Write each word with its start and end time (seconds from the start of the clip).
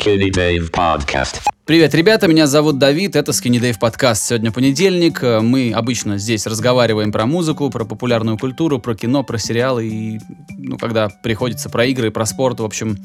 Skinny 0.00 0.30
Dave 0.30 0.70
Podcast. 0.70 1.40
Привет, 1.66 1.94
ребята, 1.94 2.26
меня 2.26 2.46
зовут 2.46 2.78
Давид, 2.78 3.16
это 3.16 3.32
Skinny 3.32 3.60
Dave 3.60 3.78
подкаст. 3.78 4.24
Сегодня 4.24 4.50
понедельник, 4.50 5.22
э, 5.22 5.40
мы 5.40 5.72
обычно 5.74 6.16
здесь 6.16 6.46
разговариваем 6.46 7.12
про 7.12 7.26
музыку, 7.26 7.68
про 7.68 7.84
популярную 7.84 8.38
культуру, 8.38 8.78
про 8.78 8.94
кино, 8.94 9.24
про 9.24 9.36
сериалы 9.36 9.86
и, 9.86 10.20
ну, 10.56 10.78
когда 10.78 11.10
приходится 11.10 11.68
про 11.68 11.84
игры, 11.84 12.10
про 12.10 12.24
спорт, 12.24 12.60
в 12.60 12.64
общем, 12.64 12.96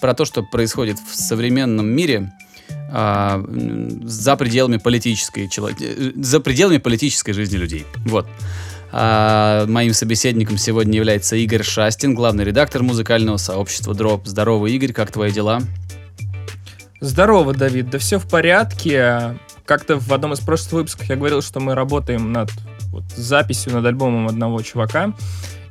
про 0.00 0.12
то, 0.12 0.24
что 0.24 0.42
происходит 0.42 0.98
в 0.98 1.14
современном 1.14 1.86
мире 1.86 2.32
а, 2.90 3.44
за 4.02 4.34
пределами 4.34 4.78
политической, 4.78 5.48
э, 5.48 6.12
за 6.16 6.40
пределами 6.40 6.78
политической 6.78 7.32
жизни 7.32 7.58
людей. 7.58 7.86
Вот. 8.06 8.26
А, 8.90 9.66
моим 9.66 9.94
собеседником 9.94 10.58
сегодня 10.58 10.96
является 10.96 11.36
Игорь 11.36 11.62
Шастин, 11.62 12.12
главный 12.14 12.42
редактор 12.42 12.82
музыкального 12.82 13.36
сообщества 13.36 13.94
Дроп. 13.94 14.26
Здорово, 14.26 14.66
Игорь, 14.66 14.92
как 14.92 15.12
твои 15.12 15.30
дела? 15.30 15.62
Здорово, 17.00 17.54
Давид. 17.54 17.88
Да 17.90 17.98
все 17.98 18.18
в 18.18 18.28
порядке. 18.28 19.38
Как-то 19.64 19.98
в 19.98 20.12
одном 20.12 20.34
из 20.34 20.40
прошлых 20.40 20.72
выпусков 20.72 21.08
я 21.08 21.16
говорил, 21.16 21.40
что 21.40 21.58
мы 21.58 21.74
работаем 21.74 22.32
над 22.32 22.50
вот, 22.92 23.04
записью 23.16 23.72
над 23.72 23.86
альбомом 23.86 24.28
одного 24.28 24.60
чувака. 24.60 25.14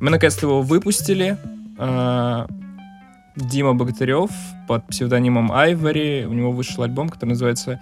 Мы 0.00 0.10
наконец-то 0.10 0.46
его 0.46 0.62
выпустили. 0.62 1.36
А, 1.78 2.48
Дима 3.36 3.74
Богатырев 3.74 4.30
под 4.66 4.86
псевдонимом 4.88 5.52
Айвори. 5.52 6.26
У 6.26 6.32
него 6.32 6.50
вышел 6.50 6.82
альбом, 6.82 7.08
который 7.08 7.30
называется 7.30 7.80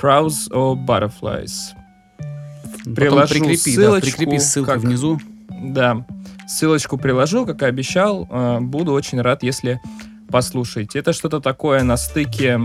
Crows 0.00 0.50
or 0.50 0.74
Butterflies. 0.74 1.74
Приложу 2.94 3.34
прикрепи, 3.34 3.56
ссылочку. 3.56 4.10
Да, 4.10 4.16
прикрепи 4.16 4.38
ссылку 4.38 4.70
как, 4.70 4.80
внизу. 4.80 5.20
Да, 5.48 6.04
ссылочку 6.48 6.96
приложу, 6.96 7.46
как 7.46 7.62
и 7.62 7.66
обещал. 7.66 8.26
А, 8.30 8.60
буду 8.60 8.92
очень 8.92 9.20
рад, 9.20 9.44
если 9.44 9.80
послушайте. 10.30 10.98
Это 10.98 11.12
что-то 11.12 11.40
такое 11.40 11.82
на 11.82 11.96
стыке 11.96 12.60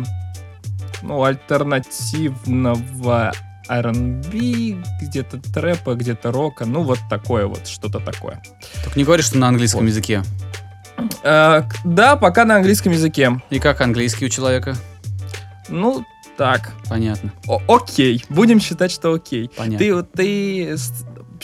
ну, 1.01 1.23
альтернативного 1.23 3.33
R&B, 3.67 4.83
где-то 5.01 5.39
трэпа, 5.53 5.95
где-то 5.95 6.31
рока, 6.31 6.65
ну 6.65 6.83
вот 6.83 6.99
такое 7.09 7.47
вот, 7.47 7.67
что-то 7.67 7.99
такое. 7.99 8.41
Только 8.83 8.97
не 8.97 9.05
говоришь, 9.05 9.25
что 9.25 9.37
на 9.37 9.47
английском 9.47 9.81
вот. 9.81 9.87
языке. 9.87 10.23
А, 11.23 11.67
да, 11.83 12.15
пока 12.15 12.45
на 12.45 12.57
английском 12.57 12.91
языке. 12.91 13.41
И 13.49 13.59
как 13.59 13.81
английский 13.81 14.25
у 14.25 14.29
человека? 14.29 14.75
Ну, 15.67 16.05
так. 16.37 16.73
Понятно. 16.89 17.31
О 17.47 17.61
окей, 17.67 18.23
будем 18.29 18.59
считать, 18.59 18.91
что 18.91 19.13
окей. 19.13 19.49
Понятно. 19.55 19.79
Ты, 19.79 20.03
ты 20.03 20.77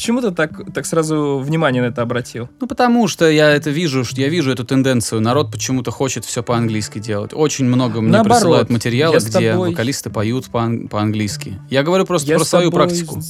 Почему 0.02 0.20
ты 0.20 0.32
так, 0.32 0.74
так 0.74 0.88
сразу 0.88 1.38
внимание 1.46 1.84
на 1.84 1.90
это 1.90 2.02
обратил? 2.02 2.50
Ну, 2.60 2.66
потому 2.66 3.08
что 3.08 3.30
я 3.30 3.52
это 3.52 3.70
вижу, 3.70 4.04
что 4.04 4.20
я 4.20 4.30
вижу 4.30 4.52
эту 4.52 4.66
тенденцию. 4.66 5.22
Народ 5.22 5.52
почему-то 5.52 5.92
хочет 5.92 6.26
все 6.26 6.42
по-английски 6.42 6.98
делать. 6.98 7.34
Очень 7.36 7.66
много 7.66 8.02
мне 8.02 8.14
Наоборот, 8.14 8.38
присылают 8.40 8.70
материалы, 8.72 9.20
где 9.20 9.52
тобой... 9.52 9.70
вокалисты 9.70 10.10
поют 10.10 10.48
по- 10.48 10.72
по-английски. 10.90 11.62
Я 11.70 11.84
говорю 11.84 12.08
просто 12.08 12.32
я 12.32 12.38
про 12.38 12.46
свою 12.46 12.72
тобой... 12.72 12.88
практику. 12.88 13.22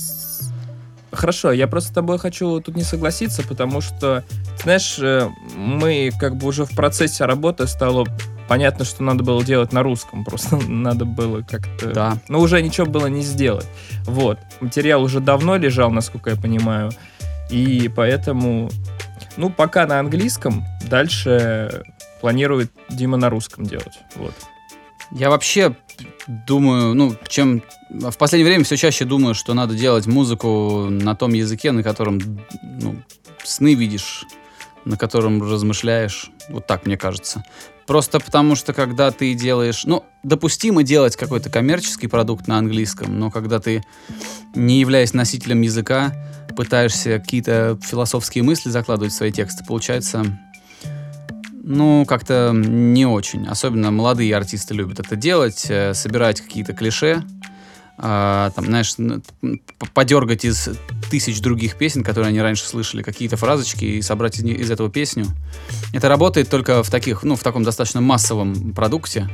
Хорошо, 1.12 1.52
я 1.52 1.68
просто 1.68 1.90
с 1.90 1.94
тобой 1.94 2.18
хочу 2.20 2.62
тут 2.62 2.78
не 2.78 2.84
согласиться, 2.84 3.44
потому 3.44 3.82
что, 3.82 4.24
знаешь, 4.64 4.98
э, 4.98 5.28
мы 5.58 6.12
как 6.22 6.38
бы 6.38 6.48
уже 6.48 6.64
в 6.64 6.74
процессе 6.74 7.26
работы 7.26 7.68
стало 7.68 8.08
понятно, 8.52 8.84
что 8.84 9.02
надо 9.02 9.24
было 9.24 9.42
делать 9.46 9.72
на 9.72 9.82
русском, 9.82 10.26
просто 10.26 10.58
надо 10.68 11.06
было 11.06 11.42
как-то... 11.42 11.94
Да. 11.94 12.18
Но 12.28 12.42
уже 12.42 12.62
ничего 12.62 12.86
было 12.86 13.08
не 13.08 13.22
сделать. 13.22 13.66
Вот. 14.04 14.40
Материал 14.60 15.02
уже 15.02 15.22
давно 15.22 15.56
лежал, 15.56 15.90
насколько 15.90 16.32
я 16.32 16.36
понимаю, 16.36 16.92
и 17.50 17.90
поэтому... 17.96 18.70
Ну, 19.38 19.50
пока 19.50 19.88
на 19.88 20.02
английском, 20.02 20.66
дальше 20.90 21.86
планирует 22.20 22.70
Дима 22.90 23.16
на 23.16 23.30
русском 23.30 23.66
делать. 23.66 24.00
Вот. 24.18 24.34
Я 25.12 25.30
вообще 25.30 25.74
думаю, 26.28 26.94
ну, 26.94 27.16
чем 27.30 27.64
в 27.90 28.18
последнее 28.18 28.50
время 28.50 28.66
все 28.66 28.76
чаще 28.76 29.06
думаю, 29.06 29.34
что 29.34 29.54
надо 29.54 29.76
делать 29.76 30.08
музыку 30.08 30.88
на 30.90 31.16
том 31.16 31.32
языке, 31.32 31.72
на 31.72 31.84
котором 31.84 32.20
ну, 32.62 32.98
сны 33.46 33.76
видишь, 33.76 34.26
на 34.84 34.98
котором 34.98 35.42
размышляешь. 35.42 36.32
Вот 36.50 36.68
так 36.68 36.86
мне 36.86 36.98
кажется. 36.98 37.46
Просто 37.92 38.22
потому 38.22 38.56
что 38.56 38.72
когда 38.72 39.12
ты 39.12 39.34
делаешь... 39.34 39.84
Ну, 39.84 40.06
допустимо 40.24 40.82
делать 40.82 41.18
какой-то 41.18 41.50
коммерческий 41.50 42.08
продукт 42.08 42.48
на 42.48 42.58
английском, 42.58 43.20
но 43.20 43.30
когда 43.30 43.60
ты, 43.60 43.84
не 44.56 44.80
являясь 44.80 45.14
носителем 45.14 45.60
языка, 45.60 46.14
пытаешься 46.56 47.20
какие-то 47.20 47.78
философские 47.84 48.46
мысли 48.46 48.70
закладывать 48.70 49.12
в 49.12 49.18
свои 49.18 49.34
тексты, 49.34 49.66
получается, 49.66 50.24
ну, 51.52 52.06
как-то 52.06 52.54
не 52.54 53.06
очень. 53.06 53.46
Особенно 53.46 53.92
молодые 53.92 54.38
артисты 54.38 54.74
любят 54.74 55.02
это 55.02 55.18
делать, 55.18 55.66
э, 55.68 55.94
собирать 55.94 56.40
какие-то 56.40 56.72
клише, 56.72 57.26
а, 58.04 58.50
там, 58.56 58.66
знаешь, 58.66 58.96
подергать 59.94 60.44
из 60.44 60.70
тысяч 61.12 61.40
других 61.40 61.78
песен, 61.78 62.04
которые 62.04 62.30
они 62.30 62.42
раньше 62.42 62.66
слышали, 62.66 63.04
какие-то 63.04 63.38
фразочки 63.38 63.86
и 63.86 64.02
собрать 64.02 64.40
из, 64.40 64.44
из 64.44 64.72
этого 64.72 64.90
песню. 64.90 65.28
Это 65.94 66.10
работает 66.10 66.50
только 66.50 66.82
в 66.82 66.90
таких, 66.90 67.22
ну, 67.22 67.36
в 67.36 67.44
таком 67.44 67.64
достаточно 67.64 68.02
массовом 68.02 68.74
продукте, 68.74 69.30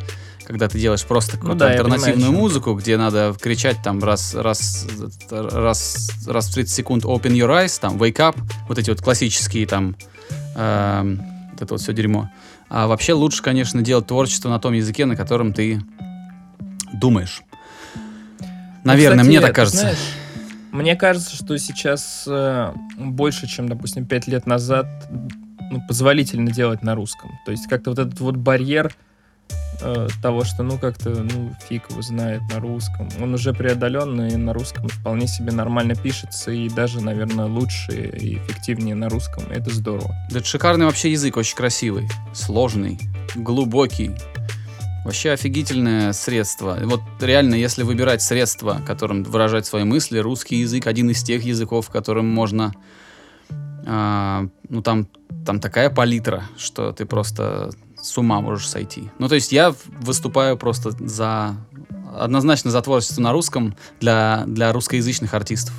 когда 0.46 0.68
ты 0.68 0.78
делаешь 0.80 1.06
просто 1.06 1.38
какую-то 1.38 1.54
ну, 1.54 1.60
да, 1.60 1.68
альтернативную 1.68 2.34
музыку, 2.34 2.74
где 2.74 2.98
надо 2.98 3.34
кричать 3.40 3.78
там 3.82 4.04
раз, 4.04 4.36
раз, 4.36 4.86
раз, 5.30 6.10
раз 6.28 6.50
в 6.50 6.54
30 6.54 6.74
секунд 6.74 7.06
open 7.06 7.32
your 7.32 7.50
eyes, 7.50 7.80
там 7.80 7.96
wake 7.96 8.18
up, 8.18 8.38
вот 8.68 8.78
эти 8.78 8.90
вот 8.90 9.02
классические 9.02 9.66
там 9.66 9.96
э, 10.56 11.18
вот 11.54 11.62
это 11.62 11.74
вот 11.74 11.80
все 11.80 11.94
дерьмо. 11.94 12.30
А 12.68 12.88
вообще 12.88 13.14
лучше, 13.14 13.42
конечно, 13.42 13.82
делать 13.82 14.08
творчество 14.08 14.50
на 14.50 14.60
том 14.60 14.74
языке, 14.74 15.06
на 15.06 15.16
котором 15.16 15.54
ты 15.54 15.82
думаешь. 16.94 17.44
Наверное, 18.88 19.24
кстати, 19.24 19.38
мне 19.38 19.42
так 19.42 19.56
кажется. 19.56 19.80
Знаешь, 19.80 19.98
мне 20.72 20.96
кажется, 20.96 21.36
что 21.36 21.58
сейчас 21.58 22.26
э, 22.28 22.74
больше, 22.98 23.48
чем, 23.48 23.68
допустим, 23.68 24.06
пять 24.06 24.28
лет 24.28 24.46
назад, 24.46 24.88
ну, 25.72 25.82
позволительно 25.88 26.52
делать 26.52 26.84
на 26.84 26.96
русском. 26.96 27.32
То 27.46 27.52
есть 27.52 27.68
как-то 27.68 27.92
вот 27.92 28.00
этот 28.00 28.20
вот 28.20 28.36
барьер 28.36 28.94
э, 29.82 30.08
того, 30.22 30.44
что 30.44 30.64
ну 30.64 30.78
как-то 30.78 31.10
ну 31.10 31.54
фиг 31.68 31.90
его 31.90 32.02
знает 32.02 32.42
на 32.54 32.60
русском, 32.60 33.10
он 33.22 33.34
уже 33.34 33.54
преодолен 33.54 34.22
и 34.22 34.36
на 34.36 34.54
русском 34.54 34.88
вполне 34.88 35.28
себе 35.28 35.52
нормально 35.52 35.96
пишется 35.96 36.52
и 36.52 36.70
даже, 36.70 37.02
наверное, 37.02 37.46
лучше 37.46 37.94
и 37.94 38.38
эффективнее 38.38 38.96
на 38.96 39.10
русском. 39.10 39.44
Это 39.50 39.74
здорово. 39.74 40.14
Да 40.32 40.40
это 40.40 40.48
шикарный 40.48 40.86
вообще 40.86 41.12
язык, 41.12 41.38
очень 41.38 41.56
красивый, 41.56 42.10
сложный, 42.34 43.00
глубокий. 43.36 44.12
Вообще 45.08 45.32
офигительное 45.32 46.12
средство. 46.12 46.78
Вот 46.84 47.00
реально, 47.22 47.56
если 47.56 47.84
выбирать 47.84 48.22
средство, 48.22 48.82
которым 48.86 49.24
выражать 49.24 49.66
свои 49.66 49.86
мысли, 49.86 50.18
русский 50.18 50.58
язык 50.58 50.86
один 50.86 51.10
из 51.10 51.24
тех 51.24 51.46
языков, 51.46 51.90
которым 51.90 52.28
можно... 52.28 52.74
А, 53.86 54.48
ну, 54.68 54.82
там, 54.82 55.08
там 55.46 55.62
такая 55.62 55.90
палитра, 55.90 56.44
что 56.58 56.92
ты 56.92 57.06
просто 57.06 57.70
с 57.96 58.18
ума 58.18 58.42
можешь 58.42 58.68
сойти. 58.68 59.10
Ну, 59.18 59.30
то 59.30 59.36
есть 59.36 59.54
я 59.54 59.74
выступаю 60.02 60.58
просто 60.58 60.92
за... 61.00 61.56
Однозначно 62.14 62.70
за 62.70 62.82
творчество 62.82 63.22
на 63.22 63.32
русском 63.32 63.78
для, 64.02 64.44
для 64.46 64.74
русскоязычных 64.74 65.34
артистов. 65.34 65.74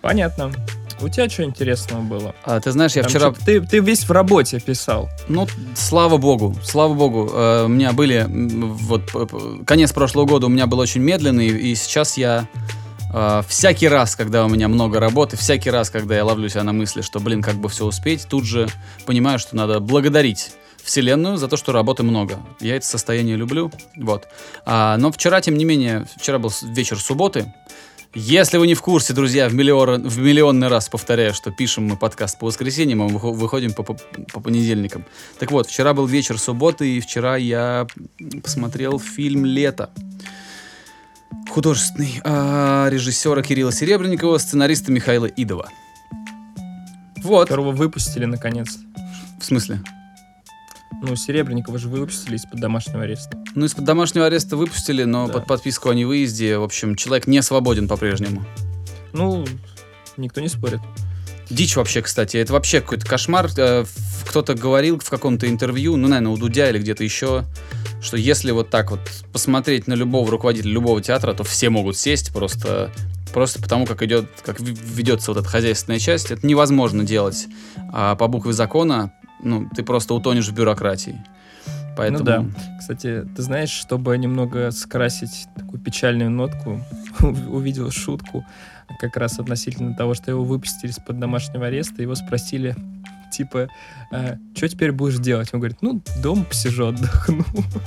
Понятно. 0.00 0.52
У 1.00 1.08
тебя 1.08 1.28
что 1.28 1.44
интересного 1.44 2.02
было? 2.02 2.34
А, 2.44 2.60
ты 2.60 2.72
знаешь, 2.72 2.96
я 2.96 3.02
Там 3.02 3.10
вчера... 3.10 3.32
Ты, 3.32 3.60
ты 3.60 3.80
весь 3.80 4.04
в 4.04 4.10
работе 4.10 4.60
писал. 4.60 5.08
Ну, 5.28 5.46
слава 5.74 6.16
богу, 6.16 6.56
слава 6.64 6.94
богу. 6.94 7.30
Э, 7.32 7.64
у 7.64 7.68
меня 7.68 7.92
были... 7.92 8.26
Вот 8.28 9.02
конец 9.66 9.92
прошлого 9.92 10.26
года 10.26 10.46
у 10.46 10.48
меня 10.48 10.66
был 10.66 10.78
очень 10.78 11.02
медленный, 11.02 11.48
и 11.48 11.74
сейчас 11.74 12.16
я... 12.16 12.48
Uh, 13.14 13.42
всякий 13.48 13.86
раз, 13.86 14.16
когда 14.16 14.44
у 14.44 14.48
меня 14.48 14.66
много 14.66 14.98
работы, 14.98 15.36
всякий 15.36 15.70
раз, 15.70 15.90
когда 15.90 16.16
я 16.16 16.24
ловлю 16.24 16.48
себя 16.48 16.64
на 16.64 16.72
мысли, 16.72 17.02
что, 17.02 17.20
блин, 17.20 17.40
как 17.40 17.54
бы 17.54 17.68
все 17.68 17.86
успеть, 17.86 18.26
тут 18.28 18.44
же 18.44 18.68
понимаю, 19.06 19.38
что 19.38 19.56
надо 19.56 19.78
благодарить 19.78 20.50
Вселенную 20.86 21.36
за 21.36 21.48
то, 21.48 21.56
что 21.56 21.72
работы 21.72 22.04
много. 22.04 22.38
Я 22.60 22.76
это 22.76 22.86
состояние 22.86 23.36
люблю. 23.36 23.72
Вот. 23.96 24.28
А, 24.64 24.96
но 24.98 25.10
вчера, 25.10 25.40
тем 25.40 25.56
не 25.56 25.64
менее, 25.64 26.06
вчера 26.16 26.38
был 26.38 26.52
вечер 26.62 26.98
субботы, 26.98 27.52
если 28.18 28.56
вы 28.56 28.66
не 28.66 28.74
в 28.74 28.80
курсе, 28.80 29.12
друзья, 29.12 29.46
в, 29.46 29.54
миллион, 29.54 30.08
в 30.08 30.18
миллионный 30.18 30.68
раз 30.68 30.88
повторяю, 30.88 31.34
что 31.34 31.50
пишем 31.50 31.84
мы 31.84 31.96
подкаст 31.98 32.38
по 32.38 32.46
воскресеньям, 32.46 33.02
а 33.02 33.08
мы 33.08 33.18
выходим 33.18 33.74
по, 33.74 33.82
по, 33.82 33.94
по 33.94 34.40
понедельникам. 34.40 35.04
Так 35.38 35.50
вот, 35.50 35.66
вчера 35.66 35.92
был 35.92 36.06
вечер 36.06 36.38
субботы, 36.38 36.96
и 36.96 37.00
вчера 37.00 37.36
я 37.36 37.86
посмотрел 38.42 38.98
фильм 38.98 39.44
«Лето». 39.44 39.90
Художественный 41.50 42.20
а, 42.24 42.88
режиссера 42.88 43.42
Кирилла 43.42 43.72
Серебренникова, 43.72 44.38
сценариста 44.38 44.90
Михаила 44.90 45.26
Идова. 45.26 45.68
Вот. 47.18 47.48
Которого 47.48 47.72
выпустили 47.72 48.24
наконец. 48.24 48.78
В 49.38 49.44
смысле? 49.44 49.82
Ну, 51.02 51.14
Серебренникова 51.14 51.78
же 51.78 51.88
выпустили 51.88 52.36
из-под 52.36 52.60
домашнего 52.60 53.02
ареста. 53.02 53.38
Ну, 53.54 53.66
из-под 53.66 53.84
домашнего 53.84 54.26
ареста 54.26 54.56
выпустили, 54.56 55.04
но 55.04 55.26
да. 55.26 55.34
под 55.34 55.46
подписку 55.46 55.90
о 55.90 55.94
невыезде, 55.94 56.58
в 56.58 56.62
общем, 56.62 56.96
человек 56.96 57.26
не 57.26 57.42
свободен 57.42 57.88
по-прежнему. 57.88 58.44
Ну, 59.12 59.44
никто 60.16 60.40
не 60.40 60.48
спорит. 60.48 60.80
Дичь 61.50 61.76
вообще, 61.76 62.02
кстати. 62.02 62.38
Это 62.38 62.52
вообще 62.52 62.80
какой-то 62.80 63.06
кошмар. 63.06 63.48
Э, 63.56 63.84
кто-то 64.26 64.54
говорил 64.54 64.98
в 64.98 65.08
каком-то 65.08 65.48
интервью, 65.48 65.96
ну, 65.96 66.08
наверное, 66.08 66.32
у 66.32 66.36
Дудя 66.36 66.70
или 66.70 66.78
где-то 66.78 67.04
еще, 67.04 67.44
что 68.00 68.16
если 68.16 68.50
вот 68.50 68.70
так 68.70 68.90
вот 68.90 69.00
посмотреть 69.32 69.86
на 69.86 69.94
любого 69.94 70.30
руководителя 70.30 70.72
любого 70.72 71.00
театра, 71.00 71.34
то 71.34 71.44
все 71.44 71.70
могут 71.70 71.96
сесть 71.96 72.32
просто 72.32 72.90
просто 73.32 73.60
потому, 73.60 73.84
как 73.84 74.02
идет, 74.02 74.30
как 74.44 74.60
ведется 74.60 75.30
вот 75.30 75.38
эта 75.38 75.48
хозяйственная 75.48 75.98
часть, 75.98 76.30
это 76.30 76.46
невозможно 76.46 77.04
делать 77.04 77.48
а 77.92 78.14
по 78.14 78.28
букве 78.28 78.54
закона. 78.54 79.12
Ну, 79.42 79.68
ты 79.74 79.82
просто 79.82 80.14
утонешь 80.14 80.48
в 80.48 80.54
бюрократии. 80.54 81.22
Поэтому... 81.96 82.18
Ну 82.18 82.24
да. 82.24 82.44
Кстати, 82.78 83.26
ты 83.34 83.42
знаешь, 83.42 83.70
чтобы 83.70 84.16
немного 84.18 84.70
скрасить 84.70 85.48
такую 85.56 85.80
печальную 85.80 86.30
нотку, 86.30 86.80
увидел 87.20 87.90
шутку 87.90 88.44
как 89.00 89.16
раз 89.16 89.38
относительно 89.38 89.94
того, 89.94 90.14
что 90.14 90.30
его 90.30 90.44
выпустили 90.44 90.90
из-под 90.90 91.18
домашнего 91.18 91.66
ареста, 91.66 92.02
его 92.02 92.14
спросили, 92.14 92.76
типа, 93.32 93.68
а, 94.12 94.36
что 94.54 94.68
теперь 94.68 94.92
будешь 94.92 95.18
делать? 95.18 95.50
Он 95.52 95.60
говорит, 95.60 95.78
ну, 95.80 96.02
дома 96.22 96.44
посижу, 96.44 96.88
отдохну. 96.88 97.44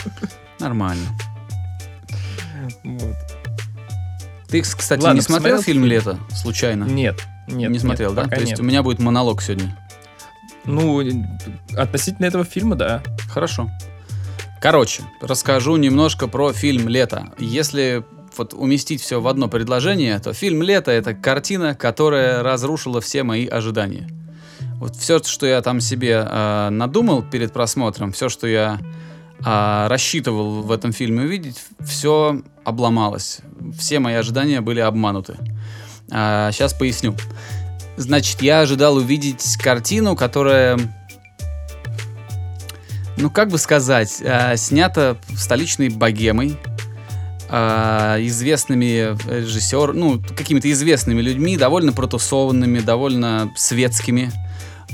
Нормально. 0.59 1.05
Вот. 2.83 3.15
Ты, 4.49 4.61
кстати, 4.61 5.01
Ладно, 5.01 5.17
не 5.17 5.21
смотрел 5.21 5.61
фильм? 5.61 5.85
«Лето» 5.85 6.17
случайно? 6.31 6.85
Нет, 6.85 7.23
нет. 7.47 7.69
не 7.69 7.77
смотрел, 7.77 8.13
нет, 8.13 8.23
да? 8.23 8.35
То 8.35 8.41
есть 8.41 8.53
нет. 8.53 8.59
у 8.59 8.63
меня 8.63 8.81
будет 8.81 8.99
монолог 8.99 9.41
сегодня. 9.41 9.77
Ну, 10.65 11.01
относительно 11.77 12.25
этого 12.25 12.43
фильма, 12.43 12.75
да. 12.75 13.03
Хорошо. 13.29 13.69
Короче, 14.61 15.03
расскажу 15.21 15.77
немножко 15.77 16.27
про 16.27 16.51
фильм 16.51 16.89
«Лето». 16.89 17.31
Если 17.37 18.03
вот 18.37 18.53
уместить 18.53 19.01
все 19.01 19.21
в 19.21 19.27
одно 19.27 19.47
предложение, 19.47 20.19
то 20.19 20.33
фильм 20.33 20.61
«Лето»— 20.61 20.91
это 20.91 21.13
картина, 21.13 21.75
которая 21.75 22.43
разрушила 22.43 22.99
все 22.99 23.23
мои 23.23 23.47
ожидания. 23.47 24.09
Вот 24.75 24.95
все, 24.95 25.21
что 25.23 25.45
я 25.45 25.61
там 25.61 25.79
себе 25.79 26.25
э, 26.25 26.69
надумал 26.69 27.21
перед 27.23 27.53
просмотром, 27.53 28.11
все, 28.11 28.29
что 28.29 28.47
я 28.47 28.79
э, 29.39 29.87
рассчитывал 29.87 30.61
в 30.61 30.71
этом 30.71 30.91
фильме 30.91 31.23
увидеть, 31.23 31.57
все 31.79 32.41
обломалось. 32.63 33.39
Все 33.77 33.99
мои 33.99 34.15
ожидания 34.15 34.61
были 34.61 34.79
обмануты. 34.79 35.37
сейчас 36.09 36.73
поясню. 36.73 37.15
Значит, 37.99 38.41
я 38.41 38.61
ожидал 38.61 38.95
увидеть 38.95 39.57
картину, 39.57 40.15
которая 40.15 40.79
ну, 43.17 43.29
как 43.29 43.49
бы 43.49 43.57
сказать, 43.57 44.19
э, 44.21 44.55
снято 44.55 45.17
столичной 45.35 45.89
богемой, 45.89 46.55
э, 47.49 48.17
известными 48.21 49.17
режиссер, 49.29 49.91
ну, 49.91 50.21
какими-то 50.33 50.71
известными 50.71 51.19
людьми, 51.19 51.57
довольно 51.57 51.91
протусованными, 51.91 52.79
довольно 52.79 53.51
светскими. 53.57 54.31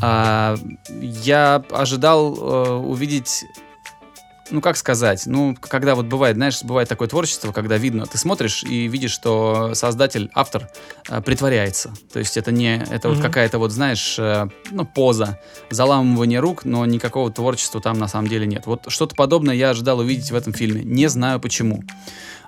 А, 0.02 0.58
я 1.00 1.64
ожидал 1.70 2.36
э, 2.36 2.72
увидеть 2.74 3.46
ну, 4.52 4.62
как 4.62 4.78
сказать, 4.78 5.24
ну, 5.26 5.56
когда 5.60 5.96
вот 5.96 6.06
бывает, 6.06 6.36
знаешь, 6.36 6.62
бывает 6.64 6.88
такое 6.88 7.08
творчество, 7.08 7.52
когда 7.52 7.78
видно, 7.78 8.06
ты 8.06 8.18
смотришь 8.18 8.64
и 8.64 8.88
видишь, 8.88 9.12
что 9.12 9.74
создатель, 9.74 10.30
автор 10.34 10.70
э, 11.10 11.22
притворяется. 11.22 11.94
То 12.14 12.20
есть 12.20 12.38
это 12.38 12.52
не, 12.52 12.78
это 12.78 13.10
вот 13.10 13.18
Мгм. 13.18 13.26
какая-то 13.26 13.58
вот, 13.58 13.72
знаешь, 13.72 14.18
э, 14.20 14.48
ну, 14.72 14.86
поза, 14.86 15.40
заламывание 15.70 16.40
рук, 16.40 16.64
но 16.66 16.86
никакого 16.86 17.32
творчества 17.32 17.82
там 17.82 17.98
на 17.98 18.08
самом 18.08 18.28
деле 18.28 18.46
нет. 18.46 18.66
Вот 18.66 18.86
что-то 18.88 19.16
подобное 19.16 19.56
я 19.56 19.72
ожидал 19.72 20.00
увидеть 20.00 20.30
в 20.32 20.36
этом 20.36 20.54
фильме. 20.54 20.84
Не 20.84 21.08
знаю 21.08 21.40
почему. 21.40 21.84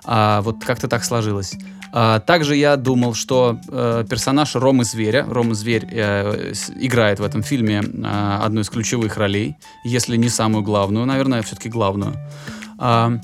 А, 0.04 0.40
вот 0.42 0.64
как-то 0.64 0.88
так 0.88 1.04
сложилось. 1.04 1.54
А, 1.92 2.20
также 2.20 2.56
я 2.56 2.76
думал, 2.76 3.14
что 3.14 3.58
э, 3.68 4.04
персонаж 4.08 4.54
Ромы 4.54 4.84
Зверя, 4.84 5.26
Рома 5.28 5.54
Зверь 5.54 5.86
э, 5.90 6.52
с- 6.54 6.70
играет 6.70 7.18
в 7.18 7.24
этом 7.24 7.42
фильме 7.42 7.82
э, 7.82 8.38
одну 8.42 8.60
из 8.60 8.68
ключевых 8.68 9.16
ролей, 9.16 9.56
если 9.84 10.16
не 10.16 10.28
самую 10.28 10.62
главную, 10.62 11.06
наверное, 11.06 11.42
все-таки 11.42 11.68
главную. 11.68 12.14
А, 12.78 13.18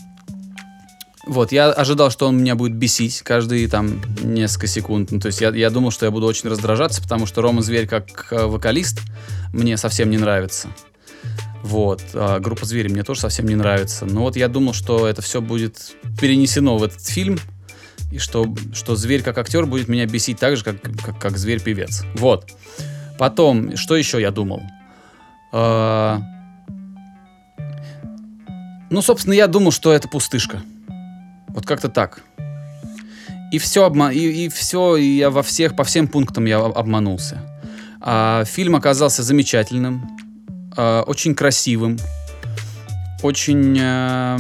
вот, 1.26 1.52
я 1.52 1.70
ожидал, 1.70 2.10
что 2.10 2.26
он 2.28 2.38
меня 2.38 2.54
будет 2.54 2.74
бесить 2.74 3.22
каждые 3.22 3.68
там 3.68 4.00
несколько 4.22 4.66
секунд. 4.66 5.10
Ну, 5.10 5.20
то 5.20 5.26
есть 5.26 5.40
я, 5.40 5.50
я 5.50 5.70
думал, 5.70 5.90
что 5.90 6.04
я 6.06 6.10
буду 6.10 6.26
очень 6.26 6.50
раздражаться, 6.50 7.02
потому 7.02 7.26
что 7.26 7.42
Рома 7.42 7.62
Зверь 7.62 7.86
как 7.86 8.28
э, 8.30 8.46
вокалист 8.46 9.00
мне 9.52 9.76
совсем 9.76 10.10
не 10.10 10.18
нравится. 10.18 10.68
Вот, 11.62 12.02
а 12.12 12.40
группа 12.40 12.66
Звери 12.66 12.88
мне 12.88 13.02
тоже 13.04 13.20
совсем 13.20 13.46
не 13.46 13.54
нравится. 13.54 14.04
Но 14.04 14.20
вот 14.20 14.36
я 14.36 14.48
думал, 14.48 14.74
что 14.74 15.08
это 15.08 15.22
все 15.22 15.40
будет 15.40 15.96
перенесено 16.20 16.76
в 16.76 16.82
этот 16.82 17.02
фильм, 17.06 17.38
и 18.12 18.18
что, 18.18 18.54
что 18.72 18.96
зверь 18.96 19.22
как 19.22 19.38
актер 19.38 19.66
будет 19.66 19.88
меня 19.88 20.06
бесить 20.06 20.38
так 20.38 20.56
же, 20.56 20.64
как, 20.64 20.80
как, 20.80 21.18
как 21.18 21.36
зверь-певец. 21.36 22.04
Вот. 22.14 22.50
Потом, 23.18 23.76
что 23.76 23.96
еще 23.96 24.20
я 24.20 24.30
думал? 24.30 24.62
А, 25.52 26.20
Ну, 28.90 29.02
собственно, 29.02 29.34
я 29.34 29.46
думал, 29.48 29.72
что 29.72 29.92
это 29.92 30.08
пустышка. 30.08 30.62
Вот 31.48 31.66
как-то 31.66 31.88
так. 31.88 32.22
И 33.52 33.58
все, 33.58 33.84
обма... 33.84 34.12
и, 34.12 34.44
и 34.46 34.48
все, 34.48 34.96
и 34.96 35.16
я 35.16 35.30
во 35.30 35.42
всех, 35.42 35.76
по 35.76 35.84
всем 35.84 36.06
пунктам 36.08 36.44
я 36.44 36.58
об- 36.58 36.76
обманулся. 36.76 37.40
А, 38.00 38.44
фильм 38.44 38.74
оказался 38.76 39.22
замечательным, 39.22 40.08
а, 40.76 41.02
очень 41.02 41.34
красивым, 41.34 41.98
очень 43.22 43.78
а, 43.80 44.38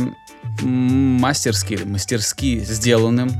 мастерски, 0.62 1.80
мастерски 1.84 2.60
сделанным. 2.64 3.30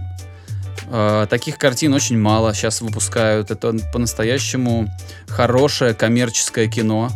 А, 0.90 1.26
таких 1.26 1.58
картин 1.58 1.94
очень 1.94 2.19
мало 2.19 2.54
сейчас 2.54 2.81
выпускают. 2.81 3.50
Это 3.50 3.75
по-настоящему 3.92 4.88
хорошее 5.28 5.94
коммерческое 5.94 6.69
кино, 6.69 7.10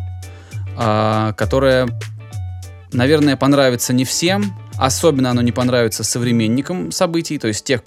а, 0.77 1.33
которое, 1.35 1.89
наверное, 2.93 3.37
понравится 3.37 3.93
не 3.93 4.05
всем. 4.05 4.53
Особенно 4.79 5.31
оно 5.31 5.43
не 5.43 5.51
понравится 5.51 6.05
современникам 6.05 6.93
событий, 6.93 7.37
то 7.39 7.49
есть 7.49 7.65
тех, 7.65 7.83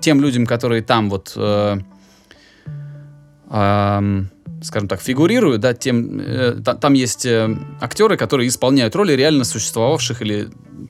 тем 0.00 0.20
людям, 0.20 0.44
которые 0.44 0.82
там 0.82 1.08
вот, 1.08 1.34
э, 1.36 1.78
ам, 3.48 4.28
скажем 4.60 4.88
так, 4.88 5.00
фигурируют, 5.00 5.60
да, 5.60 5.72
тем, 5.72 6.18
э, 6.18 6.60
та- 6.64 6.74
там 6.74 6.94
есть 6.94 7.26
э, 7.26 7.56
актеры, 7.80 8.16
которые 8.16 8.48
исполняют 8.48 8.96
роли 8.96 9.12
реально 9.12 9.44
существовавших 9.44 10.20
или 10.22 10.48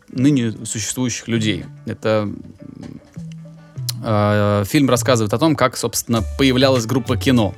ныне 0.09 0.53
существующих 0.65 1.29
людей. 1.29 1.67
Это 1.85 2.31
э, 2.31 2.85
фильм 4.67 4.89
рассказывает 4.91 5.33
о 5.33 5.39
том, 5.39 5.55
как, 5.57 5.77
собственно, 5.77 6.23
появлялась 6.39 6.87
группа 6.87 7.17
кино. 7.17 7.55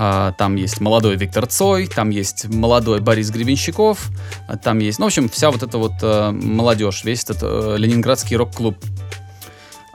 А, 0.00 0.32
Там 0.38 0.54
есть 0.54 0.80
молодой 0.80 1.16
Виктор 1.16 1.46
Цой, 1.46 1.88
там 1.88 2.10
есть 2.10 2.46
молодой 2.48 3.00
Борис 3.00 3.30
Гребенщиков, 3.30 4.08
а, 4.46 4.56
там 4.56 4.78
есть, 4.78 5.00
ну, 5.00 5.06
в 5.06 5.08
общем, 5.08 5.28
вся 5.28 5.50
вот 5.50 5.64
эта 5.64 5.76
вот 5.78 5.94
э, 6.02 6.30
молодежь, 6.30 7.02
весь 7.02 7.24
этот 7.24 7.38
э, 7.42 7.74
ленинградский 7.78 8.36
рок-клуб. 8.36 8.76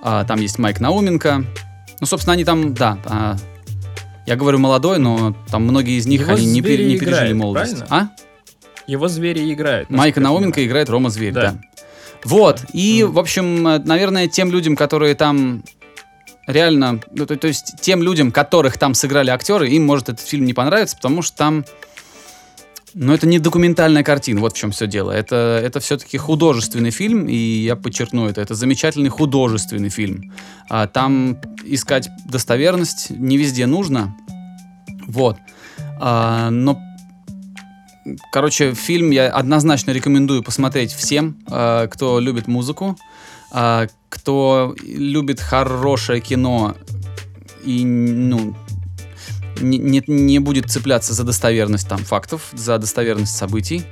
Там 0.01 0.41
есть 0.41 0.59
Майк 0.59 0.81
Науменко. 0.81 1.45
Ну, 2.01 2.05
собственно, 2.05 2.33
они 2.33 2.43
там, 2.43 2.73
да, 2.73 3.37
я 4.25 4.35
говорю 4.35 4.59
молодой, 4.59 4.99
но 4.99 5.33
там 5.49 5.63
многие 5.63 5.97
из 5.97 6.05
них, 6.05 6.21
Его 6.21 6.33
они 6.33 6.45
не, 6.47 6.59
пер- 6.59 6.63
звери 6.63 6.83
не 6.83 6.97
пережили 6.99 7.15
играет, 7.19 7.35
молодость. 7.37 7.77
правильно? 7.87 8.11
А? 8.17 8.91
Его 8.91 9.07
звери 9.07 9.53
играют. 9.53 9.89
Майка 9.89 10.19
я 10.19 10.25
Науменко 10.25 10.65
играет 10.65 10.89
Рома 10.89 11.09
Зверь, 11.09 11.31
да. 11.31 11.51
Да. 11.51 11.61
Вот, 12.23 12.65
и, 12.73 13.03
в 13.03 13.19
общем, 13.19 13.67
э, 13.67 13.79
наверное, 13.79 14.27
тем 14.27 14.51
людям, 14.51 14.75
которые 14.75 15.15
там 15.15 15.63
реально, 16.47 16.99
ну, 17.11 17.25
то, 17.25 17.35
то 17.35 17.47
есть 17.47 17.75
тем 17.81 18.03
людям, 18.03 18.31
которых 18.31 18.77
там 18.77 18.93
сыграли 18.93 19.29
актеры, 19.29 19.69
им 19.69 19.85
может 19.85 20.09
этот 20.09 20.25
фильм 20.25 20.45
не 20.45 20.53
понравиться, 20.53 20.95
потому 20.95 21.21
что 21.21 21.37
там, 21.37 21.65
ну, 22.93 23.13
это 23.13 23.27
не 23.27 23.39
документальная 23.39 24.03
картина, 24.03 24.41
вот 24.41 24.53
в 24.53 24.57
чем 24.57 24.71
все 24.71 24.87
дело. 24.87 25.11
Это, 25.11 25.59
это 25.63 25.79
все-таки 25.79 26.17
художественный 26.17 26.91
фильм, 26.91 27.27
и 27.27 27.35
я 27.35 27.75
подчеркну 27.75 28.27
это, 28.27 28.41
это 28.41 28.55
замечательный 28.55 29.09
художественный 29.09 29.89
фильм. 29.89 30.31
А, 30.69 30.87
там 30.87 31.39
искать 31.63 32.09
достоверность 32.25 33.09
не 33.09 33.37
везде 33.37 33.65
нужно, 33.65 34.15
вот. 35.07 35.37
А, 35.99 36.49
но 36.49 36.79
Короче, 38.31 38.73
фильм 38.73 39.11
я 39.11 39.29
однозначно 39.29 39.91
рекомендую 39.91 40.43
посмотреть 40.43 40.93
всем, 40.93 41.37
э, 41.49 41.87
кто 41.91 42.19
любит 42.19 42.47
музыку, 42.47 42.97
э, 43.53 43.87
кто 44.09 44.75
любит 44.81 45.39
хорошее 45.39 46.19
кино 46.21 46.75
и 47.63 47.85
ну, 47.85 48.55
не, 49.61 49.77
не, 49.77 50.03
не 50.07 50.39
будет 50.39 50.69
цепляться 50.69 51.13
за 51.13 51.23
достоверность 51.23 51.87
там 51.87 51.99
фактов, 51.99 52.49
за 52.53 52.77
достоверность 52.77 53.35
событий. 53.35 53.83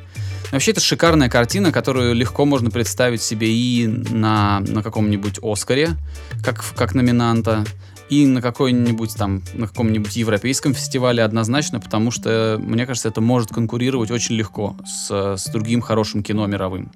Вообще, 0.51 0.71
это 0.71 0.81
шикарная 0.81 1.29
картина, 1.29 1.71
которую 1.71 2.13
легко 2.13 2.45
можно 2.45 2.69
представить 2.69 3.21
себе 3.21 3.47
и 3.49 3.87
на, 3.87 4.59
на 4.59 4.83
каком-нибудь 4.83 5.39
Оскаре, 5.41 5.91
как, 6.43 6.61
как 6.75 6.93
номинанта, 6.93 7.63
и 8.11 8.27
на 8.27 8.41
какой-нибудь 8.41 9.15
там, 9.15 9.41
на 9.53 9.67
каком-нибудь 9.67 10.17
европейском 10.17 10.73
фестивале 10.73 11.23
однозначно, 11.23 11.79
потому 11.79 12.11
что, 12.11 12.57
мне 12.59 12.85
кажется, 12.85 13.07
это 13.07 13.21
может 13.21 13.53
конкурировать 13.53 14.11
очень 14.11 14.35
легко 14.35 14.75
с, 14.85 15.37
с 15.37 15.45
другим 15.49 15.79
хорошим 15.79 16.21
кино 16.21 16.45
мировым. 16.45 16.91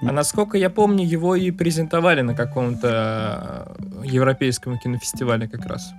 А 0.00 0.12
насколько 0.12 0.56
я 0.56 0.70
помню, 0.70 1.04
его 1.04 1.34
и 1.34 1.50
презентовали 1.50 2.20
на 2.20 2.34
каком-то 2.34 3.76
э, 3.76 4.06
европейском 4.06 4.78
кинофестивале 4.78 5.48
как 5.48 5.66
раз. 5.66 5.92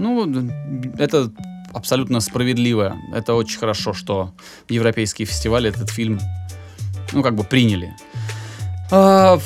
Ну, 0.00 0.50
это 0.98 1.30
абсолютно 1.72 2.18
справедливо. 2.18 2.96
Это 3.12 3.34
очень 3.34 3.60
хорошо, 3.60 3.92
что 3.92 4.32
европейские 4.68 5.26
фестивали 5.26 5.68
этот 5.68 5.90
фильм, 5.90 6.18
ну, 7.12 7.22
как 7.22 7.36
бы 7.36 7.44
приняли. 7.44 7.94
А, 8.90 9.38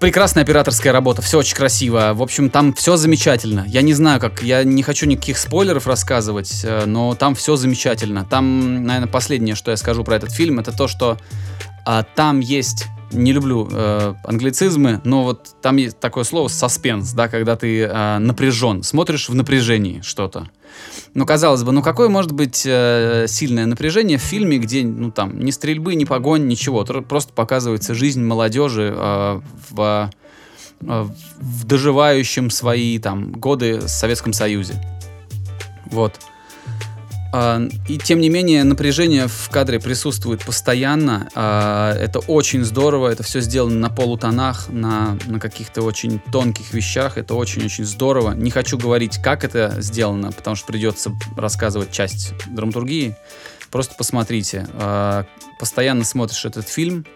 прекрасная 0.00 0.42
операторская 0.42 0.92
работа, 0.92 1.22
все 1.22 1.38
очень 1.38 1.56
красиво. 1.56 2.12
В 2.14 2.22
общем, 2.22 2.50
там 2.50 2.72
все 2.72 2.96
замечательно. 2.96 3.64
Я 3.68 3.82
не 3.82 3.94
знаю, 3.94 4.20
как, 4.20 4.42
я 4.42 4.64
не 4.64 4.82
хочу 4.82 5.06
никаких 5.06 5.38
спойлеров 5.38 5.86
рассказывать, 5.86 6.62
э, 6.64 6.84
но 6.86 7.14
там 7.14 7.34
все 7.34 7.56
замечательно. 7.56 8.24
Там, 8.24 8.84
наверное, 8.84 9.08
последнее, 9.08 9.54
что 9.54 9.70
я 9.70 9.76
скажу 9.76 10.02
про 10.02 10.16
этот 10.16 10.32
фильм, 10.32 10.58
это 10.58 10.72
то, 10.72 10.88
что 10.88 11.18
а, 11.84 12.02
там 12.02 12.40
есть 12.40 12.86
не 13.12 13.32
люблю 13.32 13.68
э, 13.70 14.14
англицизмы, 14.24 15.00
но 15.04 15.24
вот 15.24 15.56
там 15.62 15.76
есть 15.76 15.98
такое 16.00 16.24
слово 16.24 16.48
саспенс, 16.48 17.12
да, 17.12 17.28
когда 17.28 17.56
ты 17.56 17.82
э, 17.82 18.18
напряжен, 18.18 18.82
смотришь 18.82 19.28
в 19.28 19.34
напряжении 19.34 20.00
что-то. 20.02 20.48
Ну, 21.14 21.24
казалось 21.24 21.62
бы, 21.62 21.72
ну 21.72 21.82
какое 21.82 22.08
может 22.08 22.32
быть 22.32 22.64
э, 22.66 23.26
сильное 23.28 23.66
напряжение 23.66 24.18
в 24.18 24.22
фильме, 24.22 24.58
где, 24.58 24.84
ну 24.84 25.10
там, 25.10 25.38
ни 25.40 25.50
стрельбы, 25.50 25.94
ни 25.94 26.04
погонь, 26.04 26.46
ничего, 26.46 26.84
просто 26.84 27.32
показывается 27.32 27.94
жизнь 27.94 28.22
молодежи 28.22 28.92
э, 28.96 29.40
в, 29.70 30.10
э, 30.80 31.06
в 31.38 31.64
доживающем 31.64 32.50
свои 32.50 32.98
там 32.98 33.32
годы 33.32 33.78
в 33.78 33.88
Советском 33.88 34.32
Союзе. 34.32 34.74
Вот. 35.86 36.18
А, 37.32 37.60
И 37.88 37.98
тем 37.98 38.20
не 38.20 38.28
менее 38.28 38.64
напряжение 38.64 39.28
в 39.28 39.48
кадре 39.50 39.80
присутствует 39.80 40.44
постоянно. 40.44 41.28
А, 41.34 41.94
Это 41.94 42.20
очень 42.20 42.64
здорово. 42.64 43.08
Это 43.08 43.22
все 43.22 43.40
сделано 43.40 43.76
на 43.76 43.90
полутонах, 43.90 44.68
на, 44.68 45.18
на 45.26 45.40
каких-то 45.40 45.82
очень 45.82 46.20
тонких 46.32 46.72
вещах. 46.72 47.18
Это 47.18 47.34
очень-очень 47.34 47.84
здорово. 47.84 48.32
Не 48.32 48.50
хочу 48.50 48.78
говорить, 48.78 49.18
как 49.22 49.44
это 49.44 49.76
сделано, 49.78 50.32
потому 50.32 50.56
что 50.56 50.66
придется 50.66 51.12
рассказывать 51.36 51.90
часть 51.92 52.34
драматургии. 52.50 53.16
Просто 53.70 53.94
посмотрите. 53.96 54.66
А, 54.74 55.24
Постоянно 55.58 56.04
смотришь 56.04 56.44
этот 56.44 56.68
фильм. 56.68 57.06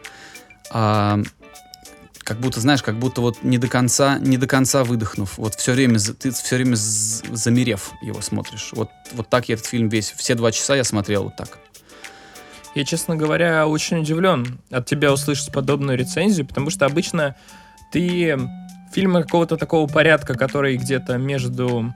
Как 2.31 2.39
будто, 2.39 2.61
знаешь, 2.61 2.81
как 2.81 2.97
будто 2.97 3.23
вот 3.23 3.43
не 3.43 3.59
до 3.59 3.67
конца, 3.67 4.21
не 4.21 4.37
до 4.37 4.47
конца 4.47 4.85
выдохнув. 4.85 5.37
Вот 5.37 5.57
все 5.57 5.73
время, 5.73 5.99
ты 5.99 6.31
все 6.31 6.55
время 6.55 6.77
замерев 6.77 7.91
его 8.03 8.21
смотришь. 8.21 8.71
Вот, 8.71 8.89
вот 9.15 9.29
так 9.29 9.49
я 9.49 9.57
этот 9.57 9.67
фильм 9.67 9.89
весь, 9.89 10.13
все 10.13 10.37
два 10.37 10.53
часа 10.53 10.77
я 10.77 10.85
смотрел 10.85 11.25
вот 11.25 11.35
так. 11.35 11.59
Я, 12.77 12.85
честно 12.85 13.17
говоря, 13.17 13.67
очень 13.67 13.99
удивлен 13.99 14.61
от 14.71 14.87
тебя 14.87 15.13
услышать 15.13 15.53
подобную 15.53 15.99
рецензию, 15.99 16.47
потому 16.47 16.71
что 16.71 16.87
обычно 16.87 17.35
ты 17.91 18.39
фильмы 18.93 19.25
какого-то 19.25 19.57
такого 19.57 19.89
порядка, 19.89 20.35
который 20.35 20.77
где-то 20.77 21.17
между 21.19 21.93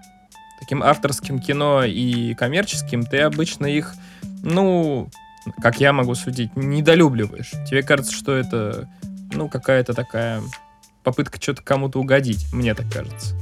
таким 0.58 0.82
авторским 0.82 1.38
кино 1.38 1.84
и 1.84 2.34
коммерческим, 2.34 3.06
ты 3.06 3.20
обычно 3.20 3.66
их, 3.66 3.94
ну, 4.42 5.08
как 5.62 5.78
я 5.78 5.92
могу 5.92 6.16
судить, 6.16 6.56
недолюбливаешь. 6.56 7.52
Тебе 7.70 7.84
кажется, 7.84 8.12
что 8.12 8.32
это, 8.32 8.88
ну, 9.32 9.48
какая-то 9.48 9.94
такая 9.94 10.42
попытка 11.02 11.40
что-то 11.40 11.62
кому-то 11.62 12.00
угодить, 12.00 12.52
мне 12.52 12.74
так 12.74 12.92
кажется. 12.92 13.36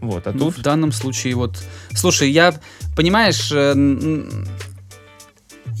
Вот, 0.00 0.26
а 0.26 0.32
Ну, 0.32 0.38
тут 0.38 0.58
в 0.58 0.62
данном 0.62 0.90
случае 0.90 1.36
вот... 1.36 1.62
Слушай, 1.92 2.30
я, 2.30 2.54
понимаешь, 2.96 3.50
э, 3.52 3.74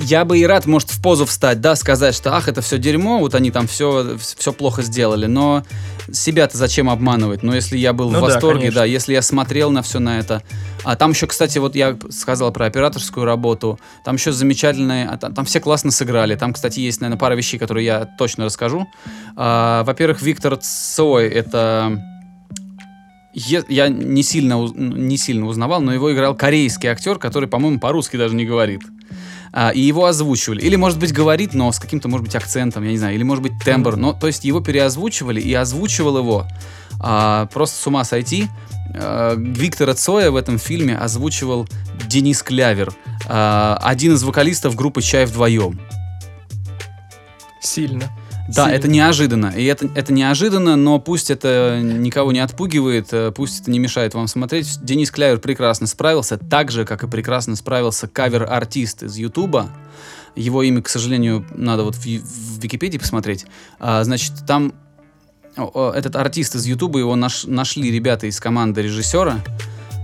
я 0.00 0.24
бы 0.24 0.38
и 0.38 0.46
рад, 0.46 0.66
может, 0.66 0.90
в 0.90 1.00
позу 1.02 1.26
встать, 1.26 1.60
да, 1.60 1.76
сказать, 1.76 2.14
что 2.14 2.34
ах, 2.34 2.48
это 2.48 2.60
все 2.60 2.78
дерьмо, 2.78 3.18
вот 3.18 3.34
они 3.34 3.50
там 3.50 3.66
все, 3.66 4.16
все 4.18 4.52
плохо 4.52 4.82
сделали, 4.82 5.26
но 5.26 5.64
себя-то 6.10 6.56
зачем 6.56 6.90
обманывать? 6.90 7.42
Но 7.42 7.54
если 7.54 7.76
я 7.76 7.92
был 7.92 8.10
Ну 8.10 8.18
в 8.18 8.20
да, 8.20 8.26
восторге, 8.28 8.60
конечно. 8.60 8.80
да, 8.80 8.84
если 8.84 9.12
я 9.12 9.22
смотрел 9.22 9.70
на 9.70 9.82
все 9.82 9.98
на 9.98 10.18
это. 10.18 10.42
А 10.84 10.96
там 10.96 11.12
еще, 11.12 11.26
кстати, 11.26 11.58
вот 11.58 11.76
я 11.76 11.96
сказал 12.10 12.52
про 12.52 12.66
операторскую 12.66 13.24
работу, 13.24 13.78
там 14.04 14.16
еще 14.16 14.32
замечательные, 14.32 15.06
а 15.06 15.16
там, 15.16 15.34
там 15.34 15.44
все 15.44 15.60
классно 15.60 15.90
сыграли. 15.90 16.34
Там, 16.34 16.52
кстати, 16.52 16.80
есть, 16.80 17.00
наверное, 17.00 17.20
пара 17.20 17.34
вещей, 17.34 17.58
которые 17.58 17.86
я 17.86 18.04
точно 18.18 18.46
расскажу. 18.46 18.86
А, 19.36 19.84
во-первых, 19.84 20.22
Виктор 20.22 20.56
Цой, 20.56 21.28
это 21.28 22.02
я 23.34 23.88
не 23.88 24.22
сильно, 24.22 24.68
не 24.74 25.16
сильно 25.16 25.46
узнавал, 25.46 25.80
но 25.80 25.94
его 25.94 26.12
играл 26.12 26.34
корейский 26.34 26.88
актер, 26.88 27.18
который, 27.18 27.48
по-моему, 27.48 27.80
по-русски 27.80 28.16
даже 28.16 28.34
не 28.34 28.44
говорит. 28.44 28.82
А, 29.52 29.70
и 29.70 29.80
его 29.80 30.06
озвучивали. 30.06 30.62
Или, 30.62 30.76
может 30.76 30.98
быть, 30.98 31.12
говорит, 31.12 31.52
но 31.54 31.70
с 31.70 31.78
каким-то, 31.78 32.08
может 32.08 32.26
быть, 32.26 32.34
акцентом, 32.34 32.84
я 32.84 32.90
не 32.90 32.98
знаю. 32.98 33.14
Или, 33.14 33.22
может 33.22 33.42
быть, 33.42 33.52
тембр. 33.64 33.96
Но, 33.96 34.12
то 34.12 34.26
есть, 34.26 34.44
его 34.44 34.60
переозвучивали, 34.60 35.40
и 35.40 35.52
озвучивал 35.52 36.18
его 36.18 36.46
а, 37.00 37.46
просто 37.46 37.80
с 37.80 37.86
ума 37.86 38.04
сойти. 38.04 38.48
А, 38.94 39.34
Виктора 39.36 39.94
Цоя 39.94 40.30
в 40.30 40.36
этом 40.36 40.58
фильме 40.58 40.96
озвучивал 40.96 41.68
Денис 42.06 42.42
Клявер, 42.42 42.92
а, 43.28 43.78
один 43.82 44.14
из 44.14 44.22
вокалистов 44.22 44.74
группы 44.74 45.02
«Чай 45.02 45.26
вдвоем». 45.26 45.78
сильно. 47.60 48.10
Да, 48.48 48.64
Сильно. 48.64 48.76
это 48.76 48.88
неожиданно. 48.88 49.46
И 49.56 49.64
это, 49.64 49.88
это 49.94 50.12
неожиданно, 50.12 50.76
но 50.76 50.98
пусть 50.98 51.30
это 51.30 51.80
никого 51.82 52.32
не 52.32 52.40
отпугивает, 52.40 53.08
э, 53.12 53.32
пусть 53.34 53.62
это 53.62 53.70
не 53.70 53.78
мешает 53.78 54.14
вам 54.14 54.26
смотреть. 54.26 54.78
Денис 54.82 55.10
Клявер 55.10 55.38
прекрасно 55.38 55.86
справился, 55.86 56.36
так 56.38 56.70
же, 56.70 56.84
как 56.84 57.04
и 57.04 57.08
прекрасно 57.08 57.54
справился 57.56 58.08
кавер-артист 58.08 59.04
из 59.04 59.16
Ютуба. 59.16 59.70
Его 60.34 60.62
имя, 60.62 60.82
к 60.82 60.88
сожалению, 60.88 61.46
надо 61.54 61.84
вот 61.84 61.94
в, 61.94 62.04
в 62.04 62.58
Википедии 62.62 62.98
посмотреть. 62.98 63.46
А, 63.78 64.02
значит, 64.02 64.32
там 64.46 64.74
этот 65.56 66.16
артист 66.16 66.54
из 66.56 66.64
Ютуба, 66.66 66.98
его 66.98 67.14
наш- 67.14 67.44
нашли 67.44 67.90
ребята 67.90 68.26
из 68.26 68.40
команды 68.40 68.82
режиссера 68.82 69.40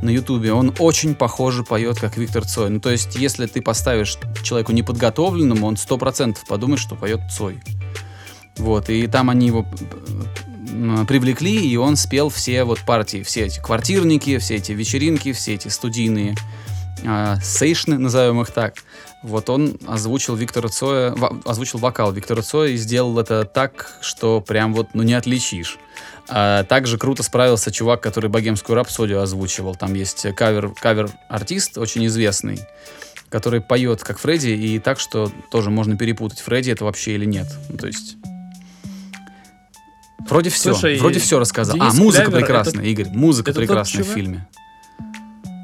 на 0.03 0.11
Ютубе. 0.11 0.53
Он 0.53 0.75
очень 0.79 1.15
похоже 1.15 1.65
поет, 1.65 1.99
как 1.99 2.17
Виктор 2.19 2.47
Цой. 2.47 2.71
Ну, 2.71 2.81
то 2.81 2.91
есть, 2.91 3.17
если 3.17 3.47
ты 3.47 3.63
поставишь 3.63 4.17
человеку 4.43 4.73
неподготовленному, 4.73 5.67
он 5.67 5.77
сто 5.77 5.97
процентов 5.99 6.45
подумает, 6.47 6.81
что 6.81 6.95
поет 6.95 7.21
Цой. 7.37 7.59
Вот, 8.59 8.91
и 8.91 9.07
там 9.07 9.31
они 9.31 9.47
его 9.47 9.67
привлекли, 11.07 11.71
и 11.71 11.77
он 11.77 11.97
спел 11.97 12.29
все 12.29 12.65
вот 12.65 12.81
партии, 12.81 13.23
все 13.23 13.47
эти 13.47 13.61
квартирники, 13.61 14.39
все 14.39 14.57
эти 14.57 14.73
вечеринки, 14.73 15.33
все 15.33 15.55
эти 15.55 15.69
студийные 15.69 16.37
а, 17.05 17.37
сейшны, 17.43 17.99
назовем 17.99 18.41
их 18.41 18.51
так. 18.51 18.75
Вот 19.23 19.51
он 19.51 19.79
озвучил 19.87 20.37
Виктора 20.37 20.69
Цоя, 20.69 21.15
озвучил 21.45 21.81
вокал 21.81 22.13
Виктора 22.13 22.43
Цоя 22.43 22.71
и 22.71 22.77
сделал 22.77 23.19
это 23.19 23.45
так, 23.45 23.99
что 24.01 24.41
прям 24.41 24.75
вот, 24.75 24.91
ну, 24.95 25.03
не 25.03 25.15
отличишь. 25.15 25.79
А 26.29 26.63
также 26.65 26.99
круто 26.99 27.23
справился 27.23 27.73
чувак, 27.73 28.01
который 28.01 28.31
богемскую 28.31 28.77
рапсодию 28.77 29.21
озвучивал. 29.21 29.75
Там 29.75 29.95
есть 29.95 30.27
кавер, 30.37 30.73
кавер-артист, 30.75 31.79
очень 31.79 32.07
известный, 32.07 32.61
который 33.29 33.61
поет 33.61 34.05
как 34.05 34.19
Фредди, 34.19 34.51
и 34.51 34.79
так, 34.79 35.01
что 35.01 35.33
тоже 35.51 35.71
можно 35.71 35.97
перепутать, 35.97 36.41
Фредди 36.41 36.71
это 36.71 36.85
вообще 36.85 37.15
или 37.15 37.25
нет. 37.25 37.49
Ну, 37.71 37.79
то 37.79 37.87
есть... 37.89 38.18
Вроде 40.29 40.51
все, 40.51 40.73
Слушай, 40.73 40.99
вроде 40.99 41.21
все 41.21 41.39
рассказал. 41.39 41.77
Денис 41.77 41.95
а, 41.95 41.97
музыка 41.97 42.25
Клявер 42.27 42.41
прекрасная, 42.41 42.85
Игорь, 42.85 43.09
музыка 43.09 43.51
это 43.51 43.61
прекрасная 43.61 44.05
в 44.05 44.07
фильме. 44.07 44.49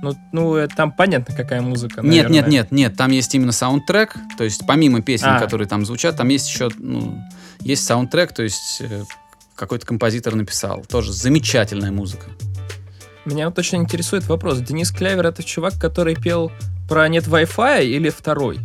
Ну, 0.03 0.15
ну, 0.33 0.57
э, 0.57 0.69
там 0.69 0.93
понятно, 0.93 1.35
какая 1.35 1.63
музыка. 1.63 2.03
Нет, 2.03 2.29
наверное. 2.29 2.35
нет, 2.35 2.49
нет, 2.49 2.73
нет, 2.73 2.97
там 2.97 3.11
есть 3.11 3.35
именно 3.35 3.53
саундтрек, 3.53 4.15
то 4.37 4.45
есть 4.45 4.63
помимо 4.67 5.01
песен, 5.01 5.29
А. 5.29 5.41
которые 5.41 5.67
там 5.67 5.87
звучат, 5.87 6.17
там 6.17 6.29
есть 6.29 6.49
еще, 6.49 6.69
ну, 6.77 7.19
есть 7.61 7.85
саундтрек, 7.87 8.35
то 8.35 8.43
есть 8.43 8.81
э, 8.81 9.05
какой-то 9.57 9.87
композитор 9.87 10.35
написал. 10.35 10.85
Тоже 10.89 11.13
замечательная 11.13 11.91
музыка. 11.91 12.27
Меня 13.25 13.49
вот 13.49 13.59
очень 13.59 13.79
интересует 13.79 14.27
вопрос. 14.27 14.59
Денис 14.59 14.91
Клявер 14.91 15.27
это 15.27 15.43
чувак, 15.43 15.75
который 15.81 16.15
пел 16.15 16.53
про 16.89 17.09
нет 17.09 17.27
Wi-Fi 17.27 17.87
или 17.87 18.11
второй? 18.11 18.61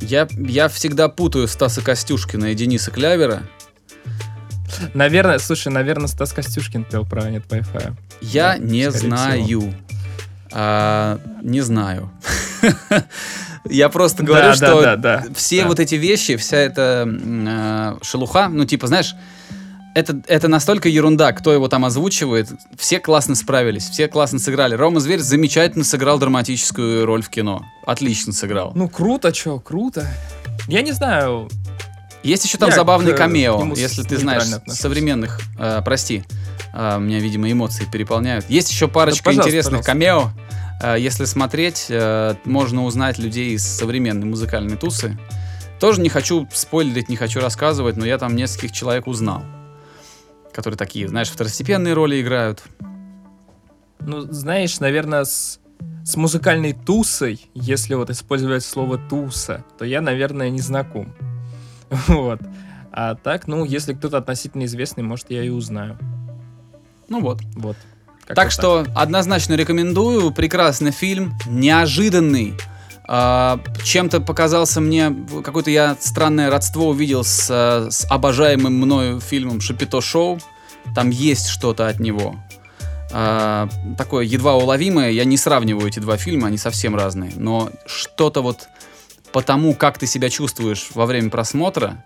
Я, 0.00 0.26
я 0.30 0.68
всегда 0.68 1.08
путаю 1.08 1.46
Стаса 1.46 1.80
Костюшкина 1.80 2.46
и 2.46 2.54
Дениса 2.54 2.90
Клявера. 2.90 3.44
Наверное, 4.94 5.38
слушай, 5.38 5.68
наверное, 5.68 6.08
Стас 6.08 6.32
Костюшкин 6.32 6.84
пел 6.84 7.04
про 7.04 7.30
нет 7.30 7.44
Wi-Fi. 7.48 7.92
Я 8.20 8.56
Да, 8.56 8.58
не 8.58 8.90
знаю. 8.90 9.74
А, 10.52 11.18
не 11.42 11.60
знаю. 11.60 12.10
Я 13.64 13.88
просто 13.88 14.22
говорю, 14.22 14.48
да, 14.48 14.54
что 14.54 14.82
да, 14.82 14.96
да, 14.96 15.24
все 15.34 15.62
да. 15.62 15.68
вот 15.68 15.80
эти 15.80 15.94
вещи, 15.94 16.36
вся 16.36 16.58
эта 16.58 17.08
э, 17.08 17.96
шелуха, 18.02 18.48
ну, 18.48 18.66
типа, 18.66 18.86
знаешь, 18.86 19.14
это, 19.94 20.20
это 20.26 20.48
настолько 20.48 20.88
ерунда, 20.88 21.32
кто 21.32 21.52
его 21.52 21.68
там 21.68 21.84
озвучивает. 21.84 22.48
Все 22.76 22.98
классно 22.98 23.34
справились, 23.34 23.88
все 23.88 24.08
классно 24.08 24.38
сыграли. 24.38 24.74
Рома 24.74 25.00
Зверь 25.00 25.20
замечательно 25.20 25.84
сыграл 25.84 26.18
драматическую 26.18 27.06
роль 27.06 27.22
в 27.22 27.30
кино. 27.30 27.64
Отлично 27.86 28.32
сыграл. 28.32 28.72
Ну, 28.74 28.88
круто, 28.88 29.32
чё, 29.32 29.60
круто. 29.60 30.06
Я 30.68 30.82
не 30.82 30.92
знаю, 30.92 31.48
Есть 32.24 32.46
еще 32.46 32.56
там 32.56 32.70
Я 32.70 32.74
забавный 32.74 33.14
камео, 33.14 33.74
если 33.76 34.02
ты 34.02 34.16
знаешь, 34.16 34.44
современных, 34.66 35.40
э, 35.58 35.82
прости, 35.84 36.24
э, 36.72 36.98
меня, 36.98 37.18
видимо, 37.20 37.52
эмоции 37.52 37.84
переполняют. 37.84 38.46
Есть 38.48 38.70
еще 38.70 38.88
парочка 38.88 39.24
пожалуйста, 39.24 39.50
интересных 39.50 39.84
пожалуйста. 39.84 39.92
камео. 39.92 40.30
Э, 40.82 40.98
если 40.98 41.26
смотреть, 41.26 41.86
э, 41.90 42.34
можно 42.46 42.84
узнать 42.84 43.18
людей 43.18 43.52
из 43.52 43.66
современной 43.66 44.26
музыкальной 44.26 44.76
тусы. 44.76 45.18
Тоже 45.78 46.00
не 46.00 46.08
хочу 46.08 46.48
спойлерить, 46.50 47.10
не 47.10 47.16
хочу 47.16 47.40
рассказывать, 47.40 47.98
но 47.98 48.06
я 48.06 48.16
там 48.16 48.34
нескольких 48.34 48.72
человек 48.72 49.06
узнал, 49.06 49.44
которые 50.50 50.78
такие, 50.78 51.08
знаешь, 51.08 51.28
второстепенные 51.28 51.92
роли 51.92 52.22
играют. 52.22 52.62
ну, 54.00 54.22
знаешь, 54.22 54.80
наверное, 54.80 55.24
с, 55.24 55.60
с 56.04 56.16
музыкальной 56.16 56.72
тусой, 56.72 57.50
если 57.54 57.94
вот 57.94 58.08
использовать 58.08 58.64
слово 58.64 58.96
туса, 58.96 59.62
то 59.78 59.84
я, 59.84 60.00
наверное, 60.00 60.48
не 60.48 60.60
знаком. 60.60 61.14
Вот. 62.08 62.40
А 62.92 63.16
так, 63.16 63.48
ну, 63.48 63.64
если 63.64 63.92
кто-то 63.92 64.18
относительно 64.18 64.64
известный, 64.66 65.02
может, 65.02 65.30
я 65.30 65.42
и 65.42 65.48
узнаю. 65.48 65.98
Ну 67.08 67.20
вот. 67.20 67.40
Вот. 67.56 67.76
Как-то 68.20 68.34
так 68.34 68.50
что 68.50 68.86
однозначно 68.94 69.54
рекомендую. 69.54 70.30
Прекрасный 70.30 70.92
фильм, 70.92 71.34
неожиданный. 71.46 72.54
А, 73.06 73.60
чем-то 73.82 74.20
показался 74.20 74.80
мне 74.80 75.14
какое-то 75.44 75.70
я 75.70 75.96
странное 76.00 76.48
родство 76.50 76.88
увидел 76.88 77.22
с, 77.22 77.48
а, 77.50 77.88
с 77.90 78.06
обожаемым 78.08 78.72
мною 78.74 79.20
фильмом 79.20 79.60
Шапито 79.60 80.00
Шоу. 80.00 80.38
Там 80.94 81.10
есть 81.10 81.48
что-то 81.48 81.88
от 81.88 82.00
него. 82.00 82.36
А, 83.12 83.68
такое 83.98 84.24
едва 84.24 84.54
уловимое. 84.54 85.10
Я 85.10 85.24
не 85.24 85.36
сравниваю 85.36 85.88
эти 85.88 85.98
два 85.98 86.16
фильма, 86.16 86.48
они 86.48 86.56
совсем 86.56 86.96
разные. 86.96 87.32
Но 87.36 87.70
что-то 87.86 88.40
вот 88.40 88.68
по 89.34 89.42
тому, 89.42 89.74
как 89.74 89.98
ты 89.98 90.06
себя 90.06 90.30
чувствуешь 90.30 90.90
во 90.94 91.06
время 91.06 91.28
просмотра, 91.28 92.04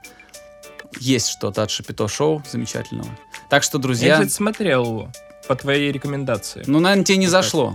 есть 0.99 1.29
что-то 1.29 1.63
от 1.63 1.71
Шапито 1.71 2.09
Шоу 2.09 2.43
замечательного. 2.51 3.11
Так 3.51 3.63
что, 3.63 3.77
Я, 3.77 3.83
друзья, 3.83 4.13
кстати, 4.15 4.31
смотрел 4.31 4.85
его 4.87 5.13
по 5.47 5.55
твоей 5.55 5.93
рекомендации. 5.93 6.65
ну, 6.67 6.81
наверное, 6.81 7.05
тебе 7.05 7.19
не 7.19 7.27
так. 7.27 7.33
зашло. 7.33 7.75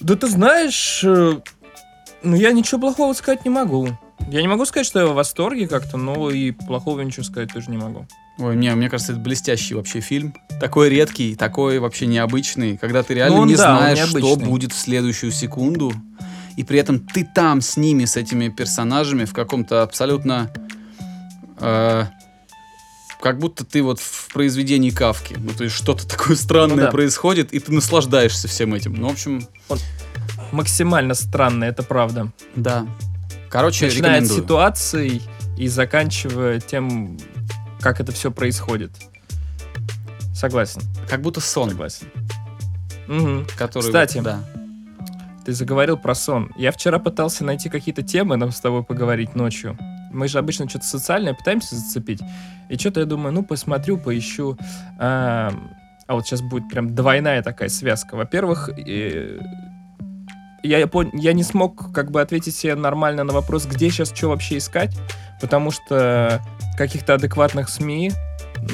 Да 0.00 0.16
ты 0.16 0.28
знаешь, 0.28 1.02
э, 1.02 1.40
ну 2.22 2.36
я 2.36 2.52
ничего 2.52 2.78
плохого 2.78 3.14
сказать 3.14 3.46
не 3.46 3.50
могу. 3.50 3.88
Я 4.28 4.42
не 4.42 4.48
могу 4.48 4.66
сказать, 4.66 4.86
что 4.86 5.00
я 5.00 5.06
в 5.06 5.14
восторге 5.14 5.66
как-то, 5.66 5.96
но 5.96 6.30
и 6.30 6.50
плохого 6.50 7.00
ничего 7.00 7.24
сказать 7.24 7.50
тоже 7.54 7.70
не 7.70 7.78
могу. 7.78 8.06
Ой, 8.36 8.54
мне, 8.54 8.74
мне 8.74 8.90
кажется, 8.90 9.12
это 9.12 9.20
блестящий 9.22 9.72
вообще 9.72 10.00
фильм. 10.00 10.34
Такой 10.60 10.90
редкий, 10.90 11.36
такой 11.36 11.78
вообще 11.78 12.04
необычный, 12.04 12.76
когда 12.76 13.02
ты 13.02 13.14
реально 13.14 13.36
Ну, 13.36 13.42
он, 13.42 13.48
не 13.48 13.56
да, 13.56 13.78
знаешь, 13.78 14.08
что 14.10 14.36
будет 14.36 14.72
в 14.72 14.78
следующую 14.78 15.32
секунду. 15.32 15.94
И 16.56 16.64
при 16.64 16.78
этом 16.78 16.98
ты 17.00 17.24
там 17.24 17.60
с 17.60 17.76
ними, 17.76 18.04
с 18.04 18.16
этими 18.16 18.48
персонажами 18.48 19.24
в 19.24 19.32
каком-то 19.32 19.82
абсолютно... 19.82 20.50
э, 21.58 22.04
как 23.22 23.38
будто 23.38 23.64
ты 23.64 23.82
вот 23.82 24.00
в 24.00 24.28
произведении 24.32 24.90
Кавки. 24.90 25.36
Ну, 25.38 25.52
то 25.52 25.64
есть 25.64 25.76
что-то 25.76 26.06
такое 26.08 26.36
странное 26.36 26.76
Ну 26.76 26.82
да. 26.82 26.90
происходит, 26.90 27.52
и 27.52 27.58
ты 27.60 27.72
наслаждаешься 27.72 28.48
всем 28.48 28.74
этим. 28.74 28.94
Ну, 28.94 29.08
в 29.08 29.12
общем, 29.12 29.46
Максимально 30.52 31.14
странно, 31.14 31.64
это 31.64 31.82
правда. 31.82 32.32
да. 32.56 32.86
Короче, 33.50 33.86
Начиная 33.86 34.12
от 34.12 34.22
рекомендую. 34.22 34.42
ситуации 34.42 35.22
и 35.58 35.66
заканчивая 35.68 36.60
тем, 36.60 37.18
как 37.80 38.00
это 38.00 38.12
все 38.12 38.30
происходит. 38.30 38.92
Согласен, 40.34 40.80
Как 41.08 41.20
будто 41.20 41.40
сон, 41.40 41.70
согласен. 41.70 42.06
Мгм. 43.08 43.46
который... 43.58 43.82
Кстати. 43.86 44.16
вот, 44.18 44.24
да. 44.24 44.40
Ты 45.50 45.54
заговорил 45.54 45.96
про 45.96 46.14
сон. 46.14 46.52
Я 46.54 46.70
вчера 46.70 47.00
пытался 47.00 47.44
найти 47.44 47.68
какие-то 47.68 48.02
темы 48.02 48.36
нам 48.36 48.52
с 48.52 48.60
тобой 48.60 48.84
поговорить 48.84 49.34
ночью. 49.34 49.76
Мы 50.12 50.28
же 50.28 50.38
обычно 50.38 50.68
что-то 50.68 50.84
социальное 50.84 51.34
пытаемся 51.34 51.74
зацепить. 51.74 52.20
И 52.68 52.78
что-то 52.78 53.00
я 53.00 53.06
думаю, 53.06 53.32
ну, 53.32 53.42
посмотрю, 53.42 53.98
поищу. 53.98 54.56
А, 55.00 55.52
а 56.06 56.14
вот 56.14 56.24
сейчас 56.24 56.40
будет 56.40 56.68
прям 56.68 56.94
двойная 56.94 57.42
такая 57.42 57.68
связка. 57.68 58.14
Во-первых, 58.14 58.68
э, 58.68 59.40
я, 60.62 60.82
пон- 60.82 61.10
я 61.14 61.32
не 61.32 61.42
смог 61.42 61.92
как 61.92 62.12
бы 62.12 62.20
ответить 62.20 62.54
себе 62.54 62.76
нормально 62.76 63.24
на 63.24 63.32
вопрос, 63.32 63.66
где 63.66 63.90
сейчас 63.90 64.12
что 64.14 64.28
вообще 64.28 64.58
искать, 64.58 64.96
потому 65.40 65.72
что 65.72 66.40
каких-то 66.78 67.14
адекватных 67.14 67.70
СМИ, 67.70 68.12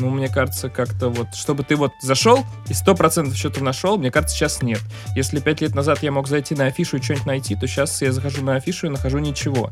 ну, 0.01 0.11
мне 0.11 0.29
кажется, 0.29 0.69
как-то 0.69 1.09
вот, 1.09 1.35
чтобы 1.35 1.63
ты 1.63 1.77
вот 1.77 1.93
зашел 2.01 2.45
и 2.69 2.75
сто 2.75 2.95
процентов 2.95 3.37
что-то 3.37 3.63
нашел, 3.63 3.99
мне 3.99 4.11
кажется, 4.11 4.37
сейчас 4.37 4.63
нет. 4.63 4.81
Если 5.15 5.41
пять 5.41 5.61
лет 5.61 5.75
назад 5.75 6.03
я 6.03 6.13
мог 6.13 6.29
зайти 6.29 6.55
на 6.55 6.67
афишу 6.67 6.97
и 6.97 7.03
что-нибудь 7.03 7.27
найти, 7.27 7.55
то 7.55 7.67
сейчас 7.67 8.03
я 8.03 8.13
захожу 8.13 8.43
на 8.43 8.57
афишу 8.57 8.87
и 8.87 8.91
нахожу 8.91 9.19
ничего. 9.19 9.71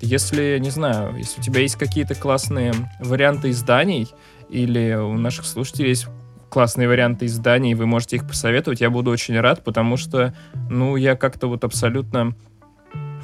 Если, 0.00 0.58
не 0.60 0.70
знаю, 0.70 1.16
если 1.16 1.40
у 1.40 1.42
тебя 1.42 1.60
есть 1.60 1.76
какие-то 1.76 2.14
классные 2.14 2.74
варианты 3.00 3.50
изданий, 3.50 4.08
или 4.50 4.94
у 4.94 5.14
наших 5.14 5.46
слушателей 5.46 5.90
есть 5.90 6.06
классные 6.50 6.88
варианты 6.88 7.26
изданий, 7.26 7.74
вы 7.74 7.86
можете 7.86 8.16
их 8.16 8.26
посоветовать, 8.26 8.80
я 8.80 8.90
буду 8.90 9.10
очень 9.10 9.38
рад, 9.40 9.64
потому 9.64 9.96
что, 9.96 10.34
ну, 10.70 10.96
я 10.96 11.16
как-то 11.16 11.48
вот 11.48 11.64
абсолютно 11.64 12.36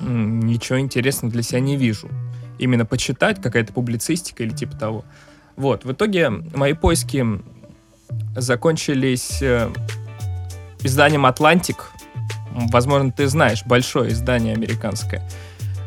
ничего 0.00 0.80
интересного 0.80 1.32
для 1.32 1.42
себя 1.42 1.60
не 1.60 1.76
вижу. 1.76 2.08
Именно 2.58 2.86
почитать, 2.86 3.40
какая-то 3.40 3.72
публицистика 3.72 4.42
или 4.42 4.50
типа 4.50 4.76
того. 4.76 5.04
Вот, 5.56 5.84
в 5.84 5.92
итоге 5.92 6.30
мои 6.30 6.72
поиски 6.72 7.24
закончились 8.36 9.42
э, 9.42 9.70
изданием 10.82 11.26
«Атлантик». 11.26 11.90
Возможно, 12.52 13.12
ты 13.12 13.28
знаешь, 13.28 13.64
большое 13.64 14.10
издание 14.10 14.54
американское, 14.54 15.22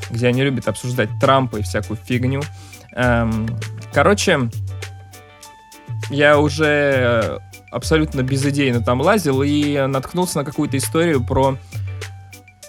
где 0.10 0.28
они 0.28 0.44
любят 0.44 0.68
обсуждать 0.68 1.10
Трампа 1.20 1.58
и 1.58 1.62
всякую 1.62 1.98
фигню. 1.98 2.42
Эм, 2.96 3.48
короче, 3.94 4.50
я 6.10 6.40
уже 6.40 7.42
абсолютно 7.72 8.22
безыдейно 8.22 8.82
там 8.82 9.02
лазил 9.02 9.42
и 9.42 9.86
наткнулся 9.88 10.40
на 10.40 10.46
какую-то 10.46 10.78
историю 10.78 11.24
про 11.24 11.58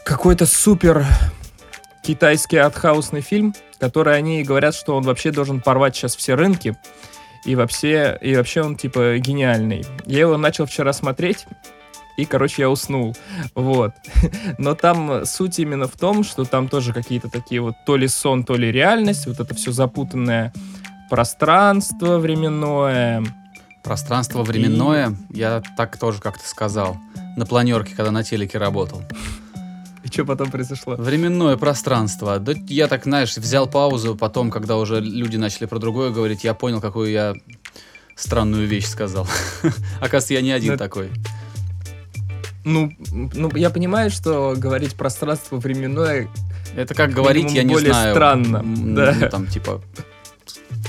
какой-то 0.04 0.46
супер 0.46 1.06
китайский 2.02 2.56
артхаусный 2.56 3.20
фильм, 3.20 3.54
который 3.84 4.16
они 4.16 4.42
говорят, 4.44 4.74
что 4.74 4.96
он 4.96 5.02
вообще 5.02 5.30
должен 5.30 5.60
порвать 5.60 5.94
сейчас 5.94 6.16
все 6.16 6.36
рынки, 6.36 6.74
и 7.44 7.54
вообще, 7.54 8.18
и 8.22 8.34
вообще 8.34 8.62
он 8.62 8.76
типа 8.76 9.18
гениальный. 9.18 9.84
Я 10.06 10.20
его 10.20 10.38
начал 10.38 10.64
вчера 10.64 10.94
смотреть, 10.94 11.44
и, 12.16 12.24
короче, 12.24 12.62
я 12.62 12.70
уснул. 12.70 13.14
Вот. 13.54 13.92
Но 14.58 14.74
там 14.74 15.26
суть 15.26 15.58
именно 15.58 15.86
в 15.86 15.98
том, 15.98 16.24
что 16.24 16.46
там 16.46 16.68
тоже 16.68 16.94
какие-то 16.94 17.28
такие 17.28 17.60
вот 17.60 17.74
то 17.84 17.98
ли 17.98 18.08
сон, 18.08 18.44
то 18.44 18.54
ли 18.54 18.72
реальность, 18.72 19.26
вот 19.26 19.38
это 19.38 19.54
все 19.54 19.70
запутанное 19.70 20.50
пространство 21.10 22.16
временное. 22.16 23.22
Пространство 23.82 24.44
временное, 24.44 25.14
я 25.28 25.62
так 25.76 25.98
тоже 25.98 26.22
как-то 26.22 26.48
сказал. 26.48 26.96
На 27.36 27.44
планерке, 27.44 27.94
когда 27.94 28.12
на 28.12 28.24
телеке 28.24 28.56
работал. 28.56 29.02
Что 30.14 30.24
потом 30.24 30.48
произошло? 30.48 30.94
Временное 30.94 31.56
пространство. 31.56 32.38
Да 32.38 32.54
я 32.68 32.86
так, 32.86 33.02
знаешь, 33.02 33.36
взял 33.36 33.66
паузу, 33.68 34.14
потом, 34.14 34.52
когда 34.52 34.76
уже 34.76 35.00
люди 35.00 35.36
начали 35.36 35.66
про 35.66 35.80
другое 35.80 36.10
говорить, 36.10 36.44
я 36.44 36.54
понял, 36.54 36.80
какую 36.80 37.10
я 37.10 37.34
странную 38.14 38.68
вещь 38.68 38.86
сказал. 38.86 39.26
Оказывается, 39.98 40.34
я 40.34 40.40
не 40.40 40.52
один 40.52 40.72
Ну, 40.72 40.78
такой. 40.78 41.10
Ну, 42.64 42.92
ну, 43.10 43.50
я 43.56 43.70
понимаю, 43.70 44.10
что 44.10 44.54
говорить 44.56 44.94
пространство 44.94 45.56
временное 45.56 46.28
Это 46.76 46.94
как 46.94 47.10
говорить, 47.10 47.50
я 47.52 47.64
не 47.64 47.74
более 47.74 47.90
знаю. 47.90 48.14
странно, 48.14 48.62
да. 48.64 49.16
ну, 49.20 49.28
там, 49.28 49.48
типа, 49.48 49.82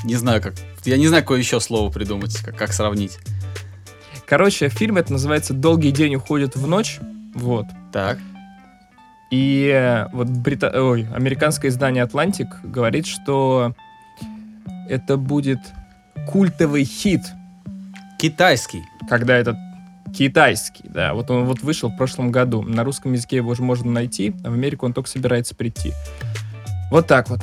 не 0.03 0.17
знаю, 0.17 0.39
как... 0.39 0.53
Я 0.83 0.97
не 0.97 1.07
знаю, 1.07 1.23
какое 1.23 1.39
еще 1.39 1.59
слово 1.59 1.91
придумать, 1.91 2.38
как, 2.43 2.55
как 2.55 2.73
сравнить. 2.73 3.17
Короче, 4.27 4.69
фильм 4.69 4.97
это 4.97 5.11
называется 5.11 5.55
«Долгий 5.55 5.89
день 5.89 6.15
уходит 6.15 6.55
в 6.55 6.67
ночь». 6.67 6.99
Вот. 7.33 7.65
Так. 7.91 8.19
И 9.31 9.71
э, 9.73 10.07
вот 10.13 10.27
брита... 10.27 10.71
Ой, 10.73 11.07
американское 11.13 11.71
издание 11.71 12.03
«Атлантик» 12.03 12.47
говорит, 12.63 13.05
что 13.05 13.73
это 14.88 15.17
будет 15.17 15.59
культовый 16.27 16.83
хит, 16.83 17.21
Китайский. 18.19 18.83
когда 19.09 19.35
этот 19.35 19.57
китайский, 20.15 20.85
да, 20.88 21.13
вот 21.13 21.29
он 21.29 21.45
вот 21.45 21.61
вышел 21.61 21.89
в 21.89 21.97
прошлом 21.97 22.31
году. 22.31 22.61
На 22.61 22.83
русском 22.83 23.13
языке 23.13 23.38
его 23.38 23.51
уже 23.51 23.61
можно 23.61 23.91
найти, 23.91 24.33
а 24.43 24.49
в 24.49 24.53
Америку 24.53 24.85
он 24.85 24.93
только 24.93 25.09
собирается 25.09 25.55
прийти. 25.55 25.93
Вот 26.91 27.07
так 27.07 27.29
вот. 27.29 27.41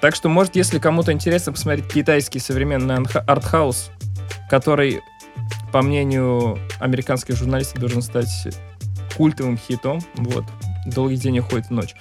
Так 0.00 0.14
что, 0.14 0.28
может, 0.28 0.56
если 0.56 0.78
кому-то 0.78 1.12
интересно 1.12 1.52
посмотреть 1.52 1.86
китайский 1.92 2.38
современный 2.38 2.96
артхаус, 3.26 3.90
который, 4.48 5.02
по 5.72 5.82
мнению 5.82 6.58
американских 6.80 7.36
журналистов, 7.36 7.78
должен 7.78 8.02
стать 8.02 8.28
культовым 9.16 9.58
хитом, 9.58 10.00
вот, 10.14 10.44
«Долгий 10.86 11.16
день 11.16 11.38
уходит 11.38 11.66
в 11.66 11.70
ночь». 11.70 11.94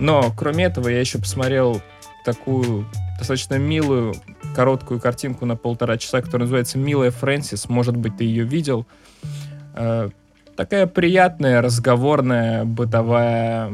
Но, 0.00 0.32
кроме 0.36 0.64
этого, 0.64 0.88
я 0.88 1.00
еще 1.00 1.18
посмотрел 1.18 1.80
такую 2.24 2.86
достаточно 3.18 3.56
милую 3.56 4.14
короткую 4.54 5.00
картинку 5.00 5.46
на 5.46 5.56
полтора 5.56 5.98
часа, 5.98 6.20
которая 6.20 6.46
называется 6.46 6.78
«Милая 6.78 7.10
Фрэнсис». 7.10 7.68
Может 7.68 7.96
быть, 7.96 8.16
ты 8.16 8.24
ее 8.24 8.44
видел. 8.44 8.86
Э, 9.74 10.10
такая 10.56 10.86
приятная, 10.86 11.62
разговорная, 11.62 12.64
бытовая 12.64 13.72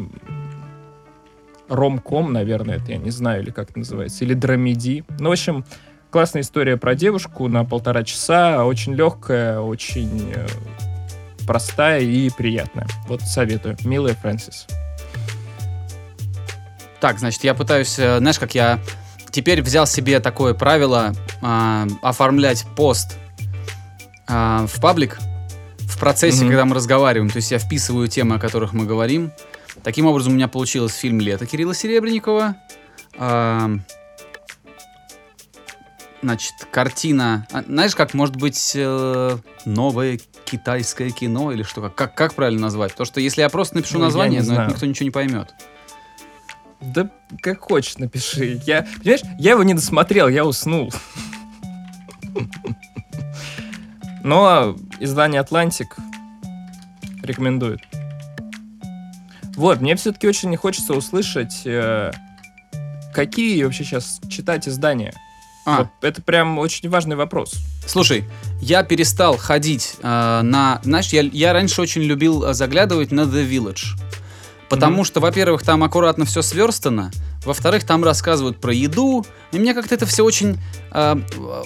ромком, 1.69 2.33
наверное, 2.33 2.77
это 2.77 2.93
я 2.93 2.99
не 2.99 3.11
знаю, 3.11 3.43
или 3.43 3.51
как 3.51 3.71
это 3.71 3.81
называется, 3.81 4.25
или 4.25 4.35
драмеди. 4.35 5.05
Ну, 5.19 5.29
в 5.29 5.33
общем, 5.33 5.65
классная 6.11 6.43
история 6.43 6.77
про 6.77 6.95
девушку 6.95 7.49
на 7.49 7.65
полтора 7.65 8.05
часа, 8.05 8.65
очень 8.65 8.95
легкая, 8.95 9.61
очень 9.61 10.33
э, 10.35 10.47
простая 11.49 12.03
и 12.03 12.29
приятная. 12.29 12.87
Вот 13.07 13.23
советую. 13.23 13.79
Милая 13.83 14.15
Фрэнсис. 14.15 14.67
Так, 17.01 17.19
значит, 17.19 17.43
я 17.43 17.55
пытаюсь, 17.55 17.99
э, 17.99 18.19
знаешь, 18.19 18.39
как 18.39 18.55
я 18.55 18.81
теперь 19.31 19.63
взял 19.63 19.87
себе 19.87 20.21
такое 20.21 20.53
правило 20.53 21.15
а, 21.41 21.87
оформлять 22.03 22.67
пост 22.77 23.17
а, 24.27 24.67
в 24.67 24.79
паблик 24.79 25.19
в 25.79 25.99
процессе, 25.99 26.41
Мгм. 26.41 26.49
когда 26.49 26.65
мы 26.67 26.75
разговариваем. 26.75 27.31
То 27.31 27.37
есть 27.37 27.51
я 27.51 27.59
вписываю 27.59 28.09
темы, 28.09 28.37
о 28.37 28.39
которых 28.39 28.75
мы 28.75 28.85
говорим. 28.85 29.33
Таким 29.83 30.05
образом, 30.05 30.33
у 30.35 30.37
меня 30.37 30.49
получилось 30.49 30.95
фильм 30.95 31.19
«Лето» 31.19 31.47
Кирилла 31.47 31.75
Серебренникова. 31.75 32.57
А, 33.17 33.71
значит, 36.23 36.55
картина. 36.71 37.47
а, 37.53 37.63
Знаешь, 37.63 37.95
как 37.95 38.15
может 38.15 38.37
быть 38.37 38.73
э, 38.75 39.39
новое 39.65 40.19
китайское 40.45 41.11
кино 41.11 41.53
или 41.53 41.63
что? 41.63 41.89
Как, 41.91 42.15
как, 42.15 42.35
правильно 42.35 42.63
назвать? 42.63 42.93
Потому 42.93 43.07
что 43.07 43.21
если 43.21 43.43
я 43.43 43.49
просто 43.49 43.77
напишу 43.77 43.99
Ну, 43.99 44.05
название, 44.05 44.41
но 44.41 44.45
это 44.47 44.55
знаю. 44.55 44.71
никто 44.71 44.87
ничего 44.87 45.05
не 45.05 45.11
поймет. 45.11 45.55
Да 46.81 47.11
как 47.43 47.61
хочешь 47.61 47.99
напиши. 47.99 48.61
Я, 48.67 48.87
понимаешь, 49.03 49.23
я 49.39 49.51
его 49.53 49.63
не 49.63 49.75
досмотрел, 49.75 50.29
я 50.29 50.45
уснул. 50.45 50.93
Но 54.23 54.77
издание 55.01 55.41
«Атлантик» 55.41 55.97
рекомендует. 57.23 57.81
Вот, 59.57 59.81
мне 59.81 59.97
все-таки 59.97 60.29
очень 60.29 60.51
не 60.51 60.57
хочется 60.57 60.95
услышать, 60.95 61.63
э, 61.65 62.13
какие 63.13 63.63
вообще 63.65 63.85
сейчас 63.85 64.21
читать 64.31 64.69
издания. 64.69 65.13
А, 65.69 65.79
Вот 65.79 65.89
это 66.01 66.23
прям 66.23 66.59
очень 66.59 66.89
важный 66.89 67.17
вопрос. 67.17 67.55
Слушай, 67.87 68.25
я 68.61 68.83
перестал 68.83 69.37
ходить 69.37 69.97
э, 70.03 70.41
на... 70.43 70.81
Знаешь, 70.83 71.09
я, 71.09 71.23
я 71.23 71.53
раньше 71.53 71.83
очень 71.83 72.03
любил 72.03 72.45
э, 72.45 72.55
заглядывать 72.55 73.13
на 73.13 73.23
The 73.23 73.49
Village. 73.49 73.99
Потому 74.69 74.97
Мгм. 74.97 75.05
что, 75.05 75.21
во-первых, 75.21 75.63
там 75.63 75.83
аккуратно 75.83 76.25
все 76.27 76.43
сверстано. 76.43 77.11
Во-вторых, 77.45 77.85
там 77.85 78.05
рассказывают 78.05 78.61
про 78.61 78.73
еду. 78.75 79.25
И 79.53 79.59
мне 79.59 79.73
как-то 79.73 79.95
это 79.95 80.05
все 80.05 80.25
очень 80.25 80.59
э, 80.93 81.17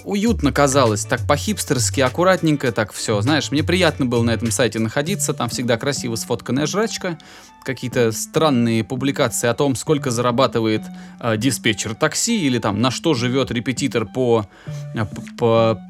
уютно 0.04 0.52
казалось. 0.52 1.04
Так 1.04 1.26
по-хипстерски, 1.26 2.00
аккуратненько, 2.00 2.70
так 2.70 2.92
все. 2.92 3.20
Знаешь, 3.20 3.50
мне 3.50 3.64
приятно 3.64 4.06
было 4.06 4.22
на 4.22 4.30
этом 4.30 4.50
сайте 4.52 4.78
находиться. 4.78 5.32
Там 5.34 5.48
всегда 5.48 5.76
красиво 5.78 6.14
сфотканная 6.14 6.66
жрачка. 6.66 7.18
Какие-то 7.64 8.12
странные 8.12 8.84
публикации 8.84 9.48
о 9.48 9.54
том, 9.54 9.74
сколько 9.74 10.10
зарабатывает 10.12 10.82
э, 11.20 11.36
диспетчер 11.36 11.94
такси. 11.96 12.46
Или 12.46 12.58
там, 12.58 12.80
на 12.80 12.90
что 12.92 13.14
живет 13.14 13.50
репетитор 13.50 14.06
по, 14.06 14.46
п- 14.94 15.06
по, 15.38 15.80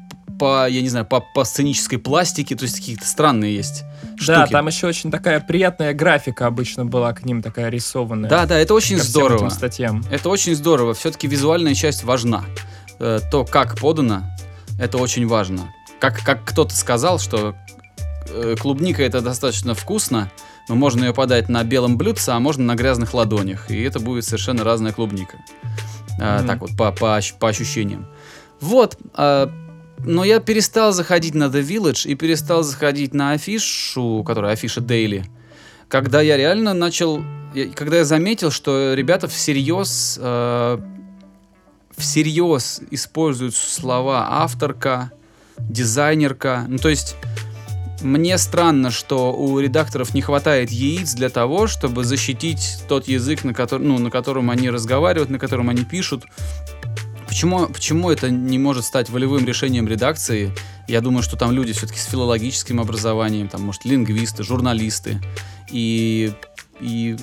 по, 0.43 0.67
я 0.67 0.81
не 0.81 0.89
знаю, 0.89 1.05
по, 1.05 1.21
по 1.21 1.45
сценической 1.45 1.97
пластике. 1.97 2.55
То 2.57 2.63
есть 2.63 2.75
какие-то 2.75 3.05
странные 3.07 3.55
есть 3.55 3.85
Да, 4.27 4.39
штуки. 4.41 4.51
там 4.51 4.67
еще 4.67 4.87
очень 4.87 5.09
такая 5.09 5.39
приятная 5.39 5.93
графика 5.93 6.47
обычно 6.47 6.85
была 6.85 7.13
к 7.13 7.23
ним 7.23 7.41
такая 7.41 7.69
рисованная. 7.69 8.29
Да, 8.29 8.45
да, 8.45 8.59
это 8.59 8.73
очень 8.73 8.99
здорово. 8.99 9.47
статьям. 9.47 10.03
Это 10.11 10.27
очень 10.27 10.53
здорово. 10.53 10.93
Все-таки 10.93 11.27
визуальная 11.27 11.73
часть 11.75 12.03
важна. 12.03 12.43
Э, 12.99 13.19
То, 13.31 13.45
как 13.45 13.77
подано, 13.79 14.23
это 14.77 14.97
очень 14.97 15.25
важно. 15.27 15.73
Как, 16.01 16.19
как 16.25 16.43
кто-то 16.43 16.75
сказал, 16.75 17.19
что 17.19 17.55
э, 18.27 18.55
клубника 18.59 19.01
это 19.01 19.21
достаточно 19.21 19.73
вкусно, 19.75 20.29
но 20.67 20.75
можно 20.75 21.05
ее 21.05 21.13
подать 21.13 21.47
на 21.47 21.63
белом 21.63 21.97
блюдце, 21.97 22.31
а 22.31 22.39
можно 22.41 22.65
на 22.65 22.75
грязных 22.75 23.13
ладонях. 23.13 23.71
И 23.71 23.81
это 23.81 24.01
будет 24.01 24.25
совершенно 24.25 24.65
разная 24.65 24.91
клубника. 24.91 25.37
А, 26.19 26.39
Мгм. 26.39 26.47
Так 26.47 26.59
вот, 26.59 26.75
по, 26.75 26.91
по, 26.91 27.21
по 27.39 27.47
ощущениям. 27.47 28.05
Вот. 28.59 28.97
а, 29.13 29.49
но 30.05 30.23
я 30.23 30.39
перестал 30.39 30.91
заходить 30.91 31.33
на 31.33 31.45
The 31.45 31.61
Village 31.61 32.07
и 32.07 32.15
перестал 32.15 32.63
заходить 32.63 33.13
на 33.13 33.31
афишу, 33.31 34.23
которая 34.25 34.53
афиша 34.53 34.81
Daily, 34.81 35.25
когда 35.87 36.21
я 36.21 36.37
реально 36.37 36.73
начал, 36.73 37.23
когда 37.75 37.97
я 37.97 38.05
заметил, 38.05 38.51
что 38.51 38.93
ребята 38.93 39.27
всерьез, 39.27 40.19
э, 40.21 40.77
всерьез 41.97 42.81
используют 42.91 43.55
слова 43.55 44.27
авторка, 44.41 45.11
дизайнерка. 45.57 46.65
Ну, 46.67 46.77
то 46.77 46.89
есть 46.89 47.15
мне 48.01 48.37
странно, 48.37 48.91
что 48.91 49.33
у 49.33 49.59
редакторов 49.59 50.13
не 50.13 50.21
хватает 50.21 50.71
яиц 50.71 51.13
для 51.13 51.29
того, 51.29 51.67
чтобы 51.67 52.03
защитить 52.03 52.83
тот 52.89 53.07
язык, 53.07 53.43
на, 53.43 53.51
котор- 53.51 53.79
ну, 53.79 53.97
на 53.97 54.11
котором 54.11 54.49
они 54.49 54.69
разговаривают, 54.69 55.29
на 55.29 55.39
котором 55.39 55.69
они 55.69 55.85
пишут. 55.85 56.25
Почему, 57.27 57.67
почему 57.67 58.09
это 58.09 58.29
не 58.29 58.59
может 58.59 58.85
стать 58.85 59.09
волевым 59.09 59.45
решением 59.45 59.87
редакции? 59.87 60.53
Я 60.87 61.01
думаю, 61.01 61.23
что 61.23 61.37
там 61.37 61.51
люди 61.51 61.73
все-таки 61.73 61.99
с 61.99 62.05
филологическим 62.05 62.79
образованием, 62.79 63.47
там, 63.47 63.61
может, 63.61 63.85
лингвисты, 63.85 64.43
журналисты. 64.43 65.21
И, 65.69 66.33
и... 66.79 67.17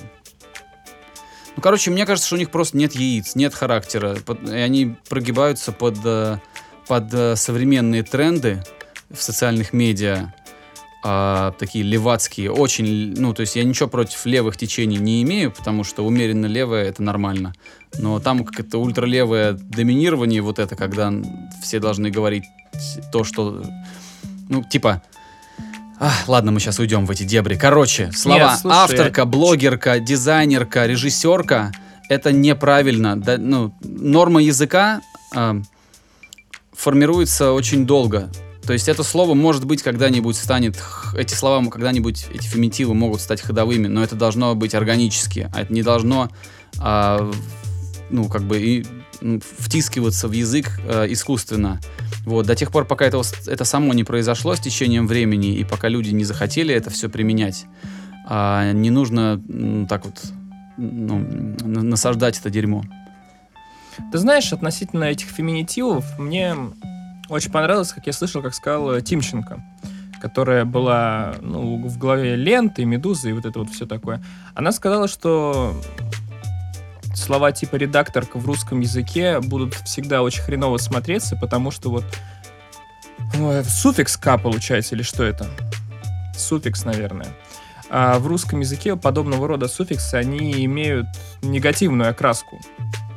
Ну, 1.55 1.61
короче, 1.61 1.91
мне 1.91 2.05
кажется, 2.05 2.27
что 2.27 2.35
у 2.35 2.39
них 2.39 2.49
просто 2.49 2.77
нет 2.77 2.95
яиц, 2.95 3.35
нет 3.35 3.53
характера. 3.53 4.17
И 4.47 4.55
они 4.55 4.95
прогибаются 5.09 5.71
под, 5.71 5.97
э, 6.03 6.39
под 6.87 7.13
э, 7.13 7.35
современные 7.35 8.03
тренды 8.03 8.63
в 9.09 9.21
социальных 9.21 9.73
медиа. 9.73 10.33
А, 11.03 11.53
такие 11.57 11.83
левацкие, 11.83 12.51
очень, 12.51 13.13
ну, 13.17 13.33
то 13.33 13.41
есть 13.41 13.55
я 13.55 13.63
ничего 13.63 13.89
против 13.89 14.25
левых 14.25 14.57
течений 14.57 14.97
не 14.97 15.23
имею, 15.23 15.51
потому 15.51 15.83
что 15.83 16.05
умеренно 16.05 16.45
левое 16.45 16.85
это 16.85 17.01
нормально. 17.01 17.53
Но 17.97 18.19
там 18.19 18.43
как 18.45 18.59
это 18.59 18.77
ультралевое 18.77 19.53
доминирование, 19.53 20.41
вот 20.41 20.59
это, 20.59 20.75
когда 20.75 21.11
все 21.61 21.79
должны 21.79 22.11
говорить 22.11 22.43
то, 23.11 23.23
что, 23.23 23.63
ну, 24.49 24.63
типа, 24.63 25.01
Ах, 26.03 26.27
ладно, 26.27 26.51
мы 26.51 26.59
сейчас 26.59 26.79
уйдем 26.79 27.05
в 27.05 27.11
эти 27.11 27.21
дебри. 27.21 27.55
Короче, 27.55 28.11
слова 28.11 28.39
Нет, 28.39 28.59
слушай, 28.59 28.75
авторка, 28.75 29.25
блогерка, 29.25 29.99
дизайнерка, 29.99 30.87
режиссерка 30.87 31.71
это 32.09 32.31
неправильно. 32.31 33.21
Да, 33.21 33.37
ну, 33.37 33.73
норма 33.81 34.41
языка 34.41 35.01
а, 35.33 35.61
формируется 36.73 37.53
очень 37.53 37.85
долго. 37.85 38.29
То 38.71 38.75
есть 38.75 38.87
это 38.87 39.03
слово, 39.03 39.33
может 39.33 39.65
быть, 39.65 39.83
когда-нибудь 39.83 40.37
станет, 40.37 40.81
эти 41.13 41.33
слова 41.33 41.61
когда-нибудь, 41.69 42.27
эти 42.33 42.47
фемитивы 42.47 42.93
могут 42.93 43.19
стать 43.19 43.41
ходовыми, 43.41 43.87
но 43.87 44.01
это 44.01 44.15
должно 44.15 44.55
быть 44.55 44.73
органически, 44.73 45.49
а 45.53 45.63
это 45.63 45.73
не 45.73 45.83
должно, 45.83 46.29
а, 46.79 47.29
ну, 48.09 48.29
как 48.29 48.43
бы, 48.43 48.61
и, 48.61 48.85
втискиваться 49.57 50.29
в 50.29 50.31
язык 50.31 50.79
а, 50.85 51.05
искусственно. 51.05 51.81
Вот, 52.23 52.45
до 52.45 52.55
тех 52.55 52.71
пор, 52.71 52.85
пока 52.85 53.03
это, 53.03 53.21
это 53.45 53.65
само 53.65 53.93
не 53.93 54.05
произошло 54.05 54.55
с 54.55 54.61
течением 54.61 55.05
времени, 55.05 55.53
и 55.53 55.65
пока 55.65 55.89
люди 55.89 56.11
не 56.11 56.23
захотели 56.23 56.73
это 56.73 56.89
все 56.89 57.09
применять, 57.09 57.65
а, 58.25 58.71
не 58.71 58.89
нужно 58.89 59.43
м, 59.49 59.85
так 59.85 60.05
вот 60.05 60.15
ну, 60.77 61.27
насаждать 61.65 62.39
это 62.39 62.49
дерьмо. 62.49 62.85
Ты 64.13 64.17
знаешь, 64.17 64.53
относительно 64.53 65.03
этих 65.03 65.27
феминитивов, 65.27 66.17
мне 66.17 66.55
очень 67.31 67.51
понравилось, 67.51 67.93
как 67.93 68.07
я 68.07 68.13
слышал, 68.13 68.41
как 68.41 68.53
сказал 68.53 68.91
э, 68.91 69.01
Тимченко, 69.01 69.63
которая 70.21 70.65
была 70.65 71.35
ну, 71.41 71.87
в 71.87 71.97
главе 71.97 72.35
ленты, 72.35 72.83
медузы 72.83 73.29
и 73.29 73.33
вот 73.33 73.45
это 73.45 73.59
вот 73.59 73.69
все 73.69 73.85
такое. 73.85 74.21
Она 74.53 74.71
сказала, 74.73 75.07
что 75.07 75.73
слова 77.15 77.51
типа 77.53 77.77
редакторка 77.77 78.37
в 78.37 78.45
русском 78.45 78.81
языке 78.81 79.39
будут 79.39 79.75
всегда 79.75 80.21
очень 80.21 80.43
хреново 80.43 80.77
смотреться, 80.77 81.37
потому 81.37 81.71
что 81.71 81.89
вот 81.89 82.03
ой, 83.39 83.63
суффикс 83.63 84.17
«к» 84.17 84.37
получается, 84.37 84.95
или 84.95 85.03
что 85.03 85.23
это? 85.23 85.47
Суффикс, 86.37 86.83
наверное. 86.83 87.27
А 87.89 88.19
в 88.19 88.27
русском 88.27 88.59
языке 88.59 88.95
подобного 88.95 89.47
рода 89.47 89.67
суффиксы, 89.67 90.15
они 90.15 90.65
имеют 90.65 91.07
негативную 91.41 92.09
окраску 92.09 92.59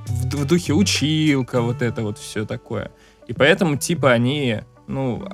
в, 0.06 0.36
в 0.36 0.44
духе 0.44 0.72
училка, 0.72 1.60
вот 1.60 1.82
это 1.82 2.02
вот 2.02 2.18
все 2.18 2.44
такое. 2.44 2.90
И 3.26 3.32
поэтому, 3.32 3.76
типа, 3.76 4.12
они, 4.12 4.60
ну, 4.86 5.26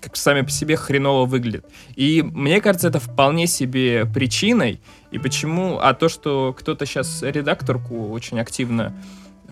как 0.00 0.16
сами 0.16 0.42
по 0.42 0.50
себе 0.50 0.76
хреново 0.76 1.26
выглядят. 1.26 1.66
И 1.96 2.22
мне 2.22 2.60
кажется, 2.60 2.88
это 2.88 3.00
вполне 3.00 3.46
себе 3.46 4.06
причиной. 4.06 4.80
И 5.10 5.18
почему... 5.18 5.78
А 5.80 5.94
то, 5.94 6.08
что 6.08 6.54
кто-то 6.58 6.86
сейчас 6.86 7.22
редакторку 7.22 8.10
очень 8.10 8.38
активно 8.40 8.94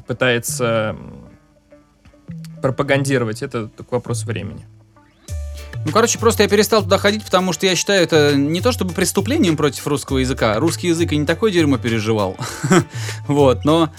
пытается 0.07 0.97
пропагандировать, 2.63 3.43
это 3.43 3.69
только 3.69 3.95
вопрос 3.95 4.25
времени. 4.25 4.67
Ну, 5.85 5.93
короче, 5.93 6.19
просто 6.19 6.43
я 6.43 6.49
перестал 6.49 6.83
туда 6.83 6.99
ходить, 6.99 7.25
потому 7.25 7.53
что 7.53 7.67
я 7.67 7.77
считаю 7.77 8.03
это 8.03 8.35
не 8.35 8.61
то 8.61 8.73
чтобы 8.73 8.93
преступлением 8.93 9.57
против 9.57 9.87
русского 9.87 10.19
языка. 10.19 10.59
Русский 10.59 10.89
язык 10.89 11.13
и 11.13 11.17
не 11.17 11.27
такое 11.27 11.53
дерьмо 11.53 11.79
переживал. 11.79 12.37
Вот, 13.29 13.65
но 13.65 13.91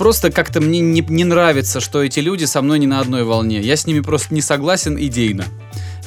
просто 0.00 0.30
как-то 0.30 0.62
мне 0.62 0.80
не, 0.80 1.02
не 1.02 1.24
нравится, 1.24 1.78
что 1.78 2.02
эти 2.02 2.20
люди 2.20 2.46
со 2.46 2.62
мной 2.62 2.78
не 2.78 2.86
на 2.86 3.00
одной 3.00 3.22
волне. 3.22 3.60
Я 3.60 3.76
с 3.76 3.86
ними 3.86 4.00
просто 4.00 4.32
не 4.32 4.40
согласен 4.40 4.96
идейно. 4.98 5.44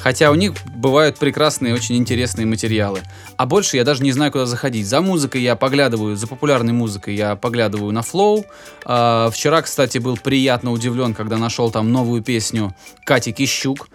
Хотя 0.00 0.32
у 0.32 0.34
них 0.34 0.54
бывают 0.74 1.16
прекрасные, 1.16 1.74
очень 1.74 1.94
интересные 1.94 2.44
материалы. 2.44 3.02
А 3.36 3.46
больше 3.46 3.76
я 3.76 3.84
даже 3.84 4.02
не 4.02 4.10
знаю, 4.10 4.32
куда 4.32 4.46
заходить. 4.46 4.88
За 4.88 5.00
музыкой 5.00 5.42
я 5.42 5.54
поглядываю, 5.54 6.16
за 6.16 6.26
популярной 6.26 6.72
музыкой 6.72 7.14
я 7.14 7.36
поглядываю 7.36 7.92
на 7.92 8.00
Flow. 8.00 8.44
А, 8.84 9.30
вчера, 9.30 9.62
кстати, 9.62 9.98
был 9.98 10.16
приятно 10.16 10.72
удивлен, 10.72 11.14
когда 11.14 11.36
нашел 11.36 11.70
там 11.70 11.92
новую 11.92 12.20
песню 12.20 12.74
Кати 13.06 13.30
Кищук. 13.30 13.88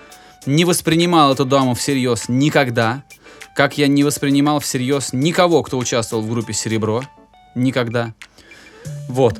Не 0.45 0.63
воспринимал 0.63 1.33
эту 1.33 1.43
даму 1.43 1.73
всерьез 1.73 2.29
никогда. 2.29 3.03
Как 3.53 3.77
я 3.77 3.87
не 3.87 4.05
воспринимал 4.05 4.61
всерьез 4.61 5.11
никого, 5.11 5.61
кто 5.61 5.77
участвовал 5.77 6.23
в 6.23 6.29
группе 6.29 6.53
«Серебро». 6.53 7.03
Никогда. 7.53 8.13
Вот. 9.09 9.37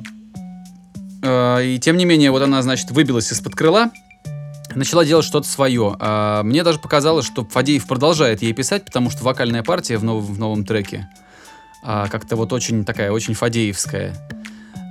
Э, 1.23 1.63
И 1.63 1.79
тем 1.79 1.97
не 1.97 2.05
менее, 2.05 2.31
вот 2.31 2.41
она, 2.41 2.61
значит, 2.61 2.91
выбилась 2.91 3.31
из-под 3.31 3.55
крыла, 3.55 3.91
начала 4.75 5.03
делать 5.05 5.25
что-то 5.25 5.47
свое. 5.47 5.95
А, 5.99 6.43
Мне 6.43 6.63
даже 6.63 6.79
показалось, 6.79 7.25
что 7.25 7.45
Фадеев 7.45 7.87
продолжает 7.87 8.41
ей 8.41 8.53
писать, 8.53 8.85
потому 8.85 9.09
что 9.09 9.23
вокальная 9.23 9.63
партия 9.63 9.97
в 9.97 10.03
новом, 10.03 10.25
в 10.33 10.39
новом 10.39 10.63
треке 10.65 11.07
а, 11.83 12.07
как-то 12.07 12.35
вот 12.35 12.53
очень 12.53 12.85
такая, 12.85 13.11
очень 13.11 13.33
фадеевская. 13.33 14.15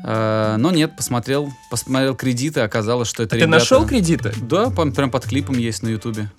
Э, 0.05 0.57
но 0.59 0.71
нет, 0.71 0.97
посмотрел, 0.97 1.53
посмотрел 1.71 2.15
кредиты, 2.15 2.61
оказалось, 2.61 3.09
что 3.09 3.23
это 3.25 3.31
Ты 3.31 3.37
ребята... 3.43 3.51
нашел 3.59 3.85
кредиты? 3.87 4.33
Да, 4.41 4.67
пом- 4.67 4.93
прям 4.95 5.11
под 5.11 5.25
клипом 5.27 5.59
есть 5.59 5.83
на 5.83 5.89
Ютубе. 5.89 6.31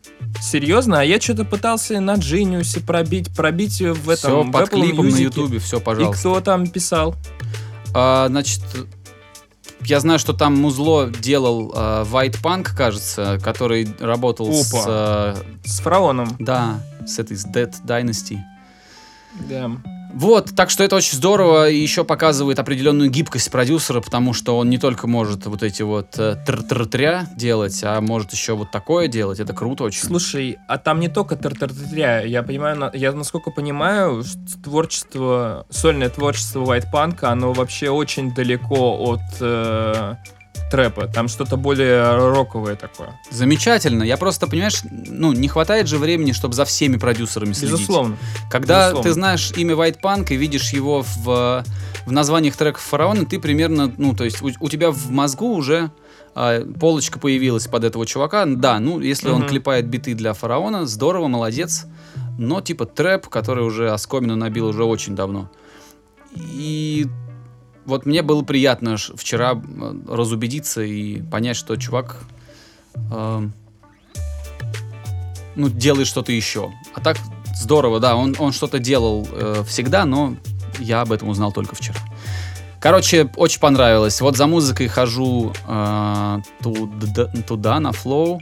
Серьезно? 0.42 1.02
А 1.02 1.04
я 1.04 1.20
что-то 1.20 1.44
пытался 1.46 2.00
на 2.00 2.16
Genius 2.16 2.84
пробить, 2.84 3.36
пробить 3.36 3.80
в 3.82 4.10
этом, 4.10 4.44
Все 4.44 4.52
под 4.52 4.70
клипом 4.70 5.08
на 5.10 5.14
Music. 5.16 5.22
Ютубе, 5.24 5.60
все, 5.60 5.78
И 5.78 5.82
пожалуйста. 5.82 6.20
кто 6.20 6.40
там 6.42 6.68
писал? 6.68 7.16
А, 7.94 8.28
значит, 8.30 8.62
я 9.86 10.00
знаю, 10.00 10.20
что 10.20 10.34
там 10.34 10.56
музло 10.60 11.10
делал 11.10 11.72
а, 11.76 12.04
White 12.06 12.42
Punk, 12.42 12.76
кажется, 12.76 13.40
который 13.44 13.88
работал 14.00 14.52
с... 14.54 14.74
Опа. 14.74 14.86
а, 14.88 15.36
С 15.64 15.80
фараоном. 15.80 16.36
да, 16.40 16.82
с 17.06 17.20
этой, 17.20 17.38
с 17.38 17.46
Dead 17.46 17.74
Dynasty. 17.86 18.38
Да. 19.48 19.72
Вот, 20.14 20.56
так 20.56 20.70
что 20.70 20.84
это 20.84 20.96
очень 20.96 21.16
здорово 21.16 21.70
и 21.70 21.78
еще 21.78 22.04
показывает 22.04 22.60
определенную 22.60 23.10
гибкость 23.10 23.52
продюсера, 23.52 24.02
потому 24.02 24.34
что 24.34 24.58
он 24.58 24.70
не 24.70 24.78
только 24.78 25.08
может 25.08 25.46
вот 25.46 25.62
эти 25.62 25.84
вот 25.84 26.18
э, 26.18 26.36
тр-тр-тря 26.46 27.28
делать, 27.36 27.80
а 27.84 28.02
может 28.02 28.34
еще 28.34 28.54
вот 28.54 28.72
такое 28.72 29.08
делать. 29.08 29.40
Это 29.40 29.54
круто 29.54 29.84
очень. 29.84 30.02
Слушай, 30.02 30.58
а 30.68 30.78
там 30.78 31.00
не 31.00 31.10
только 31.10 31.36
тартартаря. 31.36 32.22
Я 32.22 32.44
понимаю, 32.44 32.92
я 32.94 33.12
насколько 33.12 33.52
понимаю, 33.52 34.24
творчество, 34.64 35.66
сольное 35.70 36.10
творчество 36.10 36.64
White 36.64 36.88
Punk, 36.92 37.20
оно 37.22 37.54
вообще 37.54 37.90
очень 37.90 38.34
далеко 38.34 38.98
от 39.00 39.22
э, 39.42 40.16
трэпа. 40.70 41.08
Там 41.08 41.28
что-то 41.28 41.58
более 41.58 42.16
роковое 42.16 42.76
такое. 42.76 43.20
Замечательно. 43.32 44.04
Я 44.04 44.18
просто, 44.18 44.48
понимаешь, 44.48 44.82
ну, 44.92 45.34
не 45.34 45.48
хватает 45.48 45.88
же 45.88 45.98
времени, 45.98 46.32
чтобы 46.32 46.54
за 46.54 46.66
всеми 46.66 46.98
продюсерами 46.98 47.54
следить. 47.54 47.76
Безусловно. 47.76 48.18
Когда 48.52 48.90
Безусловно. 48.90 49.04
ты 49.10 49.14
знаешь 49.14 49.52
имя 49.56 49.74
White 49.76 50.00
Punk 50.02 50.28
и 50.34 50.36
видишь 50.36 50.72
его 50.74 51.04
в, 51.04 51.64
в 52.06 52.12
названиях 52.12 52.56
треков 52.56 52.82
Фараона, 52.84 53.26
ты 53.26 53.40
примерно, 53.40 53.92
ну, 53.98 54.14
то 54.16 54.24
есть 54.24 54.42
у, 54.42 54.50
у 54.60 54.70
тебя 54.70 54.92
в 54.92 55.10
мозгу 55.12 55.54
уже 55.56 55.92
а, 56.36 56.62
полочка 56.80 57.20
появилась 57.20 57.68
под 57.68 57.84
этого 57.84 58.06
чувака. 58.06 58.46
Да, 58.46 58.80
ну, 58.80 59.00
если 59.00 59.30
он 59.30 59.42
Мгм. 59.42 59.50
клепает 59.50 59.88
биты 59.88 60.14
для 60.14 60.34
Фараона, 60.34 60.86
здорово, 60.86 61.28
молодец. 61.28 61.86
Но 62.38 62.62
типа 62.62 62.86
трэп, 62.86 63.28
который 63.28 63.66
уже 63.66 63.92
оскомину 63.92 64.36
набил 64.36 64.68
уже 64.68 64.84
очень 64.84 65.16
давно. 65.16 65.50
И 66.36 67.08
вот 67.86 68.06
мне 68.06 68.22
было 68.22 68.44
приятно 68.44 68.98
вчера 68.98 69.54
э, 69.54 69.94
разубедиться 70.08 70.82
и 70.82 71.22
понять, 71.22 71.58
что 71.58 71.76
чувак 71.76 72.22
эм, 73.12 73.54
ну, 75.56 75.70
делает 75.70 76.08
что-то 76.08 76.32
еще. 76.32 76.72
А 76.94 77.02
так 77.02 77.18
здорово, 77.56 78.00
да, 78.00 78.16
он, 78.16 78.36
он 78.40 78.52
что-то 78.52 78.80
делал 78.80 79.28
э, 79.32 79.64
всегда, 79.68 80.06
но 80.06 80.36
я 80.80 81.02
об 81.02 81.12
этом 81.12 81.30
узнал 81.30 81.52
только 81.52 81.76
вчера. 81.76 81.98
Короче, 82.80 83.30
очень 83.36 83.60
понравилось. 83.60 84.22
Вот 84.22 84.38
за 84.38 84.48
музыкой 84.48 84.88
хожу 84.88 85.52
э, 85.68 86.38
туда, 86.64 87.26
туда, 87.48 87.80
на 87.80 87.92
Flow, 87.92 88.42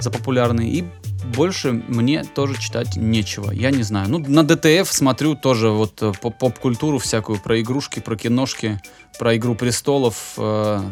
за 0.00 0.10
популярный, 0.10 0.68
и 0.68 0.84
больше 1.24 1.72
мне 1.72 2.24
тоже 2.24 2.58
читать 2.60 2.96
нечего. 2.96 3.50
Я 3.50 3.70
не 3.70 3.82
знаю. 3.82 4.08
Ну, 4.08 4.18
на 4.18 4.42
DTF 4.42 4.90
смотрю 4.92 5.34
тоже 5.34 5.70
вот 5.70 6.02
э, 6.02 6.12
поп- 6.20 6.38
поп-культуру 6.38 6.98
всякую, 6.98 7.40
про 7.40 7.60
игрушки, 7.60 8.00
про 8.00 8.16
киношки, 8.16 8.80
про 9.18 9.36
Игру 9.36 9.54
престолов. 9.54 10.34
э, 10.36 10.90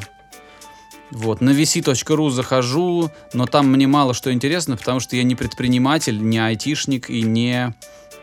вот, 1.12 1.40
на 1.40 1.50
vc.ru 1.50 2.30
захожу, 2.30 3.10
но 3.32 3.46
там 3.46 3.70
мне 3.70 3.86
мало 3.86 4.12
что 4.12 4.32
интересно, 4.32 4.76
потому 4.76 4.98
что 4.98 5.14
я 5.14 5.22
не 5.22 5.36
предприниматель, 5.36 6.20
не 6.20 6.38
айтишник 6.38 7.08
и 7.10 7.22
не, 7.22 7.74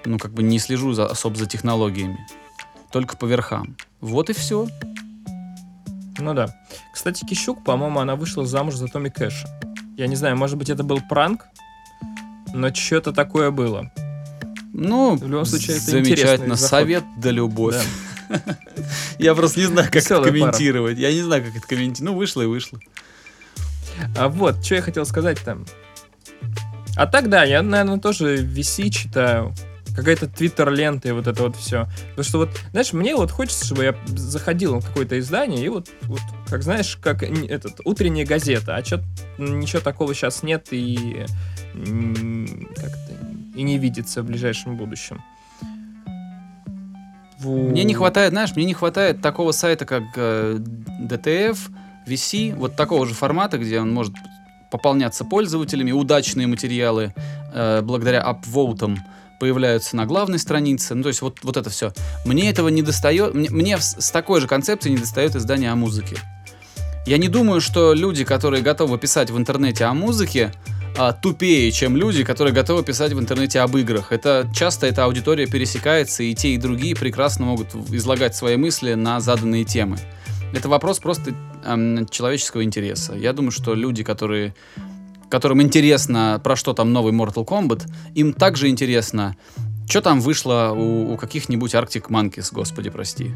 ну, 0.04 0.20
как 0.20 0.34
бы 0.34 0.44
не 0.44 0.60
слежу 0.60 0.92
за, 0.92 1.06
особо 1.06 1.38
за 1.38 1.46
технологиями. 1.46 2.20
Только 2.92 3.16
по 3.16 3.26
верхам. 3.26 3.78
Вот 4.02 4.30
и 4.30 4.34
все. 4.34 4.68
Ну 6.20 6.34
да. 6.34 6.54
Кстати, 6.94 7.26
Кищук, 7.26 7.64
по-моему, 7.64 8.00
она 8.00 8.16
вышла 8.16 8.46
замуж 8.46 8.76
за 8.76 8.88
Томми 8.88 9.10
Кэша. 9.10 9.48
Я 9.98 10.08
не 10.08 10.16
знаю, 10.16 10.36
может 10.38 10.58
быть, 10.58 10.70
это 10.70 10.84
был 10.84 11.00
пранк, 11.10 11.46
но 12.54 12.74
что-то 12.74 13.12
такое 13.12 13.52
было. 13.52 13.92
Ну, 14.74 15.16
В 15.16 15.28
любом 15.28 15.46
случае, 15.46 15.78
это 15.78 15.86
замечательно. 15.86 16.56
Совет 16.56 17.04
да 17.18 17.30
любовь. 17.32 17.76
Да. 17.76 17.84
Я 19.20 19.36
просто 19.36 19.60
не 19.60 19.68
знаю, 19.68 19.88
как 19.92 20.04
это 20.04 20.24
комментировать. 20.24 20.98
Я 20.98 21.12
не 21.12 21.22
знаю, 21.22 21.44
как 21.44 21.56
это 21.56 21.68
комментировать. 21.68 22.02
Ну, 22.02 22.16
вышло 22.16 22.42
и 22.42 22.46
вышло. 22.46 22.80
А 24.18 24.28
вот, 24.28 24.66
что 24.66 24.76
я 24.76 24.82
хотел 24.82 25.06
сказать 25.06 25.40
там. 25.46 25.66
А 26.96 27.06
так, 27.06 27.30
да, 27.30 27.44
я, 27.44 27.62
наверное, 27.62 28.00
тоже 28.00 28.44
VC 28.44 28.90
читаю. 28.90 29.54
Какая-то 29.96 30.28
твиттер-лента 30.28 31.10
и 31.10 31.12
вот 31.12 31.28
это 31.28 31.44
вот 31.44 31.56
все. 31.56 31.88
Потому 32.10 32.24
что 32.24 32.38
вот, 32.40 32.50
знаешь, 32.72 32.94
мне 32.94 33.16
вот 33.16 33.30
хочется, 33.30 33.66
чтобы 33.66 33.84
я 33.84 33.96
заходил 34.08 34.80
в 34.80 34.88
какое-то 34.88 35.20
издание 35.20 35.64
и 35.64 35.70
вот, 35.70 35.90
вот 36.04 36.22
как 36.48 36.64
знаешь, 36.64 36.98
как 37.00 37.22
этот, 37.22 37.80
утренняя 37.86 38.26
газета, 38.26 38.76
а 38.76 38.82
чё, 38.82 39.04
ничего 39.38 39.82
такого 39.82 40.16
сейчас 40.16 40.42
нет 40.42 40.70
и 40.72 41.28
как-то 42.76 43.14
и 43.56 43.64
не 43.64 43.78
видится 43.78 44.22
в 44.22 44.26
ближайшем 44.26 44.78
будущем. 44.78 45.22
Мне 47.40 47.84
не 47.84 47.94
хватает, 47.94 48.32
знаешь, 48.32 48.56
мне 48.56 48.66
не 48.66 48.74
хватает 48.74 49.22
такого 49.22 49.52
сайта, 49.52 49.86
как 49.86 50.04
э, 50.16 50.60
DTF, 51.02 51.58
VC, 52.08 52.56
вот 52.56 52.76
такого 52.76 53.06
же 53.06 53.14
формата, 53.14 53.58
где 53.58 53.80
он 53.80 53.94
может 53.94 54.14
пополняться 54.72 55.26
пользователями, 55.26 55.92
удачные 55.92 56.48
материалы 56.48 57.14
э, 57.54 57.82
благодаря 57.82 58.22
апвоутам 58.22 58.98
появляются 59.40 59.96
на 59.98 60.06
главной 60.06 60.40
странице, 60.40 60.96
ну 60.96 61.04
то 61.04 61.10
есть 61.10 61.22
вот, 61.22 61.40
вот 61.44 61.58
это 61.58 61.70
все. 61.70 61.92
Мне 62.26 62.50
этого 62.50 62.70
не 62.70 62.82
достает, 62.82 63.34
мне, 63.34 63.50
мне 63.50 63.78
с, 63.78 64.10
такой 64.12 64.40
же 64.40 64.48
концепцией 64.48 64.94
не 64.94 65.00
достает 65.00 65.36
издания 65.36 65.72
о 65.72 65.76
музыке. 65.76 66.18
Я 67.06 67.18
не 67.18 67.28
думаю, 67.28 67.60
что 67.60 67.94
люди, 67.94 68.24
которые 68.24 68.64
готовы 68.64 68.98
писать 68.98 69.30
в 69.30 69.38
интернете 69.38 69.84
о 69.84 69.94
музыке, 69.94 70.54
а, 70.96 71.14
тупее, 71.14 71.72
чем 71.72 71.98
люди, 71.98 72.24
которые 72.24 72.54
готовы 72.54 72.84
писать 72.84 73.14
в 73.14 73.20
интернете 73.20 73.62
об 73.62 73.76
играх. 73.78 74.12
Это 74.12 74.48
часто 74.54 74.86
эта 74.86 75.06
аудитория 75.06 75.48
пересекается, 75.48 76.24
и 76.24 76.34
те, 76.36 76.50
и 76.50 76.58
другие 76.58 76.96
прекрасно 76.96 77.46
могут 77.46 77.74
излагать 77.90 78.36
свои 78.36 78.58
мысли 78.58 78.94
на 78.94 79.20
заданные 79.20 79.64
темы. 79.64 79.98
Это 80.54 80.70
вопрос 80.70 81.00
просто 81.00 81.34
эм, 81.66 82.08
человеческого 82.10 82.64
интереса. 82.64 83.16
Я 83.16 83.34
думаю, 83.34 83.52
что 83.52 83.74
люди, 83.74 84.04
которые 84.04 84.54
которым 85.30 85.64
интересно, 85.64 86.40
про 86.44 86.56
что 86.56 86.74
там 86.74 86.94
новый 86.94 87.12
Mortal 87.12 87.44
Kombat, 87.44 87.90
им 88.14 88.34
также 88.34 88.70
интересно, 88.70 89.36
что 89.90 90.02
там 90.02 90.22
вышло 90.22 90.74
у, 90.76 91.14
у 91.14 91.18
каких-нибудь 91.18 91.74
Arctic 91.74 92.08
Monkeys, 92.10 92.50
господи, 92.52 92.92
прости. 92.92 93.32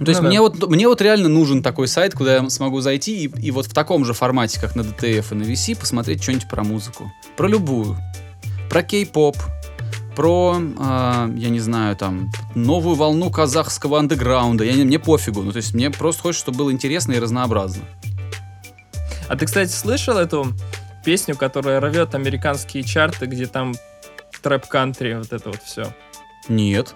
Ну, 0.00 0.06
То 0.06 0.10
есть 0.10 0.20
Ну 0.20 0.24
да. 0.24 0.28
мне, 0.30 0.40
вот, 0.40 0.70
мне 0.70 0.88
вот 0.88 1.02
реально 1.02 1.28
нужен 1.28 1.62
такой 1.62 1.86
сайт, 1.86 2.14
куда 2.14 2.36
я 2.36 2.50
смогу 2.50 2.80
зайти 2.80 3.24
и, 3.24 3.40
и 3.40 3.50
вот 3.50 3.66
в 3.66 3.74
таком 3.74 4.06
же 4.06 4.14
формате, 4.14 4.58
как 4.58 4.74
на 4.74 4.80
DTF 4.80 5.26
и 5.32 5.34
на 5.34 5.42
VC, 5.42 5.78
посмотреть 5.78 6.22
что-нибудь 6.22 6.48
про 6.48 6.64
музыку. 6.64 7.12
Про 7.36 7.48
любую. 7.48 7.98
Про 8.70 8.82
кей-поп, 8.82 9.36
про, 10.16 10.56
а, 10.78 11.30
я 11.36 11.50
не 11.50 11.60
знаю, 11.60 11.96
там, 11.96 12.30
новую 12.54 12.96
волну 12.96 13.30
казахского 13.30 13.98
андеграунда. 13.98 14.64
Я, 14.64 14.72
не- 14.72 14.84
мне 14.84 14.98
пофигу. 14.98 15.42
Ну, 15.42 15.52
то 15.52 15.58
есть 15.58 15.74
мне 15.74 15.90
просто 15.90 16.22
хочется, 16.22 16.44
чтобы 16.44 16.58
было 16.58 16.72
интересно 16.72 17.12
и 17.12 17.18
разнообразно. 17.18 17.82
А 19.28 19.36
ты, 19.36 19.44
кстати, 19.44 19.70
слышал 19.70 20.16
эту 20.16 20.46
песню, 21.04 21.36
которая 21.36 21.78
рвет 21.78 22.14
американские 22.14 22.84
чарты, 22.84 23.26
где 23.26 23.46
там 23.46 23.74
трэп-кантри, 24.42 25.14
вот 25.14 25.32
это 25.32 25.50
вот 25.50 25.62
все? 25.62 25.92
Нет. 26.48 26.94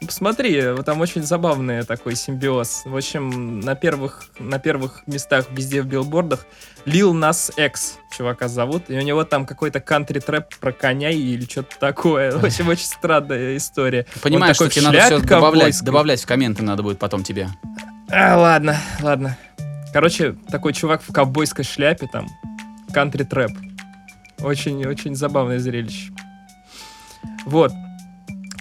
Посмотри, 0.00 0.62
там 0.84 1.00
очень 1.00 1.24
забавный 1.24 1.84
такой 1.84 2.14
симбиоз. 2.14 2.82
В 2.84 2.96
общем, 2.96 3.60
на 3.60 3.74
первых, 3.74 4.26
на 4.38 4.60
первых 4.60 5.02
местах 5.06 5.46
везде 5.50 5.82
в 5.82 5.86
билбордах 5.86 6.46
Lil 6.86 7.12
Nas 7.12 7.52
X 7.56 7.98
чувака 8.16 8.46
зовут, 8.46 8.84
и 8.88 8.96
у 8.96 9.00
него 9.00 9.24
там 9.24 9.44
какой-то 9.44 9.80
кантри-трэп 9.80 10.56
про 10.60 10.72
коня 10.72 11.10
или 11.10 11.44
что-то 11.44 11.78
такое. 11.80 12.30
В 12.30 12.44
общем, 12.44 12.68
очень 12.68 12.86
странная 12.86 13.56
история. 13.56 14.06
Понимаешь, 14.22 14.56
что 14.56 14.68
тебе 14.68 14.84
надо 14.84 15.00
все 15.00 15.18
добавлять, 15.18 15.82
добавлять 15.82 16.22
в 16.22 16.26
комменты 16.26 16.62
надо 16.62 16.84
будет 16.84 17.00
потом 17.00 17.24
тебе. 17.24 17.48
А, 18.10 18.38
ладно, 18.38 18.76
ладно. 19.02 19.36
Короче, 19.92 20.36
такой 20.48 20.74
чувак 20.74 21.02
в 21.02 21.12
ковбойской 21.12 21.64
шляпе 21.64 22.06
там, 22.06 22.28
кантри-трэп. 22.92 23.50
Очень-очень 24.38 25.16
забавное 25.16 25.58
зрелище. 25.58 26.12
Вот. 27.46 27.72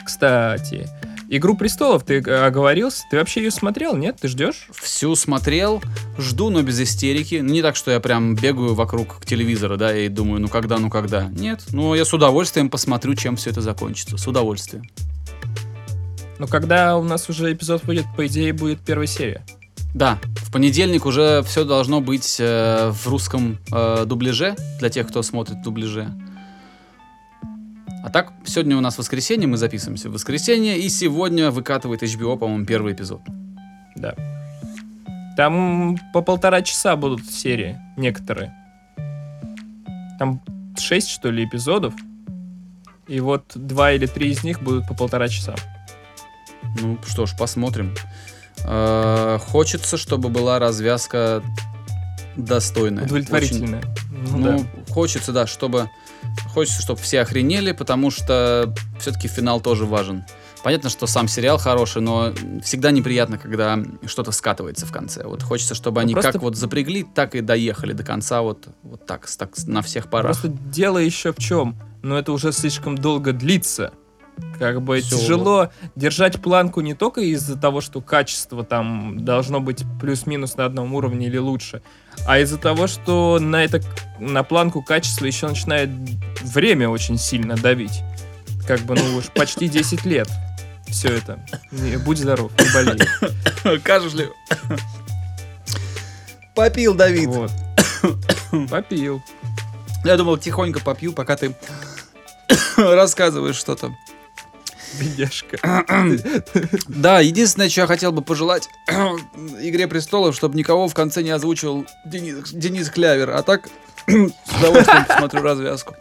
Кстати, 0.04 0.88
Игру 1.30 1.58
престолов 1.58 2.04
ты 2.06 2.22
э, 2.22 2.46
оговорился? 2.46 3.04
Ты 3.12 3.18
вообще 3.18 3.44
ее 3.44 3.52
смотрел? 3.52 3.96
Нет? 3.98 4.18
Ты 4.22 4.30
ждешь? 4.30 4.68
Всю 4.72 5.14
смотрел, 5.16 5.84
жду, 6.18 6.50
но 6.50 6.62
без 6.62 6.80
истерики. 6.80 7.40
Ну, 7.44 7.54
Не 7.54 7.62
так, 7.62 7.76
что 7.76 7.92
я 7.92 8.00
прям 8.00 8.36
бегаю 8.36 8.76
вокруг 8.76 9.26
телевизора, 9.26 9.76
да, 9.76 9.96
и 9.96 10.08
думаю, 10.08 10.40
ну 10.40 10.48
когда, 10.48 10.78
ну 10.78 10.90
когда. 10.90 11.28
Нет, 11.28 11.66
но 11.74 11.96
я 11.96 12.06
с 12.06 12.14
удовольствием 12.14 12.70
посмотрю, 12.70 13.14
чем 13.16 13.36
все 13.36 13.50
это 13.50 13.62
закончится. 13.62 14.18
С 14.18 14.26
удовольствием. 14.26 14.84
Но 16.40 16.48
когда 16.48 16.98
у 16.98 17.04
нас 17.04 17.28
уже 17.30 17.52
эпизод 17.52 17.84
выйдет, 17.84 18.06
по 18.16 18.26
идее, 18.28 18.54
будет 18.54 18.80
первая 18.80 19.08
серия. 19.08 19.44
Да, 19.94 20.20
в 20.36 20.52
понедельник 20.52 21.06
уже 21.06 21.44
все 21.44 21.66
должно 21.66 22.00
быть 22.00 22.38
э, 22.40 22.92
в 22.94 23.08
русском 23.08 23.58
э, 23.72 24.06
дубляже, 24.06 24.56
для 24.80 24.90
тех, 24.90 25.08
кто 25.08 25.24
смотрит 25.24 25.62
дубляже. 25.62 26.10
А 28.08 28.10
так, 28.10 28.32
сегодня 28.46 28.78
у 28.78 28.80
нас 28.80 28.98
воскресенье, 28.98 29.48
мы 29.50 29.58
записываемся 29.58 30.08
в 30.10 30.14
воскресенье, 30.14 30.80
и 30.80 30.88
сегодня 30.88 31.52
выкатывает 31.52 32.04
HBO, 32.04 32.38
по-моему, 32.38 32.66
первый 32.66 32.94
эпизод. 32.94 33.20
Да. 33.98 34.16
Там 35.36 35.98
по 36.14 36.22
полтора 36.22 36.62
часа 36.62 36.96
будут 36.96 37.26
серии 37.30 37.78
некоторые. 37.98 38.56
Там 40.20 40.42
шесть, 40.80 41.10
что 41.10 41.30
ли, 41.32 41.44
эпизодов. 41.44 41.94
И 43.10 43.20
вот 43.20 43.52
два 43.56 43.92
или 43.92 44.06
три 44.06 44.30
из 44.32 44.42
них 44.42 44.62
будут 44.64 44.88
по 44.88 44.94
полтора 44.94 45.28
часа. 45.28 45.56
Ну 46.80 46.98
что 47.06 47.26
ж, 47.26 47.36
посмотрим. 47.38 47.94
Э, 48.64 49.38
Хочется, 49.42 49.98
чтобы 49.98 50.30
была 50.30 50.60
развязка 50.60 51.44
достойная. 52.38 53.04
Удовлетворительная. 53.04 53.82
Очень- 53.82 53.98
Ну, 54.32 54.38
Ну, 54.38 54.60
да. 54.86 54.94
хочется, 54.94 55.34
да, 55.34 55.46
чтобы... 55.46 55.90
Хочется, 56.54 56.82
чтобы 56.82 57.00
все 57.02 57.22
охренели, 57.22 57.72
потому 57.72 58.12
что 58.12 58.74
все-таки 59.00 59.28
финал 59.28 59.62
тоже 59.62 59.86
важен. 59.86 60.24
Понятно, 60.64 60.90
что 60.90 61.08
сам 61.08 61.28
сериал 61.28 61.58
хороший, 61.60 62.02
но 62.02 62.34
всегда 62.64 62.92
неприятно, 62.92 63.38
когда 63.38 63.80
что-то 64.06 64.32
скатывается 64.32 64.86
в 64.86 64.92
конце. 64.92 65.24
Вот 65.26 65.44
хочется, 65.44 65.76
чтобы 65.76 66.02
Ну, 66.02 66.06
они 66.06 66.14
просто- 66.14 66.32
как 66.34 66.42
вот 66.42 66.56
запрягли, 66.58 67.04
так 67.04 67.36
и 67.36 67.42
доехали 67.42 67.94
до 67.94 68.04
конца, 68.04 68.42
вот, 68.42 68.68
вот 68.84 69.06
так, 69.06 69.28
так 69.38 69.52
на 69.68 69.82
всех 69.82 70.10
парах. 70.10 70.26
Просто 70.40 70.48
дело 70.50 70.98
еще 70.98 71.32
в 71.32 71.38
чем? 71.38 71.78
Но 72.02 72.18
это 72.18 72.32
уже 72.32 72.52
слишком 72.52 72.98
долго 72.98 73.34
длится. 73.34 73.92
Как 74.60 74.84
бы 74.84 75.00
Всё. 75.00 75.18
тяжело 75.18 75.70
держать 75.96 76.40
планку 76.40 76.82
не 76.82 76.94
только 76.94 77.22
из-за 77.22 77.58
того, 77.58 77.82
что 77.82 78.02
качество 78.02 78.64
там 78.64 79.24
должно 79.26 79.60
быть 79.60 79.84
плюс-минус 80.00 80.58
на 80.58 80.66
одном 80.66 80.94
уровне 80.94 81.26
или 81.26 81.38
лучше, 81.38 81.82
а 82.28 82.38
из-за 82.40 82.60
того, 82.60 82.86
что 82.86 83.40
на 83.40 83.64
это 83.64 83.82
на 84.20 84.44
планку 84.44 84.84
качества 84.84 85.26
еще 85.26 85.48
начинает 85.48 85.90
время 86.48 86.90
очень 86.90 87.18
сильно 87.18 87.56
давить. 87.56 88.02
Как 88.68 88.82
бы, 88.82 88.96
ну 88.96 89.18
уж 89.18 89.26
почти 89.26 89.68
10 89.68 90.06
лет. 90.06 90.30
Все 90.88 91.10
это. 91.10 91.40
Не, 91.72 91.98
Будь 91.98 92.18
здоров, 92.18 92.52
не 92.60 92.74
болей. 92.74 93.80
Кашляю. 93.80 94.34
Попил, 96.56 96.94
Давид. 96.96 97.28
Вот. 97.28 97.52
Попил. 98.70 99.22
Я 100.04 100.18
думал, 100.18 100.38
тихонько 100.38 100.80
попью, 100.80 101.14
пока 101.14 101.36
ты 101.36 101.56
рассказываешь 102.78 103.56
что-то. 103.56 103.96
Бедняжка. 105.00 105.58
Да, 106.88 107.20
единственное, 107.20 107.70
что 107.70 107.82
я 107.82 107.88
хотел 107.88 108.12
бы 108.12 108.22
пожелать 108.22 108.70
Игре 108.88 109.88
престолов, 109.88 110.36
чтобы 110.36 110.58
никого 110.58 110.88
в 110.88 110.94
конце 110.94 111.22
не 111.22 111.30
озвучивал 111.30 111.86
Денис, 112.06 112.52
Денис 112.52 112.90
Клявер, 112.90 113.32
а 113.32 113.44
так 113.44 113.68
с 114.08 114.60
удовольствием 114.60 115.06
посмотрю 115.06 115.42
развязку. 115.42 115.96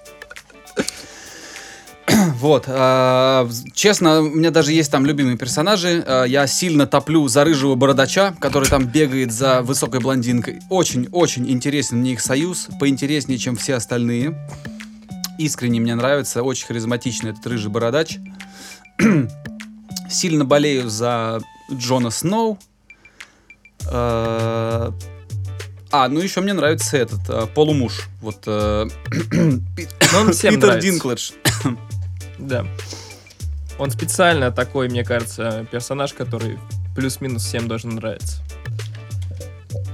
Вот, 2.39 2.65
а, 2.69 3.49
честно, 3.73 4.21
у 4.21 4.25
меня 4.29 4.51
даже 4.51 4.73
есть 4.73 4.91
там 4.91 5.07
любимые 5.07 5.39
персонажи. 5.39 6.05
А, 6.07 6.25
Я 6.25 6.47
сильно 6.47 6.87
топлю 6.87 7.27
за 7.29 7.45
рыжего 7.45 7.75
бородача, 7.77 8.35
который 8.41 8.69
там 8.69 8.85
бегает 8.85 9.33
за 9.33 9.63
высокой 9.63 10.01
блондинкой. 10.01 10.61
Очень-очень 10.69 11.49
интересен 11.51 11.99
мне 11.99 12.13
их 12.13 12.21
союз, 12.21 12.69
поинтереснее, 12.79 13.39
чем 13.39 13.57
все 13.57 13.75
остальные. 13.75 14.37
Искренне 15.39 15.81
мне 15.81 15.95
нравится, 15.95 16.43
очень 16.43 16.67
харизматичный 16.67 17.31
этот 17.31 17.47
рыжий 17.47 17.71
бородач. 17.71 18.19
Сильно 20.11 20.45
болею 20.45 20.89
за 20.91 21.41
Джона 21.73 22.11
Сноу. 22.11 22.59
Э, 23.91 24.91
А, 25.91 26.09
ну 26.09 26.21
еще 26.21 26.41
мне 26.41 26.53
нравится 26.53 26.97
этот, 26.97 27.21
э, 27.29 27.47
полумуж. 27.55 28.09
Вот 28.21 28.43
э, 28.47 28.87
он 30.17 30.33
всем 30.33 30.55
Питер 30.55 30.67
нравится. 30.69 30.81
Динклэдж. 30.91 31.31
Да. 32.39 32.65
Он 33.79 33.91
специально 33.91 34.51
такой, 34.51 34.89
мне 34.89 35.05
кажется, 35.05 35.67
персонаж, 35.71 36.13
который 36.15 36.59
плюс-минус 36.95 37.45
всем 37.45 37.69
должен 37.69 37.91
нравиться. 37.97 38.39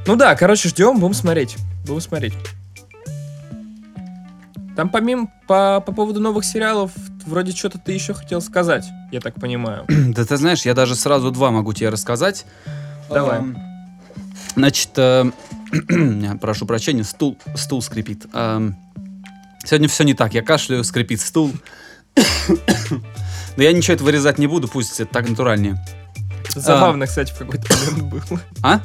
Ну 0.06 0.16
да, 0.16 0.34
короче, 0.34 0.68
ждем, 0.68 1.00
будем 1.00 1.14
смотреть. 1.14 1.56
Будем 1.86 2.00
смотреть. 2.00 2.34
Там 4.76 4.88
помимо, 4.88 5.30
по, 5.46 5.80
по 5.80 5.92
поводу 5.92 6.20
новых 6.20 6.44
сериалов, 6.44 6.92
вроде 7.26 7.52
что-то 7.52 7.78
ты 7.78 7.92
еще 7.92 8.14
хотел 8.14 8.40
сказать, 8.40 8.86
я 9.10 9.20
так 9.20 9.34
понимаю. 9.34 9.84
Да 9.88 10.24
ты 10.24 10.36
знаешь, 10.36 10.62
я 10.62 10.74
даже 10.74 10.94
сразу 10.96 11.30
два 11.30 11.50
могу 11.50 11.72
тебе 11.72 11.90
рассказать. 11.90 12.46
Давай. 13.10 13.38
Эм, 13.38 13.58
Значит, 14.54 14.90
э, 14.96 15.30
прошу 16.40 16.66
прощения, 16.66 17.04
стул, 17.04 17.38
стул 17.54 17.82
скрипит. 17.82 18.26
Эм, 18.32 18.76
Сегодня 19.64 19.88
все 19.88 20.04
не 20.04 20.14
так. 20.14 20.34
Я 20.34 20.42
кашляю, 20.42 20.82
скрипит 20.84 21.20
стул. 21.20 21.52
Но 23.56 23.62
я 23.62 23.72
ничего 23.72 23.94
это 23.94 24.04
вырезать 24.04 24.38
не 24.38 24.46
буду, 24.46 24.68
пусть 24.68 24.98
это 25.00 25.12
так 25.12 25.28
натуральнее. 25.28 25.78
Забавно, 26.54 27.06
кстати, 27.06 27.32
в 27.32 27.38
какой-то 27.38 27.66
момент 27.76 28.02
было. 28.12 28.40
А? 28.62 28.80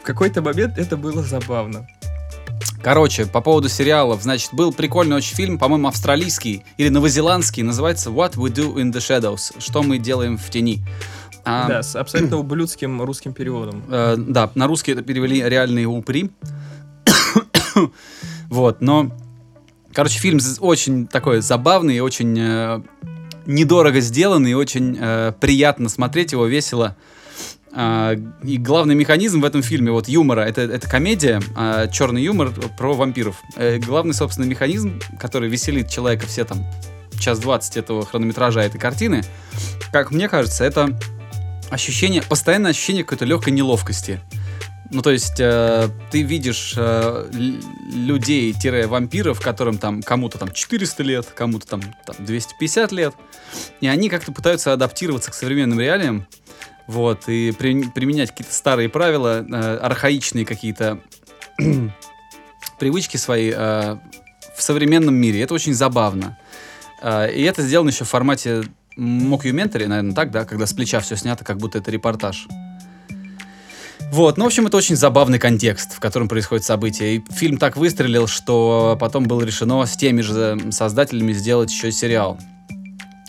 В 0.00 0.04
какой-то 0.04 0.42
момент 0.42 0.78
это 0.78 0.96
было 0.96 1.22
забавно. 1.22 1.86
Короче, 2.82 3.26
по 3.26 3.40
поводу 3.40 3.68
сериалов, 3.68 4.22
значит, 4.22 4.54
был 4.54 4.72
прикольный 4.72 5.16
очень 5.16 5.34
фильм, 5.34 5.58
по-моему, 5.58 5.88
австралийский 5.88 6.64
или 6.76 6.88
новозеландский, 6.88 7.62
называется 7.62 8.10
What 8.10 8.34
We 8.34 8.52
Do 8.52 8.76
in 8.76 8.92
the 8.92 8.98
Shadows, 8.98 9.60
что 9.60 9.82
мы 9.82 9.98
делаем 9.98 10.38
в 10.38 10.48
тени. 10.48 10.84
А, 11.44 11.66
Да, 11.66 11.82
с 11.82 11.96
абсолютно 11.96 12.36
ублюдским 12.38 13.02
русским 13.02 13.32
переводом. 13.32 13.82
э, 13.88 14.16
да, 14.18 14.50
на 14.54 14.66
русский 14.66 14.92
это 14.92 15.02
перевели 15.02 15.42
реальные 15.42 15.86
упыри. 15.86 16.30
вот, 18.48 18.80
но, 18.80 19.10
короче, 19.92 20.18
фильм 20.18 20.38
очень 20.60 21.06
такой 21.06 21.40
забавный, 21.40 22.00
очень 22.00 22.36
э, 22.38 22.82
недорого 23.46 24.00
сделанный, 24.00 24.54
очень 24.54 24.96
э, 25.00 25.32
приятно 25.40 25.88
смотреть 25.88 26.32
его, 26.32 26.46
весело. 26.46 26.96
А, 27.72 28.14
и 28.42 28.56
главный 28.56 28.94
механизм 28.94 29.40
в 29.40 29.44
этом 29.44 29.62
фильме, 29.62 29.92
вот 29.92 30.08
юмора, 30.08 30.40
это, 30.40 30.62
это 30.62 30.88
комедия, 30.88 31.40
а, 31.54 31.86
черный 31.88 32.22
юмор 32.22 32.52
про 32.76 32.94
вампиров. 32.94 33.40
Э, 33.56 33.78
главный, 33.78 34.14
собственно, 34.14 34.46
механизм, 34.46 35.00
который 35.20 35.48
веселит 35.48 35.88
человека 35.88 36.26
все 36.26 36.44
там 36.44 36.64
час 37.20 37.38
20 37.40 37.76
этого 37.76 38.06
хронометража 38.06 38.62
этой 38.62 38.78
картины, 38.78 39.22
как 39.92 40.10
мне 40.10 40.28
кажется, 40.28 40.64
это 40.64 40.98
ощущение, 41.70 42.22
постоянное 42.22 42.70
ощущение 42.70 43.04
какой-то 43.04 43.24
легкой 43.24 43.52
неловкости. 43.52 44.20
Ну, 44.90 45.02
то 45.02 45.10
есть, 45.10 45.38
э, 45.38 45.90
ты 46.10 46.22
видишь 46.22 46.72
э, 46.76 47.28
людей-вампиров, 47.30 49.40
которым 49.40 49.76
там 49.76 50.02
кому-то 50.02 50.38
там 50.38 50.50
400 50.50 51.02
лет, 51.02 51.26
кому-то 51.26 51.66
там, 51.66 51.82
там 52.06 52.16
250 52.18 52.92
лет, 52.92 53.14
и 53.82 53.86
они 53.86 54.08
как-то 54.08 54.32
пытаются 54.32 54.72
адаптироваться 54.72 55.30
к 55.30 55.34
современным 55.34 55.78
реалиям, 55.78 56.26
вот, 56.86 57.28
и 57.28 57.52
при- 57.52 57.90
применять 57.90 58.30
какие-то 58.30 58.54
старые 58.54 58.88
правила, 58.88 59.44
э, 59.46 59.76
архаичные 59.76 60.46
какие-то 60.46 61.00
привычки 62.78 63.18
свои 63.18 63.52
э, 63.54 63.96
в 64.56 64.62
современном 64.62 65.14
мире. 65.14 65.42
Это 65.42 65.52
очень 65.52 65.74
забавно. 65.74 66.38
Э, 67.02 67.30
и 67.30 67.42
это 67.42 67.60
сделано 67.60 67.90
еще 67.90 68.04
в 68.04 68.08
формате 68.08 68.62
мокюментари, 68.96 69.84
наверное, 69.84 70.14
так, 70.14 70.30
да, 70.30 70.46
когда 70.46 70.66
с 70.66 70.72
плеча 70.72 71.00
все 71.00 71.14
снято, 71.14 71.44
как 71.44 71.58
будто 71.58 71.76
это 71.76 71.90
репортаж. 71.90 72.48
Вот, 74.10 74.38
ну, 74.38 74.44
в 74.44 74.46
общем, 74.46 74.66
это 74.66 74.76
очень 74.76 74.96
забавный 74.96 75.38
контекст, 75.38 75.94
в 75.94 76.00
котором 76.00 76.28
происходит 76.28 76.64
событие. 76.64 77.16
И 77.16 77.24
фильм 77.30 77.58
так 77.58 77.76
выстрелил, 77.76 78.26
что 78.26 78.96
потом 78.98 79.24
было 79.24 79.42
решено 79.42 79.84
с 79.84 79.96
теми 79.96 80.22
же 80.22 80.58
создателями 80.70 81.32
сделать 81.32 81.70
еще 81.70 81.92
сериал, 81.92 82.38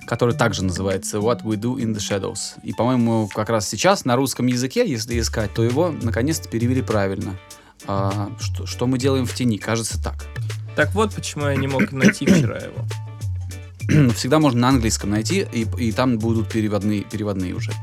который 0.08 0.34
также 0.34 0.64
называется 0.64 1.18
What 1.18 1.44
We 1.44 1.58
Do 1.58 1.76
in 1.76 1.94
the 1.94 1.98
Shadows. 1.98 2.60
И, 2.64 2.72
по-моему, 2.74 3.28
как 3.28 3.50
раз 3.50 3.68
сейчас 3.68 4.06
на 4.06 4.16
русском 4.16 4.48
языке, 4.48 4.90
если 4.90 5.20
искать, 5.20 5.54
то 5.54 5.64
его 5.64 5.90
наконец-то 5.90 6.48
перевели 6.48 6.82
правильно. 6.82 7.38
А, 7.86 8.32
что, 8.40 8.66
что 8.66 8.88
мы 8.88 8.98
делаем 8.98 9.26
в 9.26 9.34
тени? 9.34 9.58
Кажется 9.58 10.02
так. 10.02 10.28
Так 10.76 10.94
вот, 10.96 11.14
почему 11.14 11.48
я 11.48 11.56
не 11.56 11.68
мог 11.68 11.92
найти 11.92 12.26
вчера 12.26 12.58
его. 12.58 14.14
Всегда 14.14 14.40
можно 14.40 14.62
на 14.62 14.70
английском 14.70 15.10
найти, 15.10 15.46
и, 15.52 15.68
и 15.78 15.92
там 15.92 16.20
будут 16.20 16.50
переводные, 16.50 17.02
переводные 17.02 17.54
уже. 17.54 17.74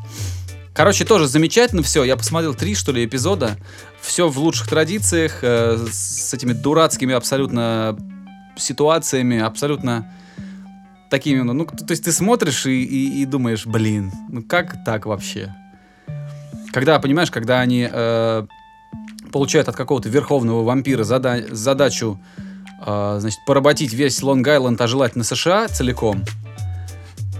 Короче, 0.76 1.04
тоже 1.06 1.26
замечательно 1.26 1.82
все. 1.82 2.04
Я 2.04 2.16
посмотрел 2.16 2.54
три, 2.54 2.74
что 2.74 2.92
ли, 2.92 3.04
эпизода. 3.04 3.56
Все 4.02 4.28
в 4.28 4.38
лучших 4.38 4.68
традициях, 4.68 5.38
э, 5.42 5.78
с 5.90 6.34
этими 6.34 6.52
дурацкими 6.52 7.14
абсолютно 7.14 7.96
ситуациями, 8.56 9.38
абсолютно 9.40 10.06
такими, 11.10 11.40
ну, 11.40 11.52
ну, 11.54 11.64
то 11.64 11.86
есть 11.90 12.04
ты 12.04 12.12
смотришь 12.12 12.66
и, 12.66 12.82
и- 12.84 13.22
и 13.22 13.24
думаешь, 13.24 13.64
блин, 13.66 14.12
ну 14.28 14.42
как 14.42 14.84
так 14.84 15.06
вообще? 15.06 15.54
Когда, 16.72 16.98
понимаешь, 16.98 17.30
когда 17.30 17.60
они 17.60 17.88
э, 17.90 18.46
получают 19.32 19.68
от 19.68 19.76
какого-то 19.76 20.08
верховного 20.10 20.62
вампира 20.62 21.04
зада- 21.04 21.54
задачу, 21.54 22.20
э, 22.84 23.16
значит, 23.20 23.38
поработить 23.46 23.92
весь 23.94 24.20
Лонг-Айленд, 24.22 24.76
а 24.80 24.86
желательно 24.86 25.24
США 25.24 25.68
целиком, 25.68 26.22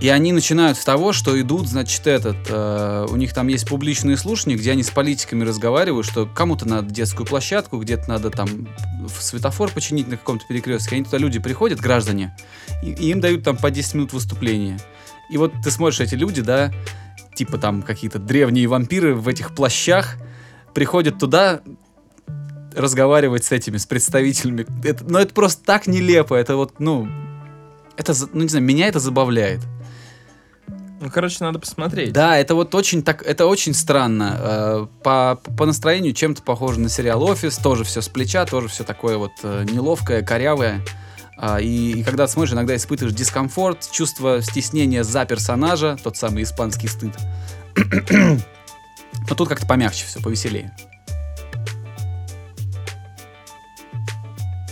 И 0.00 0.08
они 0.08 0.32
начинают 0.32 0.76
с 0.76 0.84
того, 0.84 1.12
что 1.12 1.40
идут, 1.40 1.68
значит, 1.68 2.06
этот, 2.06 2.36
э, 2.48 3.06
у 3.08 3.16
них 3.16 3.32
там 3.32 3.48
есть 3.48 3.66
публичные 3.66 4.18
слушания, 4.18 4.56
где 4.56 4.72
они 4.72 4.82
с 4.82 4.90
политиками 4.90 5.42
разговаривают, 5.42 6.06
что 6.06 6.26
кому-то 6.26 6.68
надо 6.68 6.92
детскую 6.92 7.26
площадку, 7.26 7.78
где-то 7.78 8.08
надо 8.08 8.30
там 8.30 8.68
светофор 9.08 9.70
починить 9.70 10.06
на 10.08 10.18
каком-то 10.18 10.44
перекрестке. 10.46 10.96
Они 10.96 11.04
туда 11.04 11.16
люди 11.16 11.38
приходят, 11.38 11.80
граждане, 11.80 12.36
и, 12.82 12.90
и 12.90 13.10
им 13.10 13.20
дают 13.20 13.42
там 13.42 13.56
по 13.56 13.70
10 13.70 13.94
минут 13.94 14.12
выступления. 14.12 14.78
И 15.30 15.38
вот 15.38 15.52
ты 15.64 15.70
смотришь, 15.70 16.00
эти 16.00 16.14
люди, 16.14 16.42
да, 16.42 16.72
типа 17.34 17.56
там 17.56 17.82
какие-то 17.82 18.18
древние 18.18 18.66
вампиры 18.66 19.14
в 19.14 19.26
этих 19.28 19.54
плащах, 19.54 20.16
приходят 20.74 21.18
туда 21.18 21.62
разговаривать 22.74 23.44
с 23.44 23.52
этими, 23.52 23.78
с 23.78 23.86
представителями. 23.86 24.66
Это, 24.84 25.04
но 25.04 25.18
это 25.18 25.32
просто 25.32 25.64
так 25.64 25.86
нелепо, 25.86 26.34
это 26.34 26.56
вот, 26.56 26.80
ну, 26.80 27.08
это, 27.96 28.12
ну 28.34 28.42
не 28.42 28.48
знаю, 28.48 28.64
меня 28.64 28.88
это 28.88 29.00
забавляет. 29.00 29.60
Ну, 30.98 31.10
короче, 31.10 31.36
надо 31.40 31.58
посмотреть. 31.58 32.12
Да, 32.12 32.38
это 32.38 32.54
вот 32.54 32.74
очень 32.74 33.02
так, 33.02 33.22
это 33.22 33.46
очень 33.46 33.74
странно. 33.74 34.36
Э, 34.38 34.86
По, 35.02 35.38
по 35.56 35.66
настроению 35.66 36.14
чем-то 36.14 36.42
похоже 36.42 36.80
на 36.80 36.88
сериал 36.88 37.22
Офис, 37.22 37.58
тоже 37.58 37.84
все 37.84 38.00
с 38.00 38.08
плеча, 38.08 38.46
тоже 38.46 38.68
все 38.68 38.82
такое 38.82 39.18
вот 39.18 39.32
э, 39.42 39.64
неловкое, 39.70 40.22
корявое. 40.22 40.80
А, 41.38 41.60
И, 41.60 42.00
и 42.00 42.02
когда 42.02 42.26
смотришь, 42.26 42.54
иногда 42.54 42.74
испытываешь 42.74 43.14
дискомфорт, 43.14 43.90
чувство 43.90 44.40
стеснения 44.40 45.02
за 45.04 45.26
персонажа, 45.26 45.98
тот 46.02 46.16
самый 46.16 46.44
испанский 46.44 46.88
стыд. 46.88 47.12
Но 49.28 49.34
тут 49.36 49.48
как-то 49.50 49.66
помягче 49.66 50.06
все, 50.06 50.20
повеселее. 50.20 50.74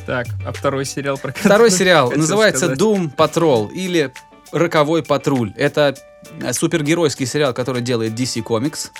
Так, 0.06 0.26
а 0.46 0.52
второй 0.52 0.84
сериал 0.84 1.16
про 1.18 1.32
Второй 1.32 1.70
сериал 1.70 2.10
называется 2.12 2.66
сказать. 2.66 2.78
Doom 2.78 3.14
Patrol 3.14 3.72
или 3.72 4.12
Роковой 4.54 5.02
патруль. 5.02 5.52
Это 5.56 5.94
э, 6.40 6.52
супергеройский 6.52 7.26
сериал, 7.26 7.52
который 7.52 7.82
делает 7.82 8.12
DC 8.12 8.42
Comics. 8.42 8.90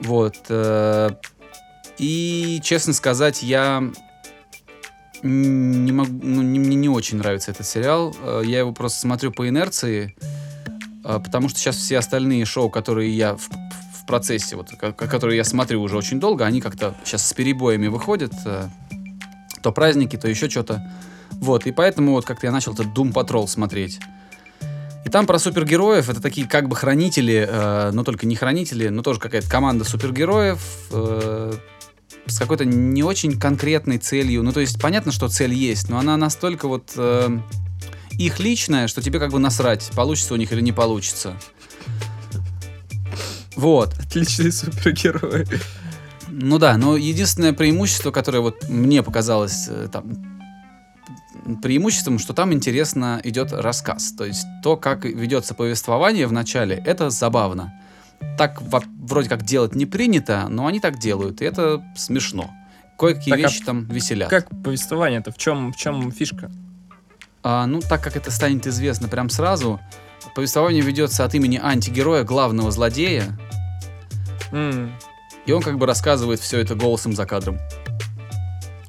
Вот. 0.00 0.36
э, 0.48 1.10
И, 1.98 2.60
честно 2.64 2.92
сказать, 2.92 3.42
я 3.42 3.82
не 5.22 5.92
могу, 5.92 6.10
ну, 6.22 6.42
не- 6.42 6.58
мне 6.58 6.74
не 6.76 6.88
очень 6.88 7.18
нравится 7.18 7.52
этот 7.52 7.66
сериал. 7.66 8.14
Э, 8.22 8.42
Я 8.44 8.58
его 8.60 8.72
просто 8.72 8.98
смотрю 9.00 9.30
по 9.32 9.48
инерции, 9.48 10.16
потому 11.04 11.48
что 11.48 11.58
сейчас 11.58 11.76
все 11.76 11.98
остальные 11.98 12.44
шоу, 12.44 12.70
которые 12.70 13.16
я 13.16 13.36
в, 13.36 13.48
в 13.48 14.06
процессе, 14.06 14.56
вот, 14.56 14.70
ко- 14.70 14.92
которые 14.92 15.36
я 15.36 15.44
смотрю 15.44 15.80
уже 15.82 15.96
очень 15.96 16.18
долго, 16.18 16.44
они 16.44 16.60
как-то 16.60 16.94
сейчас 17.04 17.26
с 17.28 17.32
перебоями 17.32 17.86
выходят. 17.88 18.32
То 19.62 19.70
праздники, 19.72 20.16
то 20.16 20.28
еще 20.28 20.50
что-то. 20.50 20.82
Вот, 21.30 21.66
и 21.66 21.72
поэтому 21.72 22.12
вот 22.12 22.24
как-то 22.24 22.46
я 22.46 22.52
начал 22.52 22.72
этот 22.74 22.86
Doom 22.88 23.12
Patrol 23.12 23.46
смотреть. 23.46 24.00
И 25.04 25.08
там 25.08 25.26
про 25.26 25.38
супергероев, 25.38 26.08
это 26.08 26.20
такие 26.20 26.46
как 26.46 26.68
бы 26.68 26.76
хранители, 26.76 27.46
э, 27.48 27.90
но 27.92 28.04
только 28.04 28.26
не 28.26 28.36
хранители, 28.36 28.88
но 28.88 29.02
тоже 29.02 29.18
какая-то 29.18 29.50
команда 29.50 29.84
супергероев 29.84 30.60
э, 30.92 31.54
с 32.26 32.38
какой-то 32.38 32.64
не 32.64 33.02
очень 33.02 33.38
конкретной 33.38 33.98
целью. 33.98 34.42
Ну, 34.42 34.52
то 34.52 34.60
есть 34.60 34.80
понятно, 34.80 35.10
что 35.10 35.28
цель 35.28 35.54
есть, 35.54 35.88
но 35.88 35.98
она 35.98 36.16
настолько 36.16 36.68
вот 36.68 36.92
э, 36.96 37.28
их 38.12 38.38
личная, 38.38 38.86
что 38.86 39.02
тебе 39.02 39.18
как 39.18 39.32
бы 39.32 39.38
насрать, 39.38 39.90
получится 39.94 40.34
у 40.34 40.36
них 40.36 40.52
или 40.52 40.60
не 40.60 40.72
получится. 40.72 41.34
Вот. 43.56 43.94
Отличные 43.98 44.52
супергерои. 44.52 45.46
Ну 46.28 46.58
да, 46.58 46.78
но 46.78 46.96
единственное 46.96 47.52
преимущество, 47.52 48.10
которое 48.10 48.40
вот 48.40 48.68
мне 48.68 49.02
показалось 49.02 49.66
э, 49.68 49.88
там 49.92 50.31
преимуществом, 51.62 52.18
что 52.18 52.32
там 52.32 52.52
интересно 52.52 53.20
идет 53.24 53.52
рассказ. 53.52 54.12
То 54.12 54.24
есть 54.24 54.46
то, 54.62 54.76
как 54.76 55.04
ведется 55.04 55.54
повествование 55.54 56.26
в 56.26 56.32
начале, 56.32 56.82
это 56.84 57.10
забавно. 57.10 57.72
Так 58.38 58.62
вроде 58.62 59.28
как 59.28 59.42
делать 59.42 59.74
не 59.74 59.86
принято, 59.86 60.46
но 60.48 60.66
они 60.66 60.80
так 60.80 60.98
делают, 60.98 61.42
и 61.42 61.44
это 61.44 61.84
смешно. 61.96 62.50
Кое-какие 62.98 63.30
Так, 63.30 63.40
а 63.40 63.42
вещи 63.42 63.64
там 63.64 63.84
веселят. 63.86 64.30
Как 64.30 64.48
повествование-то? 64.62 65.32
В 65.32 65.38
чем, 65.38 65.72
в 65.72 65.76
чем 65.76 66.12
фишка? 66.12 66.50
А, 67.42 67.66
ну, 67.66 67.80
так 67.80 68.02
как 68.02 68.16
это 68.16 68.30
станет 68.30 68.66
известно 68.66 69.08
прям 69.08 69.28
сразу, 69.28 69.80
повествование 70.36 70.82
ведется 70.82 71.24
от 71.24 71.34
имени 71.34 71.58
антигероя, 71.60 72.22
главного 72.22 72.70
злодея, 72.70 73.36
М, 74.52 74.92
и 75.46 75.52
он 75.52 75.62
как 75.62 75.78
бы 75.78 75.86
рассказывает 75.86 76.38
все 76.40 76.60
это 76.60 76.74
голосом 76.74 77.14
за 77.14 77.26
кадром. 77.26 77.58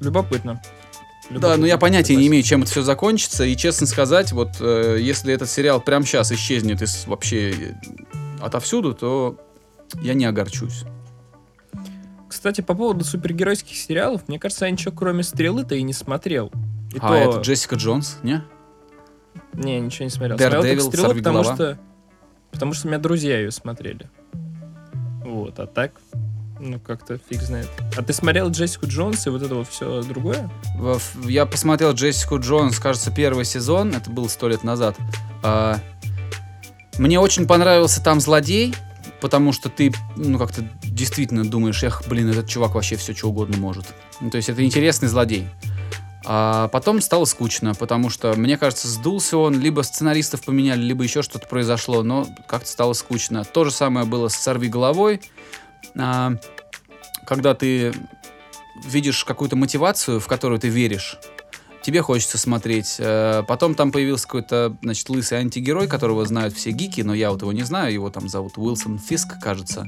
Любопытно. 0.00 0.60
Да, 1.30 1.56
но 1.56 1.66
я 1.66 1.78
понятия 1.78 2.16
не 2.16 2.26
имею, 2.28 2.42
чем 2.42 2.62
это 2.62 2.70
все 2.70 2.82
закончится. 2.82 3.44
И 3.44 3.56
честно 3.56 3.86
сказать, 3.86 4.32
вот 4.32 4.50
э, 4.60 4.98
если 5.00 5.32
этот 5.32 5.48
сериал 5.48 5.80
прямо 5.80 6.04
сейчас 6.04 6.30
исчезнет 6.32 6.82
из 6.82 7.06
вообще 7.06 7.50
э, 7.50 7.74
отовсюду, 8.40 8.94
то 8.94 9.38
я 10.02 10.14
не 10.14 10.24
огорчусь. 10.26 10.84
Кстати, 12.28 12.60
по 12.60 12.74
поводу 12.74 13.04
супергеройских 13.04 13.76
сериалов, 13.76 14.28
мне 14.28 14.38
кажется, 14.38 14.66
я 14.66 14.70
ничего 14.70 14.92
кроме 14.92 15.22
стрелы-то 15.22 15.74
и 15.74 15.82
не 15.82 15.92
смотрел. 15.92 16.50
И 16.92 16.98
а 16.98 17.08
то- 17.08 17.14
это 17.14 17.40
Джессика 17.40 17.76
Джонс, 17.76 18.18
не? 18.22 18.42
Не, 19.54 19.80
ничего 19.80 20.04
не 20.04 20.10
смотрел. 20.10 20.36
Daredevil, 20.36 20.50
смотрел 20.50 20.76
только 20.76 20.96
стрелу, 20.96 21.14
потому 21.14 21.44
что. 21.44 21.78
Потому 22.50 22.72
что 22.72 22.86
у 22.86 22.90
меня 22.90 22.98
друзья 23.00 23.38
ее 23.38 23.50
смотрели. 23.50 24.08
Вот, 25.24 25.58
а 25.58 25.66
так. 25.66 26.00
Ну, 26.60 26.78
как-то 26.78 27.18
фиг 27.18 27.42
знает. 27.42 27.68
А 27.96 28.02
ты 28.02 28.12
смотрел 28.12 28.48
Джессику 28.48 28.86
Джонс 28.86 29.26
и 29.26 29.30
вот 29.30 29.42
это 29.42 29.54
вот 29.54 29.68
все 29.68 30.02
другое? 30.02 30.50
Я 31.24 31.46
посмотрел 31.46 31.92
Джессику 31.92 32.38
Джонс, 32.38 32.78
кажется, 32.78 33.10
первый 33.10 33.44
сезон, 33.44 33.94
это 33.94 34.10
было 34.10 34.28
сто 34.28 34.48
лет 34.48 34.62
назад. 34.62 34.96
А, 35.42 35.78
Мне 36.98 37.18
очень 37.18 37.46
понравился 37.46 38.02
там 38.02 38.20
злодей, 38.20 38.74
потому 39.20 39.52
что 39.52 39.68
ты, 39.68 39.92
ну, 40.16 40.38
как-то 40.38 40.62
действительно 40.84 41.44
думаешь, 41.44 41.82
эх, 41.82 42.04
блин, 42.08 42.30
этот 42.30 42.48
чувак 42.48 42.74
вообще 42.74 42.96
все, 42.96 43.14
что 43.14 43.28
угодно 43.30 43.56
может. 43.56 43.86
Ну, 44.20 44.30
то 44.30 44.36
есть 44.36 44.48
это 44.48 44.64
интересный 44.64 45.08
злодей. 45.08 45.48
А 46.26 46.68
потом 46.68 47.00
стало 47.02 47.26
скучно, 47.26 47.74
потому 47.74 48.08
что, 48.08 48.34
мне 48.34 48.56
кажется, 48.56 48.88
сдулся 48.88 49.36
он, 49.36 49.60
либо 49.60 49.82
сценаристов 49.82 50.42
поменяли, 50.42 50.80
либо 50.80 51.02
еще 51.02 51.22
что-то 51.22 51.46
произошло, 51.46 52.02
но 52.02 52.26
как-то 52.48 52.68
стало 52.68 52.94
скучно. 52.94 53.44
То 53.44 53.64
же 53.64 53.70
самое 53.70 54.06
было 54.06 54.28
с 54.28 54.34
«Сорви 54.36 54.68
головой», 54.68 55.20
когда 55.94 57.54
ты 57.54 57.94
видишь 58.84 59.24
какую-то 59.24 59.56
мотивацию, 59.56 60.20
в 60.20 60.26
которую 60.26 60.60
ты 60.60 60.68
веришь, 60.68 61.18
тебе 61.82 62.02
хочется 62.02 62.38
смотреть. 62.38 62.96
Э, 62.98 63.42
Потом 63.46 63.74
там 63.74 63.92
появился 63.92 64.26
какой-то, 64.26 64.76
значит, 64.82 65.08
лысый 65.08 65.38
антигерой, 65.38 65.86
которого 65.86 66.24
знают 66.26 66.54
все 66.54 66.70
гики, 66.70 67.02
но 67.02 67.14
я 67.14 67.30
вот 67.30 67.42
его 67.42 67.52
не 67.52 67.62
знаю, 67.62 67.92
его 67.92 68.10
там 68.10 68.28
зовут 68.28 68.56
Уилсон 68.56 68.98
Фиск, 68.98 69.38
кажется. 69.40 69.86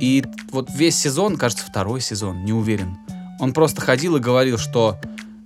И 0.00 0.24
вот 0.50 0.70
весь 0.70 0.96
сезон, 0.96 1.36
кажется, 1.36 1.66
второй 1.66 2.00
сезон, 2.00 2.44
не 2.44 2.52
уверен, 2.52 2.98
он 3.40 3.52
просто 3.52 3.80
ходил 3.80 4.16
и 4.16 4.20
говорил, 4.20 4.58
что 4.58 4.98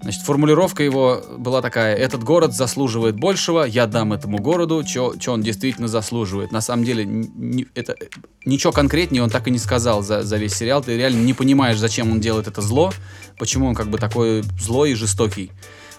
Значит, 0.06 0.22
формулировка 0.22 0.84
его 0.84 1.20
была 1.36 1.60
такая, 1.60 1.96
этот 1.96 2.22
город 2.22 2.54
заслуживает 2.54 3.16
большего, 3.16 3.64
я 3.64 3.88
дам 3.88 4.12
этому 4.12 4.38
городу, 4.38 4.84
что 4.86 5.32
он 5.32 5.42
действительно 5.42 5.88
заслуживает. 5.88 6.52
На 6.52 6.60
самом 6.60 6.84
деле, 6.84 7.02
н- 7.02 7.28
ни- 7.34 7.66
это, 7.74 7.96
ничего 8.44 8.72
конкретнее 8.72 9.24
он 9.24 9.30
так 9.30 9.48
и 9.48 9.50
не 9.50 9.58
сказал 9.58 10.04
за, 10.04 10.22
за 10.22 10.36
весь 10.36 10.54
сериал. 10.54 10.80
Ты 10.80 10.96
реально 10.96 11.24
не 11.24 11.34
понимаешь, 11.34 11.78
зачем 11.78 12.12
он 12.12 12.20
делает 12.20 12.46
это 12.46 12.60
зло, 12.60 12.92
почему 13.36 13.66
он 13.66 13.74
как 13.74 13.88
бы 13.88 13.98
такой 13.98 14.44
злой 14.60 14.92
и 14.92 14.94
жестокий. 14.94 15.50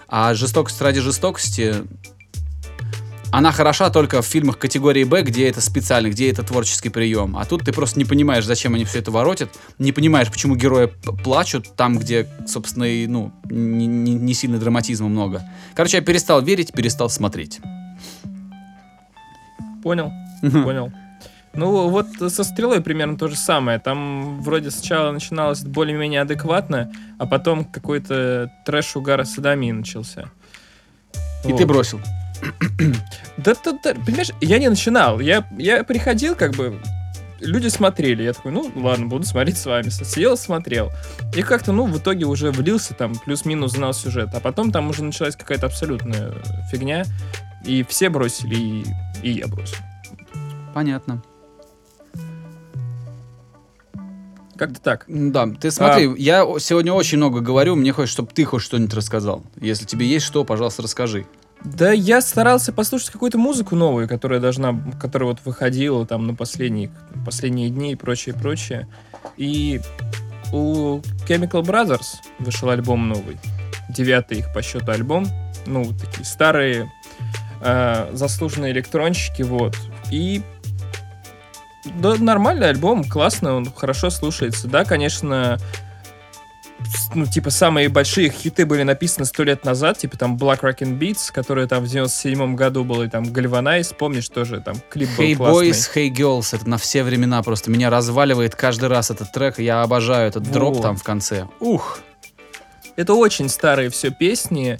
А 0.08 0.32
жестокость 0.32 0.80
ради 0.80 1.00
жестокости, 1.00 1.74
она 3.30 3.52
хороша 3.52 3.90
только 3.90 4.22
в 4.22 4.26
фильмах 4.26 4.58
категории 4.58 5.04
Б, 5.04 5.22
где 5.22 5.48
это 5.48 5.60
специально, 5.60 6.08
где 6.08 6.30
это 6.30 6.42
творческий 6.42 6.88
прием. 6.88 7.36
А 7.36 7.44
тут 7.44 7.64
ты 7.64 7.72
просто 7.72 7.98
не 7.98 8.04
понимаешь, 8.04 8.44
зачем 8.46 8.74
они 8.74 8.84
все 8.84 9.00
это 9.00 9.10
воротят, 9.10 9.50
не 9.78 9.92
понимаешь, 9.92 10.30
почему 10.30 10.56
герои 10.56 10.86
плачут 11.22 11.76
там, 11.76 11.98
где, 11.98 12.26
собственно, 12.46 12.84
и, 12.84 13.06
ну, 13.06 13.32
не, 13.50 13.86
не- 13.86 14.14
не 14.14 14.34
сильно 14.34 14.58
драматизма 14.58 15.08
много. 15.08 15.42
Короче, 15.74 15.98
я 15.98 16.02
перестал 16.02 16.40
верить, 16.42 16.72
перестал 16.72 17.10
смотреть. 17.10 17.60
Понял, 19.82 20.12
понял. 20.40 20.92
Ну, 21.54 21.88
вот 21.88 22.06
со 22.32 22.44
стрелой 22.44 22.80
примерно 22.80 23.16
то 23.16 23.28
же 23.28 23.36
самое. 23.36 23.78
Там 23.78 24.40
вроде 24.42 24.70
сначала 24.70 25.10
начиналось 25.12 25.62
более-менее 25.62 26.20
адекватно, 26.22 26.92
а 27.18 27.26
потом 27.26 27.64
какой-то 27.64 28.50
трэш 28.64 28.96
угара 28.96 29.24
садомии 29.24 29.72
начался. 29.72 30.30
И 31.44 31.48
Вот. 31.52 31.58
ты 31.58 31.66
бросил. 31.66 32.00
Да, 33.36 33.54
да, 33.64 33.78
да, 33.84 33.94
понимаешь, 33.94 34.30
я 34.40 34.58
не 34.58 34.68
начинал. 34.68 35.20
Я, 35.20 35.46
я 35.58 35.84
приходил, 35.84 36.34
как 36.34 36.54
бы, 36.54 36.80
люди 37.40 37.68
смотрели. 37.68 38.22
Я 38.22 38.32
такой, 38.32 38.52
ну, 38.52 38.70
ладно, 38.74 39.06
буду 39.06 39.24
смотреть 39.26 39.58
с 39.58 39.66
вами. 39.66 39.88
Сидел, 39.88 40.36
смотрел. 40.36 40.90
И 41.34 41.42
как-то, 41.42 41.72
ну, 41.72 41.86
в 41.86 41.98
итоге 41.98 42.24
уже 42.24 42.50
влился 42.50 42.94
там, 42.94 43.14
плюс-минус 43.14 43.72
знал 43.72 43.92
сюжет. 43.92 44.30
А 44.32 44.40
потом 44.40 44.72
там 44.72 44.88
уже 44.90 45.04
началась 45.04 45.36
какая-то 45.36 45.66
абсолютная 45.66 46.34
фигня. 46.70 47.04
И 47.64 47.84
все 47.88 48.08
бросили, 48.08 48.54
и, 48.54 48.84
и 49.22 49.30
я 49.30 49.46
бросил. 49.46 49.76
Понятно. 50.74 51.22
Как-то 54.56 54.80
так. 54.80 55.04
Да, 55.06 55.46
ты 55.46 55.70
смотри, 55.70 56.12
я 56.18 56.44
о- 56.44 56.58
сегодня 56.58 56.92
очень 56.92 57.18
много 57.18 57.40
говорю, 57.40 57.76
мне 57.76 57.92
хочется, 57.92 58.14
чтобы 58.14 58.32
ты 58.32 58.44
хоть 58.44 58.62
что-нибудь 58.62 58.92
рассказал. 58.94 59.44
Если 59.60 59.84
тебе 59.84 60.06
есть 60.06 60.26
что, 60.26 60.44
пожалуйста, 60.44 60.82
расскажи. 60.82 61.26
Да, 61.64 61.92
я 61.92 62.20
старался 62.20 62.72
послушать 62.72 63.10
какую-то 63.10 63.38
музыку 63.38 63.74
новую, 63.74 64.08
которая 64.08 64.40
должна, 64.40 64.78
которая 65.00 65.30
вот 65.30 65.40
выходила 65.44 66.06
там 66.06 66.26
на 66.26 66.34
последние, 66.34 66.90
последние 67.26 67.68
дни 67.70 67.92
и 67.92 67.96
прочее, 67.96 68.34
прочее. 68.34 68.88
И 69.36 69.80
у 70.52 70.98
Chemical 71.28 71.62
Brothers 71.62 72.18
вышел 72.38 72.70
альбом 72.70 73.08
новый. 73.08 73.36
Девятый 73.88 74.38
их 74.38 74.52
по 74.52 74.62
счету 74.62 74.92
альбом. 74.92 75.26
Ну, 75.66 75.84
такие 75.92 76.24
старые 76.24 76.90
э, 77.60 78.10
заслуженные 78.12 78.72
электронщики, 78.72 79.42
вот. 79.42 79.76
И 80.10 80.42
да, 81.96 82.14
нормальный 82.16 82.68
альбом, 82.68 83.04
классно, 83.04 83.54
он 83.54 83.70
хорошо 83.72 84.10
слушается. 84.10 84.68
Да, 84.68 84.84
конечно, 84.84 85.58
ну, 87.14 87.26
типа, 87.26 87.50
самые 87.50 87.88
большие 87.88 88.30
хиты 88.30 88.66
были 88.66 88.82
написаны 88.82 89.24
сто 89.26 89.42
лет 89.42 89.64
назад, 89.64 89.98
типа, 89.98 90.16
там, 90.16 90.36
Black 90.36 90.60
Rockin' 90.60 90.98
Beats, 90.98 91.32
который 91.32 91.66
там 91.66 91.84
в 91.84 91.86
97-м 91.86 92.56
году 92.56 92.84
был, 92.84 93.02
и 93.02 93.08
там, 93.08 93.24
Galvanize, 93.24 93.94
помнишь, 93.94 94.28
тоже 94.28 94.60
там 94.60 94.76
клип 94.90 95.08
был 95.16 95.24
Hey 95.24 95.36
классный. 95.36 95.70
Boys, 95.70 95.90
Hey 95.94 96.10
Girls, 96.10 96.54
это 96.54 96.68
на 96.68 96.78
все 96.78 97.02
времена 97.02 97.42
просто. 97.42 97.70
Меня 97.70 97.90
разваливает 97.90 98.54
каждый 98.54 98.88
раз 98.88 99.10
этот 99.10 99.32
трек. 99.32 99.58
Я 99.58 99.82
обожаю 99.82 100.28
этот 100.28 100.50
дроп 100.50 100.74
Вот. 100.74 100.82
там 100.82 100.96
в 100.96 101.02
конце. 101.02 101.48
Ух! 101.60 102.00
Это 102.96 103.14
очень 103.14 103.48
старые 103.48 103.90
все 103.90 104.10
песни, 104.10 104.78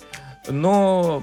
но 0.49 1.23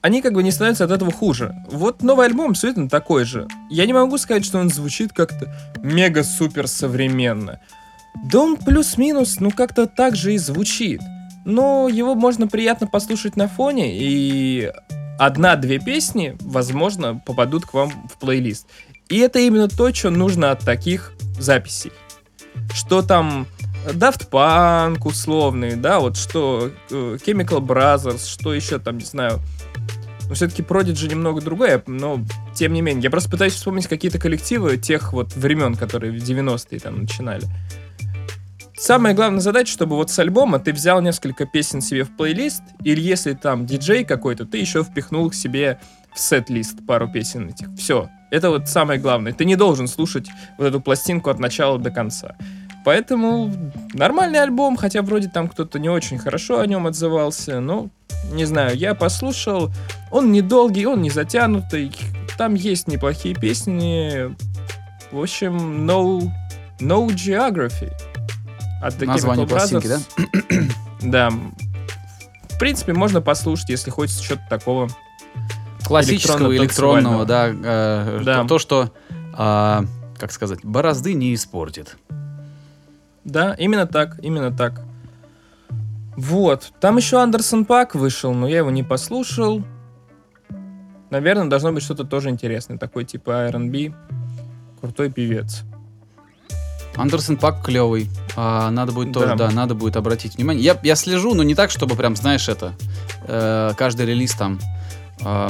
они 0.00 0.22
как 0.22 0.32
бы 0.32 0.42
не 0.42 0.50
становятся 0.50 0.84
от 0.84 0.90
этого 0.90 1.12
хуже. 1.12 1.54
Вот 1.70 2.02
новый 2.02 2.26
альбом 2.26 2.50
абсолютно 2.50 2.88
такой 2.88 3.24
же. 3.24 3.46
Я 3.68 3.86
не 3.86 3.92
могу 3.92 4.16
сказать, 4.18 4.44
что 4.44 4.58
он 4.58 4.70
звучит 4.70 5.12
как-то 5.12 5.52
мега-супер 5.82 6.68
современно. 6.68 7.60
Да 8.24 8.40
он 8.40 8.56
плюс-минус, 8.56 9.40
ну 9.40 9.50
как-то 9.50 9.86
так 9.86 10.16
же 10.16 10.34
и 10.34 10.38
звучит. 10.38 11.00
Но 11.44 11.88
его 11.88 12.14
можно 12.14 12.46
приятно 12.46 12.86
послушать 12.86 13.36
на 13.36 13.48
фоне, 13.48 13.98
и 13.98 14.70
одна-две 15.18 15.78
песни, 15.78 16.36
возможно, 16.40 17.20
попадут 17.24 17.66
к 17.66 17.74
вам 17.74 17.90
в 18.08 18.18
плейлист. 18.18 18.66
И 19.08 19.18
это 19.18 19.38
именно 19.38 19.68
то, 19.68 19.92
что 19.92 20.10
нужно 20.10 20.50
от 20.50 20.60
таких 20.60 21.12
записей. 21.38 21.92
Что 22.72 23.02
там 23.02 23.46
Daft 23.86 24.30
Punk 24.30 25.06
условный, 25.06 25.76
да, 25.76 26.00
вот 26.00 26.16
что 26.16 26.70
э, 26.90 27.18
Chemical 27.24 27.60
Brothers, 27.60 28.28
что 28.28 28.54
еще 28.54 28.78
там, 28.78 28.98
не 28.98 29.04
знаю. 29.04 29.40
Но 30.28 30.34
все-таки 30.34 30.62
Prodigy 30.62 31.08
немного 31.08 31.40
другое, 31.40 31.82
но 31.86 32.20
тем 32.54 32.72
не 32.72 32.82
менее. 32.82 33.04
Я 33.04 33.10
просто 33.10 33.30
пытаюсь 33.30 33.54
вспомнить 33.54 33.88
какие-то 33.88 34.18
коллективы 34.18 34.76
тех 34.76 35.12
вот 35.12 35.34
времен, 35.34 35.74
которые 35.74 36.12
в 36.12 36.22
90-е 36.22 36.78
там 36.78 37.00
начинали. 37.00 37.44
Самая 38.80 39.12
главная 39.12 39.40
задача, 39.40 39.70
чтобы 39.70 39.94
вот 39.96 40.10
с 40.10 40.18
альбома 40.18 40.58
ты 40.58 40.72
взял 40.72 41.02
несколько 41.02 41.44
песен 41.44 41.82
себе 41.82 42.04
в 42.04 42.16
плейлист, 42.16 42.62
или 42.82 42.98
если 42.98 43.34
там 43.34 43.66
диджей 43.66 44.04
какой-то, 44.04 44.46
ты 44.46 44.56
еще 44.56 44.82
впихнул 44.82 45.28
к 45.28 45.34
себе 45.34 45.78
в 46.14 46.18
сет-лист 46.18 46.78
пару 46.86 47.06
песен 47.06 47.50
этих. 47.50 47.68
Все. 47.76 48.08
Это 48.30 48.48
вот 48.48 48.70
самое 48.70 48.98
главное. 48.98 49.34
Ты 49.34 49.44
не 49.44 49.54
должен 49.54 49.86
слушать 49.86 50.28
вот 50.56 50.64
эту 50.64 50.80
пластинку 50.80 51.28
от 51.28 51.38
начала 51.38 51.78
до 51.78 51.90
конца. 51.90 52.36
Поэтому 52.82 53.52
нормальный 53.92 54.40
альбом, 54.40 54.78
хотя 54.78 55.02
вроде 55.02 55.28
там 55.28 55.48
кто-то 55.48 55.78
не 55.78 55.90
очень 55.90 56.16
хорошо 56.16 56.60
о 56.60 56.66
нем 56.66 56.86
отзывался, 56.86 57.60
но 57.60 57.90
не 58.32 58.46
знаю, 58.46 58.78
я 58.78 58.94
послушал, 58.94 59.70
он 60.10 60.32
недолгий, 60.32 60.86
он 60.86 61.02
не 61.02 61.10
затянутый, 61.10 61.92
там 62.38 62.54
есть 62.54 62.88
неплохие 62.88 63.34
песни, 63.34 64.34
в 65.12 65.20
общем, 65.20 65.86
No, 65.86 66.30
no 66.80 67.06
Geography 67.08 67.92
от 68.80 68.94
The 68.94 69.06
Название 69.06 69.46
пластинки, 69.46 69.86
да? 69.86 69.98
Да. 71.02 71.30
В 71.30 72.58
принципе, 72.58 72.92
можно 72.92 73.20
послушать, 73.22 73.70
если 73.70 73.90
хочется 73.90 74.22
что-то 74.22 74.42
такого. 74.50 74.88
Классического 75.84 76.54
электронного, 76.56 77.24
да. 77.24 77.48
э, 77.48 78.20
Да. 78.24 78.42
То, 78.42 78.48
то, 78.48 78.58
что, 78.58 78.92
а, 79.32 79.84
как 80.18 80.30
сказать, 80.30 80.60
борозды 80.62 81.14
не 81.14 81.34
испортит. 81.34 81.96
Да, 83.24 83.54
именно 83.54 83.86
так, 83.86 84.18
именно 84.22 84.52
так. 84.52 84.82
Вот. 86.16 86.72
Там 86.80 86.98
еще 86.98 87.18
Андерсон 87.18 87.64
Пак 87.64 87.94
вышел, 87.94 88.34
но 88.34 88.46
я 88.46 88.58
его 88.58 88.70
не 88.70 88.82
послушал. 88.82 89.62
Наверное, 91.08 91.46
должно 91.46 91.72
быть 91.72 91.82
что-то 91.82 92.04
тоже 92.04 92.28
интересное. 92.28 92.78
Такой 92.78 93.04
типа 93.04 93.48
R&B. 93.48 93.92
Крутой 94.80 95.10
певец. 95.10 95.62
Андерсон 96.96 97.36
Пак 97.36 97.64
клевый. 97.64 98.10
А, 98.36 98.70
надо 98.70 98.92
будет 98.92 99.12
тоже, 99.12 99.28
Да. 99.28 99.34
да, 99.36 99.50
надо 99.50 99.74
будет 99.74 99.96
обратить 99.96 100.36
внимание. 100.36 100.62
Я, 100.62 100.78
я 100.82 100.96
слежу, 100.96 101.34
но 101.34 101.42
не 101.42 101.54
так, 101.54 101.70
чтобы 101.70 101.94
прям, 101.96 102.16
знаешь, 102.16 102.48
это 102.48 102.74
э, 103.26 103.72
каждый 103.76 104.06
релиз 104.06 104.34
там 104.34 104.58
а, 105.22 105.48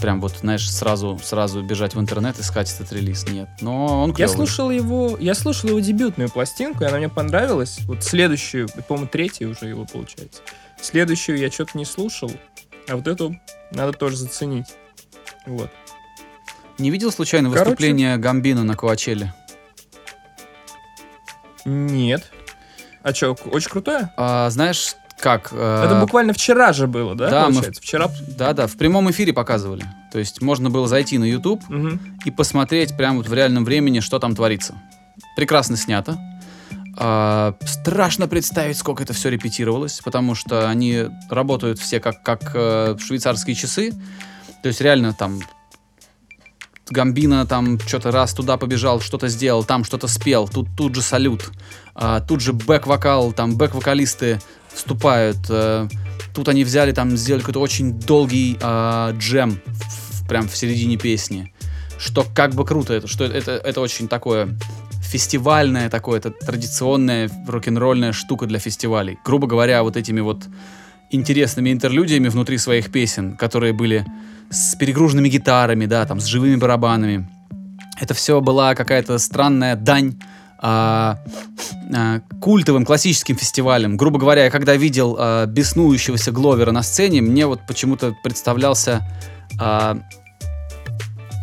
прям 0.00 0.20
вот, 0.20 0.36
знаешь, 0.40 0.70
сразу, 0.70 1.18
сразу 1.22 1.62
бежать 1.62 1.94
в 1.94 2.00
интернет 2.00 2.38
искать 2.38 2.72
этот 2.72 2.92
релиз. 2.92 3.26
Нет. 3.28 3.48
Но 3.60 4.02
он 4.02 4.10
Я 4.10 4.14
клевый. 4.16 4.34
слушал 4.36 4.70
его, 4.70 5.16
я 5.18 5.34
слушал 5.34 5.70
его 5.70 5.80
дебютную 5.80 6.30
пластинку, 6.30 6.84
и 6.84 6.86
она 6.86 6.98
мне 6.98 7.08
понравилась. 7.08 7.78
Вот 7.86 8.04
следующую, 8.04 8.68
по-моему, 8.86 9.08
третью 9.08 9.50
уже 9.50 9.66
его 9.66 9.84
получается. 9.84 10.42
Следующую 10.80 11.38
я 11.38 11.50
что-то 11.50 11.76
не 11.76 11.84
слушал, 11.84 12.30
а 12.88 12.94
вот 12.96 13.08
эту 13.08 13.36
надо 13.72 13.92
тоже 13.92 14.16
заценить. 14.16 14.66
Вот. 15.46 15.70
Не 16.78 16.90
видел 16.90 17.10
случайно 17.10 17.48
Короче- 17.48 17.64
выступление 17.70 18.16
Гамбина 18.18 18.62
на 18.62 18.76
Коачелле? 18.76 19.34
Нет. 21.68 22.30
А 23.02 23.14
что, 23.14 23.32
очень 23.32 23.70
крутое? 23.70 24.10
А, 24.16 24.50
знаешь, 24.50 24.94
как? 25.20 25.48
э, 25.52 25.82
Это 25.86 26.00
буквально 26.00 26.32
вчера 26.32 26.72
же 26.72 26.86
было, 26.86 27.14
да? 27.14 27.30
да, 27.30 27.46
мы 27.48 27.54
получается? 27.54 27.82
Вчера. 27.82 28.08
Да-да, 28.36 28.66
в 28.66 28.76
прямом 28.76 29.10
эфире 29.10 29.32
показывали. 29.32 29.84
То 30.12 30.18
есть 30.18 30.40
можно 30.42 30.70
было 30.70 30.88
зайти 30.88 31.18
на 31.18 31.24
YouTube 31.24 31.62
Мгм. 31.68 32.00
и 32.24 32.30
посмотреть 32.30 32.96
прямо 32.96 33.18
вот 33.18 33.28
в 33.28 33.34
реальном 33.34 33.64
времени, 33.64 34.00
что 34.00 34.18
там 34.18 34.34
творится. 34.34 34.74
Прекрасно 35.36 35.76
снято. 35.76 36.18
А, 36.96 37.54
страшно 37.64 38.26
представить, 38.26 38.76
сколько 38.76 39.04
это 39.04 39.12
все 39.12 39.28
репетировалось, 39.28 40.00
потому 40.04 40.34
что 40.34 40.68
они 40.68 41.04
работают 41.30 41.78
все 41.78 42.00
как, 42.00 42.22
как 42.22 42.50
э, 42.54 42.96
швейцарские 42.98 43.54
часы. 43.54 43.92
То 44.62 44.68
есть 44.68 44.80
реально 44.80 45.12
там 45.14 45.40
Гамбина 46.90 47.46
там 47.46 47.78
что-то 47.80 48.10
раз 48.10 48.32
туда 48.34 48.56
побежал, 48.56 49.00
что-то 49.00 49.28
сделал, 49.28 49.64
там 49.64 49.84
что-то 49.84 50.08
спел, 50.08 50.48
тут, 50.48 50.68
тут 50.76 50.94
же 50.94 51.02
салют, 51.02 51.50
А, 51.94 52.20
тут 52.20 52.40
же 52.40 52.52
бэк-вокал, 52.52 53.32
там 53.32 53.56
бэк-вокалисты 53.56 54.40
вступают, 54.72 55.38
э, 55.48 55.88
тут 56.34 56.48
они 56.48 56.62
взяли, 56.64 56.92
там 56.92 57.16
сделали 57.16 57.40
какой-то 57.40 57.60
очень 57.60 57.92
долгий 57.98 58.56
а, 58.60 59.12
джем 59.18 59.60
в- 59.66 60.28
прям 60.28 60.46
в 60.48 60.56
середине 60.56 60.96
песни, 60.96 61.52
что 61.98 62.24
как 62.34 62.54
бы 62.54 62.64
круто, 62.64 62.94
это, 62.94 63.08
что 63.08 63.24
это, 63.24 63.52
это 63.52 63.80
очень 63.80 64.06
такое 64.06 64.56
фестивальное 65.02 65.88
такое, 65.90 66.18
это 66.18 66.30
традиционная 66.30 67.30
рок-н-ролльная 67.48 68.12
штука 68.12 68.46
для 68.46 68.58
фестивалей. 68.58 69.18
Грубо 69.24 69.46
говоря, 69.46 69.82
вот 69.82 69.96
этими 69.96 70.20
вот 70.20 70.44
интересными 71.10 71.72
интерлюдиями 71.72 72.28
внутри 72.28 72.58
своих 72.58 72.90
песен, 72.90 73.36
которые 73.36 73.72
были 73.72 74.04
с 74.50 74.74
перегруженными 74.76 75.28
гитарами, 75.28 75.86
да, 75.86 76.04
там, 76.06 76.20
с 76.20 76.24
живыми 76.24 76.56
барабанами. 76.56 77.28
Это 78.00 78.14
все 78.14 78.40
была 78.40 78.74
какая-то 78.74 79.18
странная 79.18 79.76
дань 79.76 80.16
а, 80.60 81.18
а, 81.94 82.20
культовым 82.40 82.84
классическим 82.84 83.36
фестивалем. 83.36 83.96
Грубо 83.96 84.18
говоря, 84.18 84.44
я 84.44 84.50
когда 84.50 84.76
видел 84.76 85.16
а, 85.18 85.46
беснующегося 85.46 86.32
Гловера 86.32 86.72
на 86.72 86.82
сцене, 86.82 87.20
мне 87.20 87.46
вот 87.46 87.60
почему-то 87.66 88.14
представлялся 88.22 89.06
а, 89.60 89.98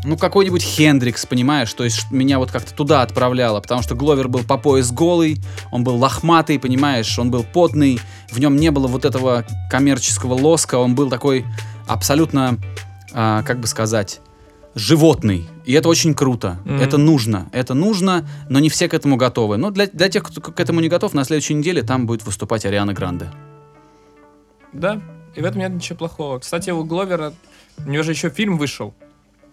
ну, 0.06 0.18
какой-нибудь 0.18 0.64
Хендрикс, 0.64 1.26
понимаешь? 1.26 1.74
То 1.74 1.84
есть 1.84 2.12
меня 2.12 2.39
вот 2.39 2.51
как-то 2.51 2.74
туда 2.74 3.01
отправляло, 3.01 3.60
потому 3.60 3.82
что 3.82 3.95
Гловер 3.95 4.28
был 4.28 4.43
по 4.43 4.58
пояс 4.58 4.91
голый, 4.91 5.38
он 5.72 5.84
был 5.84 5.95
лохматый, 5.97 6.60
понимаешь? 6.60 7.18
Он 7.18 7.32
был 7.32 7.43
потный, 7.43 7.99
в 8.32 8.39
нем 8.39 8.56
не 8.56 8.72
было 8.72 8.88
вот 8.88 9.06
этого 9.06 9.45
коммерческого 9.70 10.34
лоска, 10.34 10.76
он 10.76 10.95
был 10.95 11.10
такой 11.10 11.45
абсолютно, 11.88 12.58
а, 13.14 13.43
как 13.43 13.60
бы 13.60 13.68
сказать, 13.68 14.22
животный. 14.76 15.47
И 15.64 15.74
это 15.74 15.89
очень 15.89 16.14
круто. 16.14 16.60
Мгм. 16.66 16.82
Это 16.82 16.97
нужно. 16.97 17.49
Это 17.51 17.74
нужно, 17.74 18.28
но 18.49 18.60
не 18.60 18.70
все 18.70 18.88
к 18.88 18.93
этому 18.93 19.16
готовы. 19.16 19.58
Но 19.58 19.72
для, 19.72 19.88
для 19.88 20.10
тех, 20.10 20.24
кто 20.24 20.41
к 20.41 20.60
этому 20.60 20.82
не 20.82 20.89
готов, 20.89 21.14
на 21.14 21.24
следующей 21.24 21.53
неделе 21.53 21.82
там 21.82 22.06
будет 22.06 22.26
выступать 22.26 22.66
Ариана 22.66 22.93
Гранде. 22.93 23.28
Да, 24.74 25.01
и 25.34 25.41
в 25.41 25.45
этом 25.45 25.60
нет 25.60 25.72
ничего 25.72 25.97
плохого. 25.97 26.39
Кстати, 26.39 26.70
у 26.70 26.84
Гловера, 26.84 27.34
у 27.78 27.89
него 27.89 28.03
же 28.03 28.12
еще 28.12 28.30
фильм 28.30 28.58
вышел, 28.58 28.93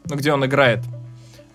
ну, 0.09 0.17
где 0.17 0.33
он 0.33 0.45
играет. 0.45 0.81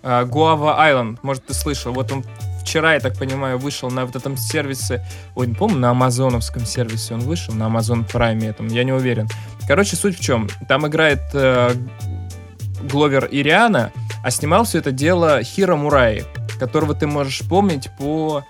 Гуава 0.03 0.81
Айленд, 0.81 1.21
может, 1.23 1.45
ты 1.45 1.53
слышал. 1.53 1.91
Вот 1.91 2.11
он 2.11 2.23
вчера, 2.61 2.93
я 2.93 2.99
так 2.99 3.17
понимаю, 3.17 3.57
вышел 3.57 3.89
на 3.89 4.05
вот 4.05 4.15
этом 4.15 4.37
сервисе, 4.37 5.05
ой, 5.35 5.47
не 5.47 5.53
помню, 5.53 5.79
на 5.79 5.91
амазоновском 5.91 6.65
сервисе 6.65 7.13
он 7.13 7.21
вышел, 7.21 7.53
на 7.53 7.63
Amazon 7.63 8.05
Prime 8.05 8.45
этом, 8.45 8.67
я 8.67 8.83
не 8.83 8.91
уверен. 8.91 9.27
Короче, 9.67 9.95
суть 9.95 10.19
в 10.19 10.21
чем? 10.21 10.49
Там 10.67 10.85
играет 10.85 11.21
э, 11.33 11.73
Гловер 12.83 13.25
и 13.25 13.41
Риана, 13.41 13.91
а 14.23 14.31
снимал 14.31 14.65
все 14.65 14.79
это 14.79 14.91
дело 14.91 15.41
Хиро 15.43 15.75
Мураи, 15.75 16.25
которого 16.59 16.93
ты 16.93 17.07
можешь 17.07 17.47
помнить 17.47 17.89
по 17.97 18.43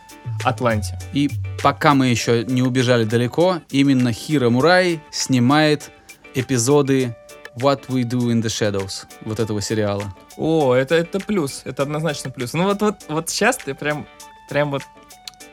Атланте. 0.43 0.99
И 1.13 1.29
пока 1.61 1.93
мы 1.93 2.07
еще 2.07 2.43
не 2.43 2.61
убежали 2.61 3.03
далеко, 3.03 3.61
именно 3.69 4.11
Хиро 4.11 4.49
Мурай 4.49 4.99
снимает 5.11 5.91
эпизоды 6.33 7.15
What 7.57 7.87
We 7.87 8.03
Do 8.03 8.31
in 8.31 8.41
the 8.41 8.47
Shadows 8.49 9.05
вот 9.21 9.39
этого 9.39 9.61
сериала. 9.61 10.13
О, 10.37 10.73
это, 10.73 10.95
это 10.95 11.19
плюс, 11.19 11.61
это 11.65 11.83
однозначно 11.83 12.29
плюс. 12.31 12.53
Ну 12.53 12.63
вот, 12.65 12.81
вот, 12.81 12.95
вот 13.07 13.29
сейчас 13.29 13.57
ты 13.57 13.73
прям, 13.73 14.05
прям 14.49 14.71
вот 14.71 14.83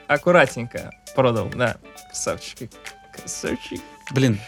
аккуратненько 0.06 0.92
продал, 1.14 1.50
да. 1.54 1.76
Красавчик, 2.08 2.70
красавчик. 3.12 3.80
Блин, 4.12 4.38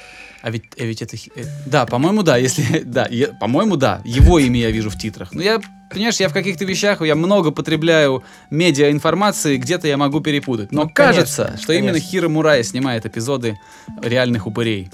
а 0.42 0.50
ведь, 0.50 0.64
а 0.78 0.84
ведь 0.84 1.02
это... 1.02 1.16
э, 1.16 1.44
Да, 1.66 1.86
по-моему, 1.86 2.22
да, 2.22 2.36
если... 2.36 2.80
Да, 2.84 3.08
по-моему, 3.40 3.76
да. 3.76 4.02
Его 4.04 4.38
имя 4.38 4.60
я 4.60 4.70
вижу 4.70 4.90
в 4.90 4.98
титрах. 4.98 5.32
Ну, 5.32 5.40
я, 5.40 5.60
понимаешь, 5.90 6.20
я 6.20 6.28
в 6.28 6.32
каких-то 6.32 6.64
вещах, 6.64 7.00
я 7.02 7.14
много 7.14 7.50
потребляю 7.50 8.22
медиа-информации, 8.50 9.56
где-то 9.56 9.88
я 9.88 9.96
могу 9.96 10.20
перепутать. 10.20 10.72
Но 10.72 10.82
Ну, 10.84 10.90
конечно, 10.90 11.14
кажется, 11.22 11.58
что 11.60 11.72
именно 11.72 11.92
конечно. 11.92 12.10
Хиро 12.10 12.28
Мурай 12.28 12.62
снимает 12.64 13.06
эпизоды 13.06 13.58
реальных 14.02 14.46
упырей. 14.46 14.90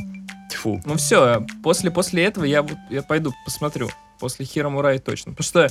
Тьфу. 0.53 0.80
Ну 0.84 0.96
все, 0.96 1.44
после, 1.62 1.90
после 1.90 2.24
этого 2.24 2.44
я, 2.44 2.62
вот- 2.62 2.78
я 2.90 3.03
пойду 3.03 3.32
посмотрю. 3.44 3.90
После 4.20 4.44
Хиро 4.44 4.68
Мурай 4.68 4.98
точно. 4.98 5.32
Потому 5.32 5.44
что, 5.44 5.68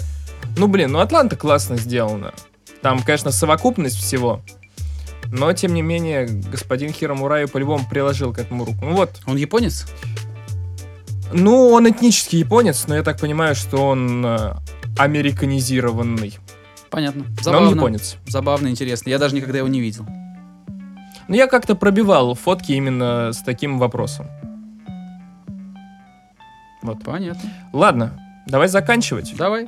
ну 0.57 0.67
блин, 0.67 0.91
ну 0.91 0.99
Атланта 0.99 1.35
классно 1.35 1.77
сделана. 1.77 2.33
Там, 2.81 3.01
конечно, 3.03 3.31
совокупность 3.31 3.97
всего. 3.97 4.41
Но, 5.27 5.53
тем 5.53 5.73
не 5.73 5.81
менее, 5.81 6.25
господин 6.27 6.91
Хиро 6.91 7.13
Мурай 7.13 7.47
по-любому 7.47 7.87
приложил 7.89 8.33
к 8.33 8.39
этому 8.39 8.65
руку. 8.65 8.79
Ну 8.83 8.95
вот, 8.95 9.21
Он 9.25 9.37
японец? 9.37 9.85
ну 11.33 11.69
он 11.69 11.89
этнический 11.89 12.39
японец, 12.39 12.85
но 12.87 12.95
я 12.95 13.03
так 13.03 13.17
понимаю, 13.19 13.55
что 13.55 13.87
он 13.87 14.25
э, 14.25 14.53
американизированный. 14.97 16.37
Понятно. 16.89 17.23
Но 17.37 17.43
Забавно. 17.43 17.67
он 17.69 17.75
японец. 17.75 18.17
Забавно, 18.27 18.67
интересно. 18.67 19.09
Я 19.09 19.17
даже 19.17 19.33
никогда 19.35 19.59
его 19.59 19.69
не 19.69 19.79
видел. 19.79 20.05
Ну 21.29 21.35
я 21.35 21.47
как-то 21.47 21.75
пробивал 21.75 22.35
фотки 22.35 22.73
именно 22.73 23.31
с 23.31 23.41
таким 23.43 23.79
вопросом. 23.79 24.27
Вот. 26.81 27.03
Понятно. 27.03 27.49
Ладно, 27.73 28.19
давай 28.47 28.67
заканчивать. 28.67 29.35
Давай. 29.35 29.67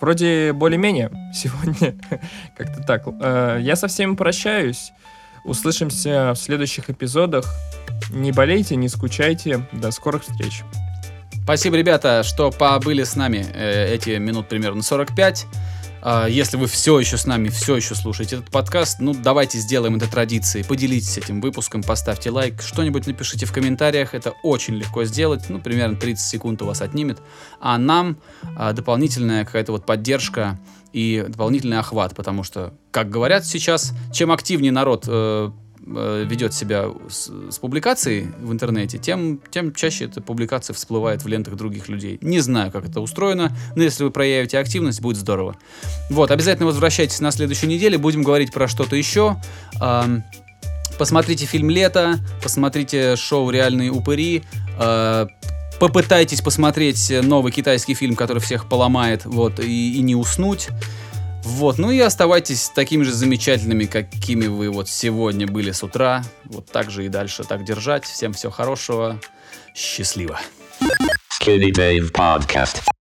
Вроде 0.00 0.52
более-менее 0.52 1.10
сегодня 1.34 1.94
как-то 2.56 2.82
так. 2.82 3.04
Э, 3.20 3.58
Я 3.60 3.76
со 3.76 3.88
всеми 3.88 4.14
прощаюсь. 4.14 4.92
Услышимся 5.44 6.32
в 6.34 6.36
следующих 6.36 6.90
эпизодах. 6.90 7.46
Не 8.10 8.32
болейте, 8.32 8.76
не 8.76 8.88
скучайте. 8.88 9.66
До 9.72 9.90
скорых 9.92 10.24
встреч. 10.24 10.62
Спасибо, 11.44 11.76
ребята, 11.76 12.24
что 12.24 12.50
побыли 12.50 13.04
с 13.04 13.14
нами 13.14 13.46
э, 13.54 13.94
эти 13.94 14.10
минут 14.18 14.48
примерно 14.48 14.82
45. 14.82 15.46
А, 16.02 16.26
Если 16.26 16.56
вы 16.56 16.66
все 16.66 16.98
еще 16.98 17.16
с 17.16 17.26
нами, 17.26 17.48
все 17.48 17.76
еще 17.76 17.94
слушаете 17.94 18.36
этот 18.36 18.50
подкаст, 18.50 19.00
ну 19.00 19.14
давайте 19.14 19.58
сделаем 19.58 19.96
это 19.96 20.10
традицией. 20.10 20.64
Поделитесь 20.64 21.18
этим 21.18 21.40
выпуском, 21.40 21.82
поставьте 21.82 22.30
лайк, 22.30 22.62
что-нибудь 22.62 23.06
напишите 23.06 23.46
в 23.46 23.52
комментариях. 23.52 24.14
Это 24.14 24.34
очень 24.42 24.74
легко 24.74 25.04
сделать. 25.04 25.48
Ну, 25.48 25.60
примерно 25.60 25.96
30 25.96 26.24
секунд 26.24 26.62
у 26.62 26.66
вас 26.66 26.80
отнимет. 26.82 27.18
А 27.60 27.78
нам 27.78 28.18
а, 28.56 28.72
дополнительная 28.72 29.44
какая-то 29.44 29.72
вот 29.72 29.86
поддержка 29.86 30.58
и 30.92 31.24
дополнительный 31.28 31.78
охват, 31.78 32.14
потому 32.14 32.42
что, 32.42 32.72
как 32.90 33.10
говорят 33.10 33.44
сейчас, 33.44 33.92
чем 34.12 34.32
активнее 34.32 34.72
народ 34.72 35.04
э, 35.06 35.50
ведет 35.86 36.52
себя 36.52 36.90
с, 37.08 37.30
с 37.50 37.58
публикацией 37.58 38.28
в 38.40 38.52
интернете, 38.52 38.98
тем, 38.98 39.40
тем 39.50 39.72
чаще 39.72 40.06
эта 40.06 40.20
публикация 40.20 40.74
всплывает 40.74 41.22
в 41.22 41.28
лентах 41.28 41.54
других 41.54 41.88
людей. 41.88 42.18
Не 42.20 42.40
знаю, 42.40 42.72
как 42.72 42.88
это 42.88 43.00
устроено, 43.00 43.56
но 43.76 43.82
если 43.82 44.04
вы 44.04 44.10
проявите 44.10 44.58
активность, 44.58 45.00
будет 45.00 45.16
здорово. 45.16 45.56
Вот, 46.10 46.30
обязательно 46.30 46.66
возвращайтесь 46.66 47.20
на 47.20 47.30
следующей 47.30 47.68
неделе, 47.68 47.98
будем 47.98 48.22
говорить 48.22 48.52
про 48.52 48.66
что-то 48.68 48.96
еще. 48.96 49.36
Посмотрите 50.98 51.44
фильм 51.46 51.68
«Лето», 51.68 52.18
посмотрите 52.42 53.16
шоу 53.16 53.50
«Реальные 53.50 53.90
упыри», 53.90 54.44
э, 54.80 55.26
попытайтесь 55.78 56.40
посмотреть 56.40 57.12
новый 57.22 57.52
китайский 57.52 57.92
фильм, 57.92 58.16
который 58.16 58.38
всех 58.38 58.66
поломает, 58.66 59.26
вот, 59.26 59.60
и, 59.60 59.98
и 59.98 60.00
не 60.00 60.14
уснуть. 60.14 60.68
Вот, 61.46 61.78
ну 61.78 61.92
и 61.92 62.00
оставайтесь 62.00 62.70
такими 62.74 63.04
же 63.04 63.12
замечательными, 63.12 63.84
какими 63.84 64.48
вы 64.48 64.68
вот 64.68 64.88
сегодня 64.88 65.46
были 65.46 65.70
с 65.70 65.84
утра. 65.84 66.24
Вот 66.44 66.66
так 66.66 66.90
же 66.90 67.06
и 67.06 67.08
дальше 67.08 67.44
так 67.44 67.64
держать. 67.64 68.04
Всем 68.04 68.32
всего 68.32 68.50
хорошего. 68.50 69.20
Счастливо. 69.72 70.40
Skinny 71.40 71.70
Dave 71.70 72.10
Podcast. 72.10 72.82